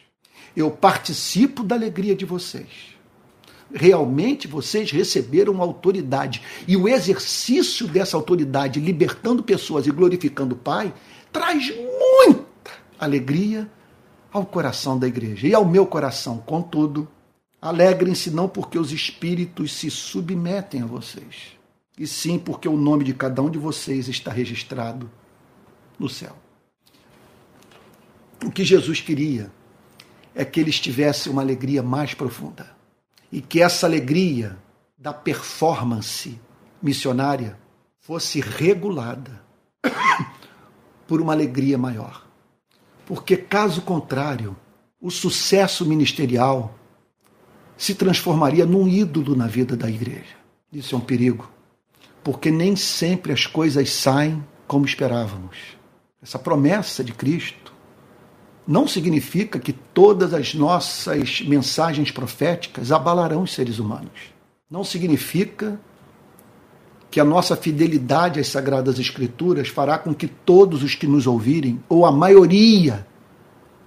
Eu 0.56 0.70
participo 0.70 1.64
da 1.64 1.76
alegria 1.76 2.14
de 2.14 2.26
vocês. 2.26 2.92
Realmente 3.74 4.50
vocês 4.50 4.92
receberam 4.92 5.62
autoridade. 5.62 6.42
E 6.68 6.76
o 6.76 6.90
exercício 6.90 7.88
dessa 7.88 8.18
autoridade, 8.18 8.82
libertando 8.82 9.42
pessoas 9.42 9.88
e 9.88 9.92
glorificando 9.92 10.56
o 10.56 10.58
Pai, 10.58 10.94
traz 11.32 11.74
muita 12.28 12.72
alegria 13.00 13.72
ao 14.30 14.46
coração 14.46 15.00
da 15.00 15.08
igreja 15.08 15.48
e 15.48 15.56
ao 15.56 15.64
meu 15.64 15.86
coração. 15.86 16.38
Contudo, 16.46 17.08
alegrem-se 17.62 18.32
não 18.32 18.50
porque 18.50 18.80
os 18.80 18.92
espíritos 18.92 19.74
se 19.74 19.92
submetem 19.92 20.82
a 20.82 20.86
vocês, 20.86 21.58
e 21.98 22.08
sim 22.08 22.40
porque 22.40 22.68
o 22.68 22.76
nome 22.76 23.04
de 23.04 23.14
cada 23.14 23.42
um 23.42 23.50
de 23.50 23.60
vocês 23.60 24.08
está 24.08 24.32
registrado 24.32 25.10
no 26.00 26.10
céu. 26.10 26.36
O 28.44 28.50
que 28.50 28.66
Jesus 28.66 29.00
queria 29.00 29.52
é 30.34 30.44
que 30.44 30.60
eles 30.60 30.80
tivessem 30.80 31.32
uma 31.32 31.44
alegria 31.44 31.84
mais 31.84 32.16
profunda 32.16 32.76
e 33.32 33.40
que 33.40 33.62
essa 33.62 33.86
alegria 33.86 34.58
da 34.98 35.14
performance 35.14 36.40
missionária 36.82 37.58
fosse 38.00 38.42
regulada 38.42 39.42
por 41.08 41.22
uma 41.22 41.34
alegria 41.34 41.78
maior. 41.78 42.26
Porque, 43.06 43.38
caso 43.38 43.82
contrário, 43.82 44.56
o 45.00 45.12
sucesso 45.12 45.86
ministerial 45.86 46.76
se 47.82 47.96
transformaria 47.96 48.64
num 48.64 48.88
ídolo 48.88 49.36
na 49.36 49.48
vida 49.48 49.76
da 49.76 49.90
igreja. 49.90 50.36
Isso 50.72 50.94
é 50.94 50.98
um 51.00 51.02
perigo, 51.02 51.50
porque 52.24 52.52
nem 52.52 52.76
sempre 52.76 53.34
as 53.34 53.48
coisas 53.48 53.90
saem 53.90 54.46
como 54.68 54.86
esperávamos. 54.86 55.58
Essa 56.22 56.38
promessa 56.38 57.04
de 57.04 57.12
Cristo 57.12 57.74
não 58.68 58.88
significa 58.88 59.58
que 59.58 59.74
todas 59.74 60.32
as 60.32 60.54
nossas 60.54 61.42
mensagens 61.42 62.12
proféticas 62.12 62.92
abalarão 62.92 63.42
os 63.42 63.52
seres 63.52 63.80
humanos. 63.80 64.32
Não 64.70 64.84
significa 64.84 65.82
que 67.10 67.20
a 67.20 67.26
nossa 67.26 67.56
fidelidade 67.56 68.40
às 68.40 68.48
Sagradas 68.48 69.00
Escrituras 69.00 69.70
fará 69.70 69.98
com 69.98 70.14
que 70.14 70.28
todos 70.28 70.84
os 70.84 70.94
que 70.94 71.08
nos 71.08 71.26
ouvirem, 71.26 71.84
ou 71.90 72.06
a 72.06 72.12
maioria 72.12 73.08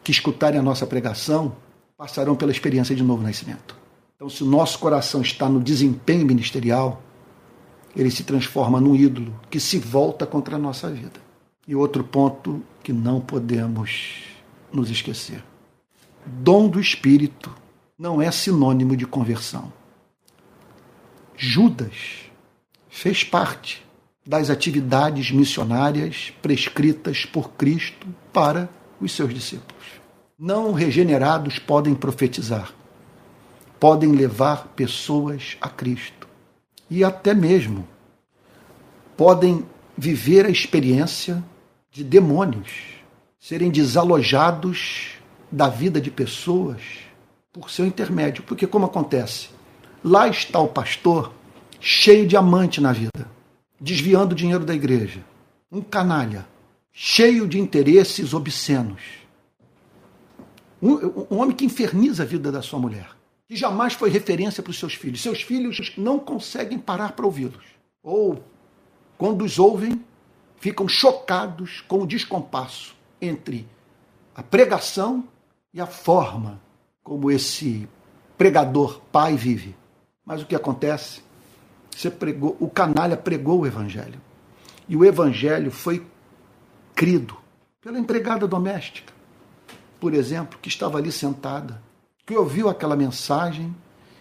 que 0.02 0.10
escutarem 0.10 0.58
a 0.58 0.64
nossa 0.64 0.84
pregação, 0.84 1.54
passarão 1.96 2.34
pela 2.34 2.50
experiência 2.50 2.96
de 2.96 3.04
novo 3.04 3.22
nascimento. 3.22 3.83
Então, 4.24 4.34
se 4.34 4.42
o 4.42 4.46
nosso 4.46 4.78
coração 4.78 5.20
está 5.20 5.50
no 5.50 5.60
desempenho 5.60 6.24
ministerial, 6.24 7.02
ele 7.94 8.10
se 8.10 8.24
transforma 8.24 8.80
num 8.80 8.96
ídolo 8.96 9.38
que 9.50 9.60
se 9.60 9.78
volta 9.78 10.24
contra 10.24 10.56
a 10.56 10.58
nossa 10.58 10.90
vida. 10.90 11.20
E 11.68 11.76
outro 11.76 12.02
ponto 12.02 12.62
que 12.82 12.90
não 12.90 13.20
podemos 13.20 14.22
nos 14.72 14.88
esquecer: 14.88 15.44
dom 16.24 16.70
do 16.70 16.80
Espírito 16.80 17.54
não 17.98 18.22
é 18.22 18.30
sinônimo 18.30 18.96
de 18.96 19.04
conversão. 19.04 19.70
Judas 21.36 22.22
fez 22.88 23.22
parte 23.22 23.84
das 24.26 24.48
atividades 24.48 25.30
missionárias 25.30 26.32
prescritas 26.40 27.26
por 27.26 27.50
Cristo 27.50 28.06
para 28.32 28.70
os 28.98 29.12
seus 29.12 29.34
discípulos. 29.34 29.84
Não 30.38 30.72
regenerados 30.72 31.58
podem 31.58 31.94
profetizar, 31.94 32.72
podem 33.84 34.12
levar 34.12 34.68
pessoas 34.68 35.58
a 35.60 35.68
Cristo 35.68 36.26
e 36.88 37.04
até 37.04 37.34
mesmo 37.34 37.86
podem 39.14 39.66
viver 39.94 40.46
a 40.46 40.48
experiência 40.48 41.44
de 41.90 42.02
demônios, 42.02 42.70
serem 43.38 43.70
desalojados 43.70 45.18
da 45.52 45.68
vida 45.68 46.00
de 46.00 46.10
pessoas 46.10 46.80
por 47.52 47.70
seu 47.70 47.84
intermédio. 47.84 48.42
Porque, 48.44 48.66
como 48.66 48.86
acontece? 48.86 49.50
Lá 50.02 50.28
está 50.28 50.58
o 50.60 50.68
pastor 50.68 51.34
cheio 51.78 52.26
de 52.26 52.38
amante 52.38 52.80
na 52.80 52.90
vida, 52.90 53.30
desviando 53.78 54.32
o 54.32 54.34
dinheiro 54.34 54.64
da 54.64 54.74
igreja. 54.74 55.22
Um 55.70 55.82
canalha, 55.82 56.46
cheio 56.90 57.46
de 57.46 57.60
interesses 57.60 58.32
obscenos. 58.32 59.02
Um, 60.80 61.26
um 61.30 61.38
homem 61.38 61.54
que 61.54 61.66
inferniza 61.66 62.22
a 62.22 62.26
vida 62.26 62.50
da 62.50 62.62
sua 62.62 62.78
mulher, 62.78 63.08
que 63.46 63.56
jamais 63.56 63.92
foi 63.92 64.10
referência 64.10 64.62
para 64.62 64.70
os 64.70 64.78
seus 64.78 64.94
filhos. 64.94 65.22
Seus 65.22 65.42
filhos 65.42 65.92
não 65.96 66.18
conseguem 66.18 66.78
parar 66.78 67.12
para 67.12 67.26
ouvi-los. 67.26 67.64
Ou, 68.02 68.42
quando 69.18 69.44
os 69.44 69.58
ouvem, 69.58 70.02
ficam 70.56 70.88
chocados 70.88 71.82
com 71.82 72.00
o 72.00 72.06
descompasso 72.06 72.94
entre 73.20 73.68
a 74.34 74.42
pregação 74.42 75.28
e 75.72 75.80
a 75.80 75.86
forma 75.86 76.60
como 77.02 77.30
esse 77.30 77.88
pregador 78.38 79.00
pai 79.12 79.36
vive. 79.36 79.76
Mas 80.24 80.42
o 80.42 80.46
que 80.46 80.54
acontece 80.54 81.22
você 81.90 82.10
pregou, 82.10 82.56
o 82.58 82.68
canalha 82.68 83.16
pregou 83.16 83.60
o 83.60 83.66
evangelho. 83.66 84.20
E 84.88 84.96
o 84.96 85.04
evangelho 85.04 85.70
foi 85.70 86.04
crido 86.94 87.36
pela 87.80 87.98
empregada 87.98 88.46
doméstica, 88.46 89.12
por 90.00 90.14
exemplo, 90.14 90.58
que 90.60 90.68
estava 90.68 90.98
ali 90.98 91.12
sentada, 91.12 91.80
que 92.26 92.36
ouviu 92.36 92.68
aquela 92.68 92.96
mensagem 92.96 93.74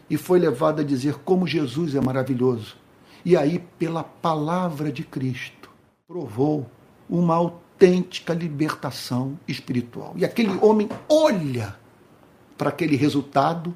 e 0.10 0.18
foi 0.18 0.39
levada 0.39 0.82
a 0.82 0.86
dizer 0.86 1.16
como 1.20 1.47
Jesus 1.47 1.95
é 1.95 2.01
maravilhoso. 2.01 2.76
E 3.26 3.38
aí, 3.38 3.60
pela 3.80 4.04
palavra 4.04 4.91
de 4.91 5.04
Cristo, 5.04 5.70
provou 6.08 6.70
uma 7.10 7.36
autêntica 7.36 8.34
libertação 8.34 9.39
espiritual. 9.47 10.14
E 10.18 10.26
aquele 10.26 10.58
homem 10.62 10.89
olha 11.08 11.76
para 12.58 12.70
aquele 12.70 12.95
resultado 12.95 13.74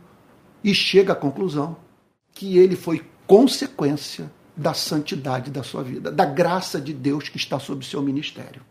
e 0.63 0.73
chega 0.73 1.13
à 1.13 1.15
conclusão 1.15 1.77
que 2.33 2.57
ele 2.57 2.75
foi 2.75 3.05
consequência 3.25 4.31
da 4.55 4.73
santidade 4.73 5.51
da 5.51 5.63
sua 5.63 5.83
vida, 5.83 6.11
da 6.11 6.25
graça 6.25 6.81
de 6.81 6.93
Deus 6.93 7.29
que 7.29 7.37
está 7.37 7.59
sob 7.59 7.85
seu 7.85 8.01
ministério. 8.01 8.61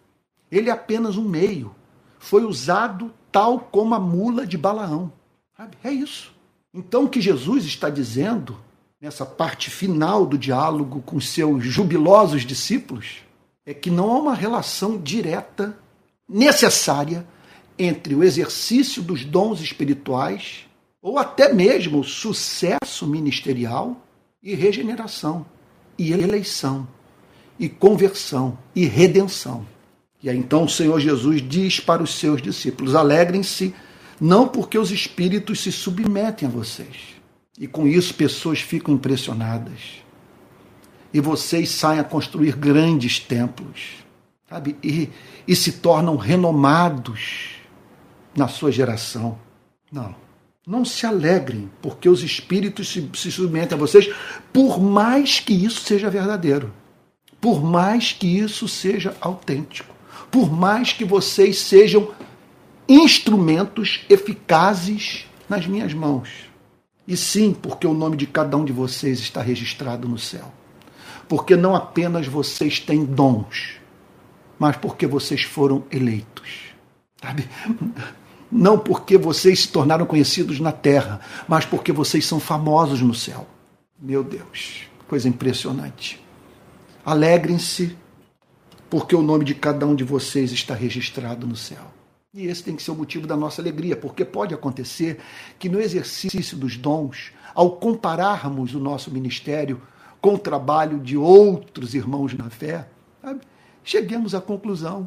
Ele 0.50 0.68
é 0.68 0.72
apenas 0.72 1.16
um 1.16 1.28
meio. 1.28 1.74
Foi 2.18 2.44
usado 2.44 3.12
tal 3.30 3.60
como 3.60 3.94
a 3.94 4.00
mula 4.00 4.46
de 4.46 4.58
Balaão. 4.58 5.12
Sabe? 5.56 5.76
É 5.82 5.90
isso. 5.90 6.32
Então, 6.72 7.04
o 7.04 7.08
que 7.08 7.20
Jesus 7.20 7.64
está 7.64 7.88
dizendo 7.88 8.58
nessa 9.00 9.24
parte 9.24 9.70
final 9.70 10.26
do 10.26 10.36
diálogo 10.36 11.00
com 11.00 11.18
seus 11.20 11.64
jubilosos 11.64 12.44
discípulos 12.44 13.18
é 13.64 13.72
que 13.72 13.90
não 13.90 14.12
há 14.12 14.18
uma 14.18 14.34
relação 14.34 14.98
direta, 14.98 15.78
necessária, 16.28 17.26
entre 17.78 18.14
o 18.14 18.22
exercício 18.22 19.02
dos 19.02 19.24
dons 19.24 19.60
espirituais 19.60 20.66
ou 21.00 21.18
até 21.18 21.52
mesmo 21.52 22.00
o 22.00 22.04
sucesso 22.04 23.06
ministerial 23.06 23.96
e 24.42 24.54
regeneração, 24.54 25.46
e 25.98 26.12
eleição, 26.12 26.86
e 27.58 27.68
conversão, 27.68 28.58
e 28.74 28.84
redenção. 28.86 29.66
E 30.22 30.28
aí 30.28 30.36
então 30.36 30.64
o 30.64 30.68
Senhor 30.68 30.98
Jesus 30.98 31.46
diz 31.46 31.80
para 31.80 32.02
os 32.02 32.18
seus 32.18 32.42
discípulos: 32.42 32.94
alegrem-se, 32.94 33.74
não 34.20 34.48
porque 34.48 34.78
os 34.78 34.90
espíritos 34.90 35.60
se 35.60 35.70
submetem 35.70 36.48
a 36.48 36.50
vocês. 36.50 37.16
E 37.58 37.66
com 37.66 37.86
isso 37.86 38.14
pessoas 38.14 38.60
ficam 38.60 38.94
impressionadas. 38.94 40.02
E 41.12 41.20
vocês 41.20 41.70
saem 41.70 42.00
a 42.00 42.04
construir 42.04 42.56
grandes 42.56 43.18
templos, 43.18 44.04
sabe? 44.48 44.76
E, 44.82 45.08
e 45.46 45.56
se 45.56 45.72
tornam 45.72 46.16
renomados 46.16 47.56
na 48.36 48.48
sua 48.48 48.70
geração. 48.70 49.38
Não. 49.90 50.14
Não 50.66 50.84
se 50.84 51.06
alegrem, 51.06 51.70
porque 51.80 52.08
os 52.08 52.22
espíritos 52.22 52.88
se, 52.88 53.08
se 53.14 53.30
submetem 53.30 53.76
a 53.76 53.80
vocês, 53.80 54.12
por 54.52 54.80
mais 54.80 55.38
que 55.38 55.54
isso 55.54 55.80
seja 55.82 56.10
verdadeiro, 56.10 56.72
por 57.40 57.62
mais 57.62 58.12
que 58.12 58.26
isso 58.26 58.66
seja 58.66 59.16
autêntico, 59.20 59.94
por 60.28 60.50
mais 60.50 60.92
que 60.92 61.04
vocês 61.04 61.60
sejam 61.60 62.10
instrumentos 62.88 64.04
eficazes 64.08 65.26
nas 65.48 65.66
minhas 65.66 65.92
mãos. 65.92 66.28
E 67.06 67.16
sim, 67.16 67.54
porque 67.54 67.86
o 67.86 67.94
nome 67.94 68.16
de 68.16 68.26
cada 68.26 68.56
um 68.56 68.64
de 68.64 68.72
vocês 68.72 69.20
está 69.20 69.40
registrado 69.40 70.08
no 70.08 70.18
céu. 70.18 70.52
Porque 71.28 71.56
não 71.56 71.74
apenas 71.74 72.26
vocês 72.26 72.80
têm 72.80 73.04
dons, 73.04 73.80
mas 74.58 74.76
porque 74.76 75.06
vocês 75.06 75.42
foram 75.42 75.84
eleitos. 75.90 76.66
Sabe? 77.20 77.48
não 78.50 78.78
porque 78.78 79.18
vocês 79.18 79.60
se 79.60 79.68
tornaram 79.68 80.06
conhecidos 80.06 80.60
na 80.60 80.72
terra, 80.72 81.20
mas 81.48 81.64
porque 81.64 81.92
vocês 81.92 82.24
são 82.24 82.38
famosos 82.38 83.00
no 83.00 83.14
céu. 83.14 83.46
Meu 83.98 84.22
Deus, 84.22 84.82
coisa 85.08 85.28
impressionante. 85.28 86.22
Alegrem-se, 87.04 87.96
porque 88.90 89.14
o 89.14 89.22
nome 89.22 89.44
de 89.44 89.54
cada 89.54 89.86
um 89.86 89.94
de 89.94 90.04
vocês 90.04 90.52
está 90.52 90.74
registrado 90.74 91.46
no 91.46 91.56
céu. 91.56 91.95
E 92.36 92.48
esse 92.48 92.62
tem 92.62 92.76
que 92.76 92.82
ser 92.82 92.90
o 92.90 92.94
motivo 92.94 93.26
da 93.26 93.34
nossa 93.34 93.62
alegria, 93.62 93.96
porque 93.96 94.22
pode 94.22 94.52
acontecer 94.52 95.18
que 95.58 95.70
no 95.70 95.80
exercício 95.80 96.54
dos 96.54 96.76
dons, 96.76 97.32
ao 97.54 97.76
compararmos 97.76 98.74
o 98.74 98.78
nosso 98.78 99.10
ministério 99.10 99.80
com 100.20 100.34
o 100.34 100.38
trabalho 100.38 100.98
de 100.98 101.16
outros 101.16 101.94
irmãos 101.94 102.34
na 102.34 102.50
fé, 102.50 102.90
sabe, 103.22 103.40
cheguemos 103.82 104.34
à 104.34 104.40
conclusão 104.42 105.06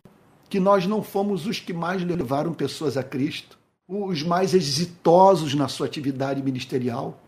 que 0.50 0.60
nós 0.60 0.88
não 0.88 1.04
fomos 1.04 1.46
os 1.46 1.60
que 1.60 1.72
mais 1.72 2.04
levaram 2.04 2.52
pessoas 2.52 2.98
a 2.98 3.04
Cristo, 3.04 3.60
os 3.88 4.24
mais 4.24 4.56
exitosos 4.56 5.54
na 5.54 5.68
sua 5.68 5.86
atividade 5.86 6.42
ministerial, 6.42 7.22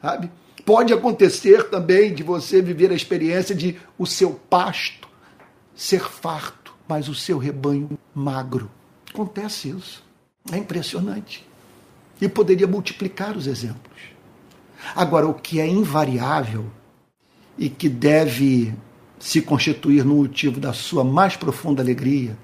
sabe? 0.00 0.30
Pode 0.64 0.92
acontecer 0.92 1.68
também 1.70 2.14
de 2.14 2.22
você 2.22 2.62
viver 2.62 2.92
a 2.92 2.94
experiência 2.94 3.52
de 3.52 3.76
o 3.98 4.06
seu 4.06 4.30
pasto 4.48 5.08
ser 5.74 6.04
farto, 6.08 6.72
mas 6.86 7.08
o 7.08 7.16
seu 7.16 7.36
rebanho 7.36 7.98
magro. 8.14 8.70
Acontece 9.14 9.68
isso. 9.68 10.02
É 10.50 10.58
impressionante. 10.58 11.46
E 12.20 12.28
poderia 12.28 12.66
multiplicar 12.66 13.36
os 13.36 13.46
exemplos. 13.46 14.02
Agora, 14.94 15.28
o 15.28 15.34
que 15.34 15.60
é 15.60 15.66
invariável 15.66 16.66
e 17.56 17.70
que 17.70 17.88
deve 17.88 18.74
se 19.20 19.40
constituir 19.40 20.04
no 20.04 20.16
motivo 20.16 20.58
da 20.58 20.72
sua 20.72 21.04
mais 21.04 21.36
profunda 21.36 21.80
alegria 21.80 22.36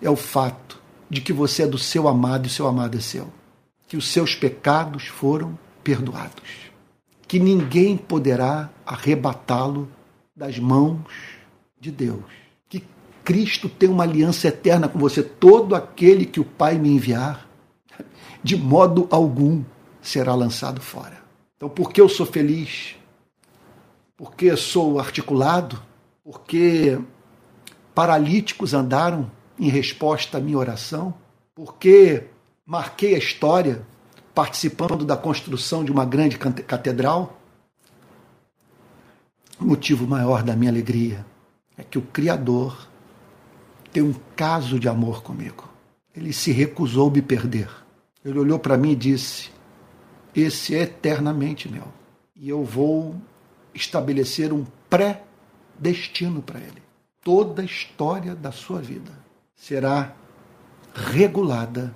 é 0.00 0.08
o 0.08 0.16
fato 0.16 0.80
de 1.10 1.20
que 1.20 1.32
você 1.32 1.64
é 1.64 1.66
do 1.66 1.76
seu 1.76 2.06
amado 2.06 2.46
e 2.46 2.50
seu 2.50 2.68
amado 2.68 2.96
é 2.96 3.00
seu. 3.00 3.28
Que 3.88 3.96
os 3.96 4.08
seus 4.08 4.34
pecados 4.34 5.08
foram 5.08 5.58
perdoados. 5.82 6.70
Que 7.26 7.40
ninguém 7.40 7.96
poderá 7.96 8.70
arrebatá-lo 8.86 9.90
das 10.36 10.58
mãos 10.58 11.00
de 11.80 11.90
Deus. 11.90 12.41
Que 13.22 13.32
Cristo 13.32 13.68
tem 13.68 13.88
uma 13.88 14.04
aliança 14.04 14.48
eterna 14.48 14.88
com 14.88 14.98
você. 14.98 15.22
Todo 15.22 15.74
aquele 15.74 16.26
que 16.26 16.40
o 16.40 16.44
Pai 16.44 16.78
me 16.78 16.90
enviar, 16.90 17.48
de 18.42 18.56
modo 18.56 19.06
algum 19.10 19.62
será 20.00 20.34
lançado 20.34 20.80
fora. 20.80 21.22
Então, 21.56 21.68
porque 21.68 22.00
eu 22.00 22.08
sou 22.08 22.26
feliz? 22.26 22.96
Porque 24.16 24.56
sou 24.56 24.98
articulado? 24.98 25.80
Porque 26.24 26.98
paralíticos 27.94 28.74
andaram 28.74 29.30
em 29.58 29.68
resposta 29.68 30.38
à 30.38 30.40
minha 30.40 30.58
oração, 30.58 31.14
porque 31.54 32.24
marquei 32.66 33.14
a 33.14 33.18
história 33.18 33.86
participando 34.34 35.04
da 35.04 35.16
construção 35.16 35.84
de 35.84 35.92
uma 35.92 36.04
grande 36.04 36.38
catedral. 36.38 37.38
O 39.60 39.64
motivo 39.64 40.06
maior 40.06 40.42
da 40.42 40.56
minha 40.56 40.70
alegria 40.70 41.24
é 41.76 41.84
que 41.84 41.98
o 41.98 42.02
Criador 42.02 42.88
tem 43.92 44.02
um 44.02 44.14
caso 44.34 44.80
de 44.80 44.88
amor 44.88 45.22
comigo. 45.22 45.68
Ele 46.16 46.32
se 46.32 46.50
recusou 46.50 47.10
me 47.10 47.20
perder. 47.20 47.68
Ele 48.24 48.38
olhou 48.38 48.58
para 48.58 48.76
mim 48.76 48.92
e 48.92 48.96
disse: 48.96 49.50
Esse 50.34 50.74
é 50.74 50.82
eternamente 50.82 51.68
meu. 51.68 51.86
E 52.34 52.48
eu 52.48 52.64
vou 52.64 53.14
estabelecer 53.74 54.52
um 54.52 54.64
pré-destino 54.88 56.42
para 56.42 56.58
ele. 56.58 56.82
Toda 57.22 57.62
a 57.62 57.64
história 57.64 58.34
da 58.34 58.50
sua 58.50 58.80
vida 58.80 59.12
será 59.54 60.14
regulada 60.94 61.94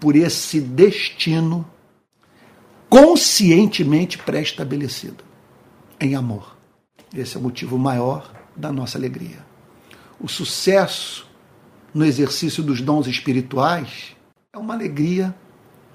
por 0.00 0.16
esse 0.16 0.60
destino 0.60 1.68
conscientemente 2.88 4.16
pré-estabelecido 4.18 5.22
em 6.00 6.14
amor. 6.14 6.56
Esse 7.14 7.36
é 7.36 7.40
o 7.40 7.42
motivo 7.42 7.78
maior 7.78 8.32
da 8.56 8.72
nossa 8.72 8.96
alegria. 8.96 9.47
O 10.20 10.28
sucesso 10.28 11.26
no 11.94 12.04
exercício 12.04 12.62
dos 12.62 12.80
dons 12.80 13.06
espirituais 13.06 14.16
é 14.52 14.58
uma 14.58 14.74
alegria 14.74 15.34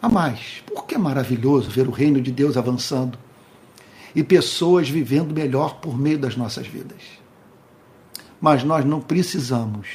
a 0.02 0.10
mais, 0.10 0.64
porque 0.74 0.96
é 0.96 0.98
maravilhoso 0.98 1.70
ver 1.70 1.88
o 1.88 1.92
reino 1.92 2.22
de 2.22 2.32
Deus 2.32 2.58
avançando 2.58 3.18
e 4.16 4.24
pessoas 4.24 4.90
vivendo 4.90 5.34
melhor 5.34 5.76
por 5.76 5.98
meio 5.98 6.20
das 6.20 6.36
nossas 6.36 6.68
vidas. 6.68 7.02
Mas 8.40 8.64
nós 8.64 8.86
não 8.86 9.02
precisamos 9.02 9.88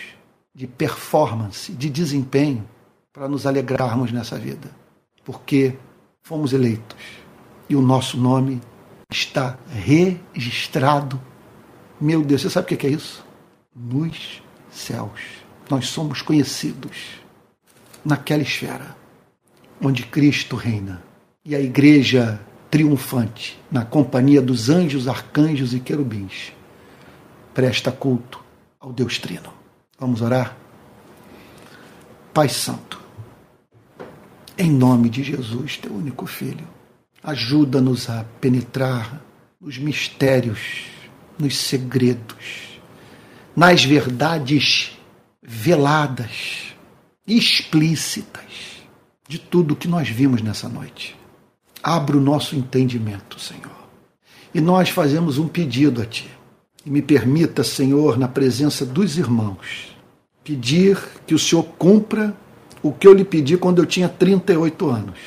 de 0.54 0.66
performance, 0.66 1.72
de 1.72 1.88
desempenho, 1.88 2.66
para 3.12 3.28
nos 3.28 3.46
alegrarmos 3.46 4.10
nessa 4.10 4.38
vida. 4.38 4.70
Porque 5.24 5.76
fomos 6.22 6.52
eleitos 6.52 6.96
e 7.68 7.76
o 7.76 7.82
nosso 7.82 8.16
nome 8.16 8.60
está 9.10 9.58
registrado. 9.70 11.20
Meu 12.00 12.22
Deus, 12.22 12.42
você 12.42 12.50
sabe 12.50 12.74
o 12.74 12.76
que 12.76 12.86
é 12.86 12.90
isso? 12.90 13.27
Nos 13.78 14.42
céus. 14.70 15.20
Nós 15.70 15.86
somos 15.88 16.20
conhecidos 16.20 17.20
naquela 18.04 18.42
esfera 18.42 18.96
onde 19.80 20.02
Cristo 20.04 20.56
reina 20.56 21.02
e 21.44 21.54
a 21.54 21.60
igreja 21.60 22.40
triunfante, 22.70 23.58
na 23.70 23.84
companhia 23.84 24.42
dos 24.42 24.68
anjos, 24.68 25.08
arcanjos 25.08 25.72
e 25.72 25.80
querubins, 25.80 26.52
presta 27.54 27.90
culto 27.90 28.42
ao 28.78 28.92
Deus 28.92 29.18
Trino. 29.18 29.52
Vamos 29.98 30.20
orar? 30.20 30.56
Pai 32.34 32.48
Santo, 32.48 33.00
em 34.56 34.70
nome 34.70 35.08
de 35.08 35.22
Jesus, 35.22 35.76
teu 35.76 35.92
único 35.92 36.26
filho, 36.26 36.66
ajuda-nos 37.22 38.10
a 38.10 38.24
penetrar 38.40 39.22
nos 39.60 39.78
mistérios, 39.78 40.86
nos 41.38 41.56
segredos, 41.56 42.67
nas 43.58 43.84
verdades 43.84 44.96
veladas, 45.42 46.76
explícitas 47.26 48.84
de 49.28 49.36
tudo 49.36 49.74
que 49.74 49.88
nós 49.88 50.08
vimos 50.08 50.40
nessa 50.40 50.68
noite. 50.68 51.16
Abra 51.82 52.16
o 52.16 52.20
nosso 52.20 52.54
entendimento, 52.54 53.40
Senhor. 53.40 53.88
E 54.54 54.60
nós 54.60 54.90
fazemos 54.90 55.38
um 55.38 55.48
pedido 55.48 56.00
a 56.00 56.06
Ti 56.06 56.30
e 56.86 56.90
me 56.90 57.02
permita, 57.02 57.64
Senhor, 57.64 58.16
na 58.16 58.28
presença 58.28 58.86
dos 58.86 59.18
irmãos, 59.18 59.92
pedir 60.44 60.96
que 61.26 61.34
o 61.34 61.38
Senhor 61.38 61.64
cumpra 61.64 62.32
o 62.80 62.92
que 62.92 63.08
eu 63.08 63.12
lhe 63.12 63.24
pedi 63.24 63.56
quando 63.56 63.80
eu 63.80 63.86
tinha 63.86 64.08
38 64.08 64.88
anos. 64.88 65.18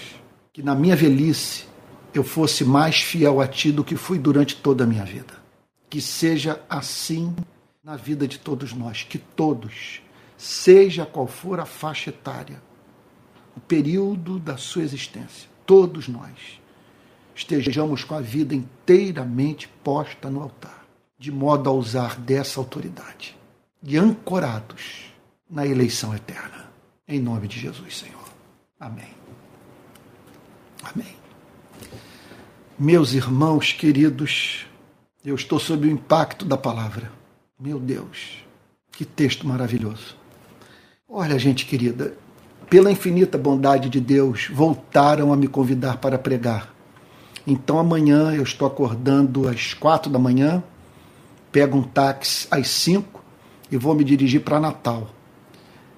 Que 0.53 0.63
na 0.63 0.73
minha 0.73 0.95
velhice 0.95 1.65
eu 2.13 2.23
fosse 2.23 2.63
mais 2.63 3.01
fiel 3.01 3.41
a 3.41 3.47
Ti 3.47 3.73
do 3.73 3.83
que 3.83 3.97
fui 3.97 4.17
durante 4.17 4.55
toda 4.55 4.85
a 4.85 4.87
minha 4.87 5.03
vida. 5.03 5.33
Que 5.89 5.99
seja 5.99 6.61
assim 6.69 7.35
na 7.83 7.95
vida 7.95 8.27
de 8.27 8.39
todos 8.39 8.73
nós. 8.73 9.03
Que 9.03 9.17
todos, 9.17 10.01
seja 10.37 11.05
qual 11.05 11.27
for 11.27 11.59
a 11.59 11.65
faixa 11.65 12.09
etária, 12.09 12.61
o 13.55 13.59
período 13.59 14.39
da 14.39 14.57
sua 14.57 14.83
existência, 14.83 15.49
todos 15.65 16.07
nós 16.07 16.59
estejamos 17.35 18.03
com 18.03 18.15
a 18.15 18.21
vida 18.21 18.53
inteiramente 18.53 19.67
posta 19.83 20.29
no 20.29 20.41
altar 20.41 20.81
de 21.21 21.31
modo 21.31 21.69
a 21.69 21.73
usar 21.73 22.19
dessa 22.19 22.59
autoridade 22.59 23.37
e 23.83 23.95
ancorados 23.95 25.13
na 25.47 25.67
eleição 25.67 26.15
eterna. 26.15 26.71
Em 27.07 27.19
nome 27.19 27.47
de 27.47 27.59
Jesus, 27.59 27.99
Senhor. 27.99 28.27
Amém. 28.79 29.13
Amém. 30.81 31.15
Meus 32.79 33.13
irmãos 33.13 33.71
queridos, 33.71 34.65
eu 35.23 35.35
estou 35.35 35.59
sob 35.59 35.87
o 35.87 35.91
impacto 35.91 36.43
da 36.43 36.57
palavra. 36.57 37.11
Meu 37.63 37.79
Deus, 37.79 38.43
que 38.91 39.05
texto 39.05 39.47
maravilhoso. 39.47 40.17
Olha, 41.07 41.37
gente 41.37 41.63
querida, 41.63 42.17
pela 42.67 42.91
infinita 42.91 43.37
bondade 43.37 43.87
de 43.87 43.99
Deus, 43.99 44.49
voltaram 44.51 45.31
a 45.31 45.37
me 45.37 45.47
convidar 45.47 45.97
para 45.97 46.17
pregar. 46.17 46.73
Então 47.45 47.77
amanhã 47.77 48.33
eu 48.33 48.41
estou 48.41 48.67
acordando 48.67 49.47
às 49.47 49.75
quatro 49.75 50.11
da 50.11 50.17
manhã 50.17 50.63
pego 51.51 51.77
um 51.77 51.83
táxi 51.83 52.47
às 52.49 52.67
5 52.67 53.23
e 53.71 53.77
vou 53.77 53.93
me 53.93 54.03
dirigir 54.03 54.41
para 54.41 54.59
Natal. 54.59 55.09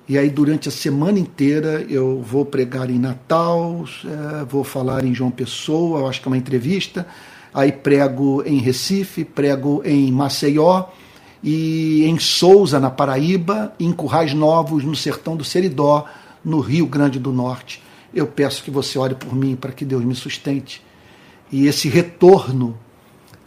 E 0.10 0.18
aí, 0.18 0.30
durante 0.30 0.68
a 0.68 0.72
semana 0.72 1.18
inteira, 1.18 1.86
eu 1.90 2.22
vou 2.22 2.46
pregar 2.46 2.90
em 2.90 3.00
Natal, 3.00 3.86
é, 4.04 4.44
vou 4.44 4.66
falar 4.66 5.06
em 5.06 5.14
João 5.14 5.32
Pessoa, 5.32 6.10
acho 6.10 6.22
que 6.22 6.28
é 6.28 6.32
uma 6.32 6.38
entrevista. 6.38 7.08
Aí, 7.54 7.72
prego 7.72 8.44
em 8.46 8.58
Recife, 8.58 9.24
prego 9.24 9.82
em 9.86 10.12
Maceió, 10.12 10.88
e 11.44 12.06
em 12.06 12.18
Souza, 12.18 12.80
na 12.80 12.90
Paraíba, 12.90 13.74
e 13.78 13.86
em 13.86 13.92
Currais 13.92 14.34
Novos, 14.34 14.86
no 14.86 14.96
sertão 14.96 15.36
do 15.36 15.44
Seridó, 15.44 16.06
no 16.44 16.62
Rio 16.62 16.88
Grande 16.88 17.20
do 17.20 17.34
Norte. 17.34 17.84
Eu 18.14 18.26
peço 18.26 18.64
que 18.64 18.72
você 18.72 18.98
ore 18.98 19.16
por 19.16 19.36
mim, 19.36 19.56
para 19.56 19.74
que 19.74 19.84
Deus 19.84 20.06
me 20.06 20.16
sustente. 20.16 20.82
E 21.52 21.68
esse 21.68 21.90
retorno 21.90 22.78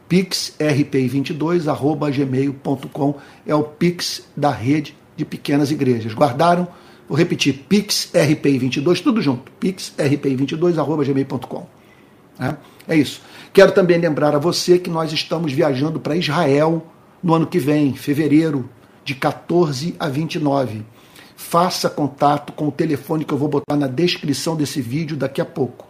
pixrpi22 0.08 1.68
arroba 1.68 2.12
gmail.com 2.12 3.16
é 3.48 3.56
o 3.56 3.64
Pix 3.64 4.28
da 4.38 4.52
rede 4.52 4.96
de 5.18 5.26
pequenas 5.26 5.72
igrejas. 5.72 6.14
Guardaram? 6.14 6.68
Vou 7.10 7.18
repetir, 7.18 7.66
pixrpi22, 7.68 9.02
tudo 9.02 9.24
junto, 9.24 9.52
pixrpi22 9.60 10.78
arroba 10.78 11.04
gmail.com. 11.04 11.81
É, 12.40 12.56
é 12.88 12.96
isso. 12.96 13.22
Quero 13.54 13.72
também 13.72 13.98
lembrar 13.98 14.36
a 14.36 14.40
você 14.40 14.80
que 14.80 14.90
nós 14.90 15.12
estamos 15.12 15.52
viajando 15.52 16.00
para 16.00 16.16
Israel 16.16 16.86
no 17.22 17.34
ano 17.34 17.46
que 17.46 17.60
vem, 17.60 17.94
fevereiro, 17.94 18.70
de 19.04 19.16
14 19.16 19.96
a 20.00 20.08
29. 20.08 20.84
Faça 21.36 21.90
contato 21.90 22.54
com 22.54 22.68
o 22.68 22.72
telefone 22.72 23.26
que 23.26 23.34
eu 23.34 23.38
vou 23.38 23.50
botar 23.50 23.76
na 23.76 23.88
descrição 23.88 24.56
desse 24.56 24.82
vídeo 24.82 25.18
daqui 25.18 25.42
a 25.42 25.46
pouco, 25.46 25.88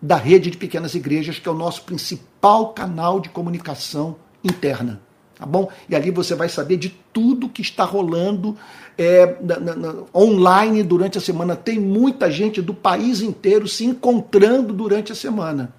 da 0.00 0.16
rede 0.16 0.50
de 0.50 0.56
pequenas 0.56 0.94
igrejas, 0.94 1.38
que 1.38 1.46
é 1.46 1.52
o 1.52 1.54
nosso 1.54 1.82
principal 1.82 2.72
canal 2.72 3.20
de 3.20 3.28
comunicação 3.28 4.16
interna. 4.42 5.02
Tá 5.38 5.46
bom? 5.46 5.70
E 5.88 5.94
ali 5.94 6.10
você 6.10 6.34
vai 6.34 6.48
saber 6.48 6.76
de 6.76 6.88
tudo 7.12 7.48
que 7.48 7.62
está 7.62 7.84
rolando 7.84 8.56
é, 8.96 9.36
na, 9.40 9.58
na, 9.60 9.94
online 10.12 10.82
durante 10.82 11.16
a 11.16 11.20
semana. 11.20 11.54
Tem 11.54 11.78
muita 11.78 12.30
gente 12.30 12.60
do 12.60 12.74
país 12.74 13.20
inteiro 13.20 13.68
se 13.68 13.84
encontrando 13.84 14.74
durante 14.74 15.12
a 15.12 15.14
semana. 15.14 15.72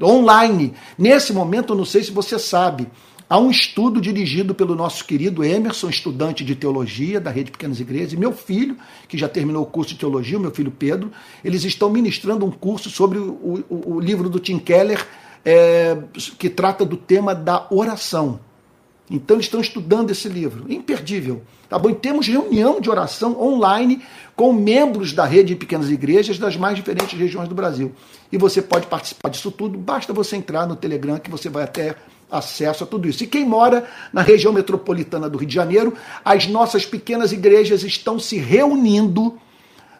Online. 0.00 0.74
Nesse 0.96 1.32
momento, 1.32 1.72
eu 1.72 1.76
não 1.76 1.84
sei 1.84 2.04
se 2.04 2.12
você 2.12 2.38
sabe, 2.38 2.88
Há 3.28 3.38
um 3.38 3.50
estudo 3.50 4.02
dirigido 4.02 4.54
pelo 4.54 4.76
nosso 4.76 5.04
querido 5.04 5.42
Emerson, 5.42 5.88
estudante 5.88 6.44
de 6.44 6.54
teologia 6.54 7.18
da 7.18 7.30
Rede 7.30 7.50
Pequenas 7.50 7.80
Igrejas, 7.80 8.12
e 8.12 8.16
meu 8.18 8.32
filho, 8.32 8.76
que 9.08 9.16
já 9.16 9.28
terminou 9.28 9.62
o 9.62 9.66
curso 9.66 9.94
de 9.94 9.98
teologia, 9.98 10.38
meu 10.38 10.50
filho 10.50 10.70
Pedro, 10.70 11.10
eles 11.42 11.64
estão 11.64 11.88
ministrando 11.88 12.44
um 12.44 12.50
curso 12.50 12.90
sobre 12.90 13.18
o, 13.18 13.64
o, 13.70 13.94
o 13.94 14.00
livro 14.00 14.28
do 14.28 14.38
Tim 14.38 14.58
Keller, 14.58 15.04
é, 15.42 15.96
que 16.38 16.50
trata 16.50 16.84
do 16.84 16.98
tema 16.98 17.34
da 17.34 17.66
oração. 17.70 18.40
Então 19.10 19.36
eles 19.36 19.46
estão 19.46 19.60
estudando 19.60 20.10
esse 20.10 20.28
livro, 20.28 20.70
imperdível. 20.72 21.42
Tá 21.68 21.78
bom? 21.78 21.90
E 21.90 21.94
temos 21.94 22.26
reunião 22.26 22.80
de 22.80 22.88
oração 22.88 23.40
online 23.40 24.02
com 24.36 24.52
membros 24.52 25.12
da 25.12 25.24
rede 25.24 25.48
de 25.48 25.56
pequenas 25.56 25.90
igrejas 25.90 26.38
das 26.38 26.56
mais 26.56 26.76
diferentes 26.76 27.18
regiões 27.18 27.48
do 27.48 27.54
Brasil. 27.54 27.92
E 28.30 28.38
você 28.38 28.62
pode 28.62 28.86
participar 28.86 29.28
disso 29.28 29.50
tudo, 29.50 29.78
basta 29.78 30.12
você 30.12 30.36
entrar 30.36 30.66
no 30.66 30.76
Telegram 30.76 31.18
que 31.18 31.30
você 31.30 31.48
vai 31.48 31.64
até 31.64 31.96
acesso 32.30 32.84
a 32.84 32.86
tudo 32.86 33.08
isso. 33.08 33.22
E 33.24 33.26
quem 33.26 33.46
mora 33.46 33.88
na 34.12 34.22
região 34.22 34.52
metropolitana 34.52 35.28
do 35.28 35.38
Rio 35.38 35.48
de 35.48 35.54
Janeiro, 35.54 35.94
as 36.24 36.46
nossas 36.46 36.84
pequenas 36.84 37.32
igrejas 37.32 37.82
estão 37.82 38.18
se 38.18 38.36
reunindo 38.36 39.38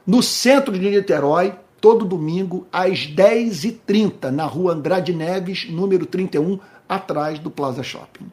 no 0.07 0.23
centro 0.23 0.79
de 0.79 0.91
Niterói, 0.91 1.55
todo 1.81 2.05
domingo, 2.05 2.67
às 2.73 3.07
10h30, 3.07 4.31
na 4.31 4.45
rua 4.45 4.73
Andrade 4.73 5.13
Neves, 5.13 5.69
número 5.71 6.07
31, 6.07 6.59
atrás 6.89 7.39
do 7.39 7.51
Plaza 7.51 7.83
Shopping. 7.83 8.27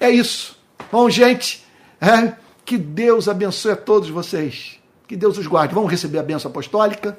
É 0.00 0.10
isso. 0.10 0.56
Bom, 0.90 1.08
gente, 1.10 1.64
é, 2.00 2.34
que 2.64 2.78
Deus 2.78 3.28
abençoe 3.28 3.72
a 3.72 3.76
todos 3.76 4.08
vocês. 4.08 4.78
Que 5.06 5.16
Deus 5.16 5.38
os 5.38 5.46
guarde. 5.46 5.74
Vamos 5.74 5.90
receber 5.90 6.18
a 6.18 6.22
benção 6.22 6.50
apostólica. 6.50 7.18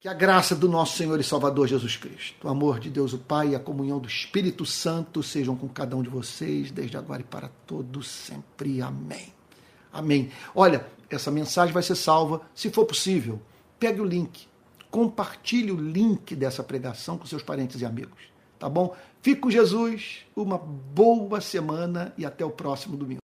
Que 0.00 0.06
a 0.06 0.14
graça 0.14 0.54
do 0.54 0.68
nosso 0.68 0.96
Senhor 0.96 1.18
e 1.18 1.24
Salvador 1.24 1.66
Jesus 1.66 1.96
Cristo, 1.96 2.46
o 2.46 2.50
amor 2.50 2.78
de 2.78 2.88
Deus 2.88 3.12
o 3.12 3.18
Pai 3.18 3.48
e 3.48 3.54
a 3.56 3.58
comunhão 3.58 3.98
do 3.98 4.06
Espírito 4.06 4.64
Santo 4.64 5.24
sejam 5.24 5.56
com 5.56 5.66
cada 5.68 5.96
um 5.96 6.02
de 6.02 6.08
vocês, 6.08 6.70
desde 6.70 6.96
agora 6.96 7.20
e 7.20 7.24
para 7.24 7.48
todos 7.66 8.06
sempre. 8.06 8.80
Amém. 8.80 9.32
Amém. 9.92 10.30
Olha, 10.54 10.86
essa 11.10 11.32
mensagem 11.32 11.74
vai 11.74 11.82
ser 11.82 11.96
salva, 11.96 12.42
se 12.54 12.70
for 12.70 12.84
possível. 12.84 13.42
Pegue 13.80 14.00
o 14.00 14.04
link, 14.04 14.46
compartilhe 14.88 15.72
o 15.72 15.76
link 15.76 16.36
dessa 16.36 16.62
pregação 16.62 17.18
com 17.18 17.26
seus 17.26 17.42
parentes 17.42 17.80
e 17.80 17.84
amigos. 17.84 18.20
tá 18.56 18.68
bom? 18.68 18.94
Fique 19.28 19.42
com 19.42 19.50
Jesus, 19.50 20.20
uma 20.34 20.56
boa 20.56 21.38
semana 21.38 22.14
e 22.16 22.24
até 22.24 22.46
o 22.46 22.50
próximo 22.50 22.96
domingo. 22.96 23.16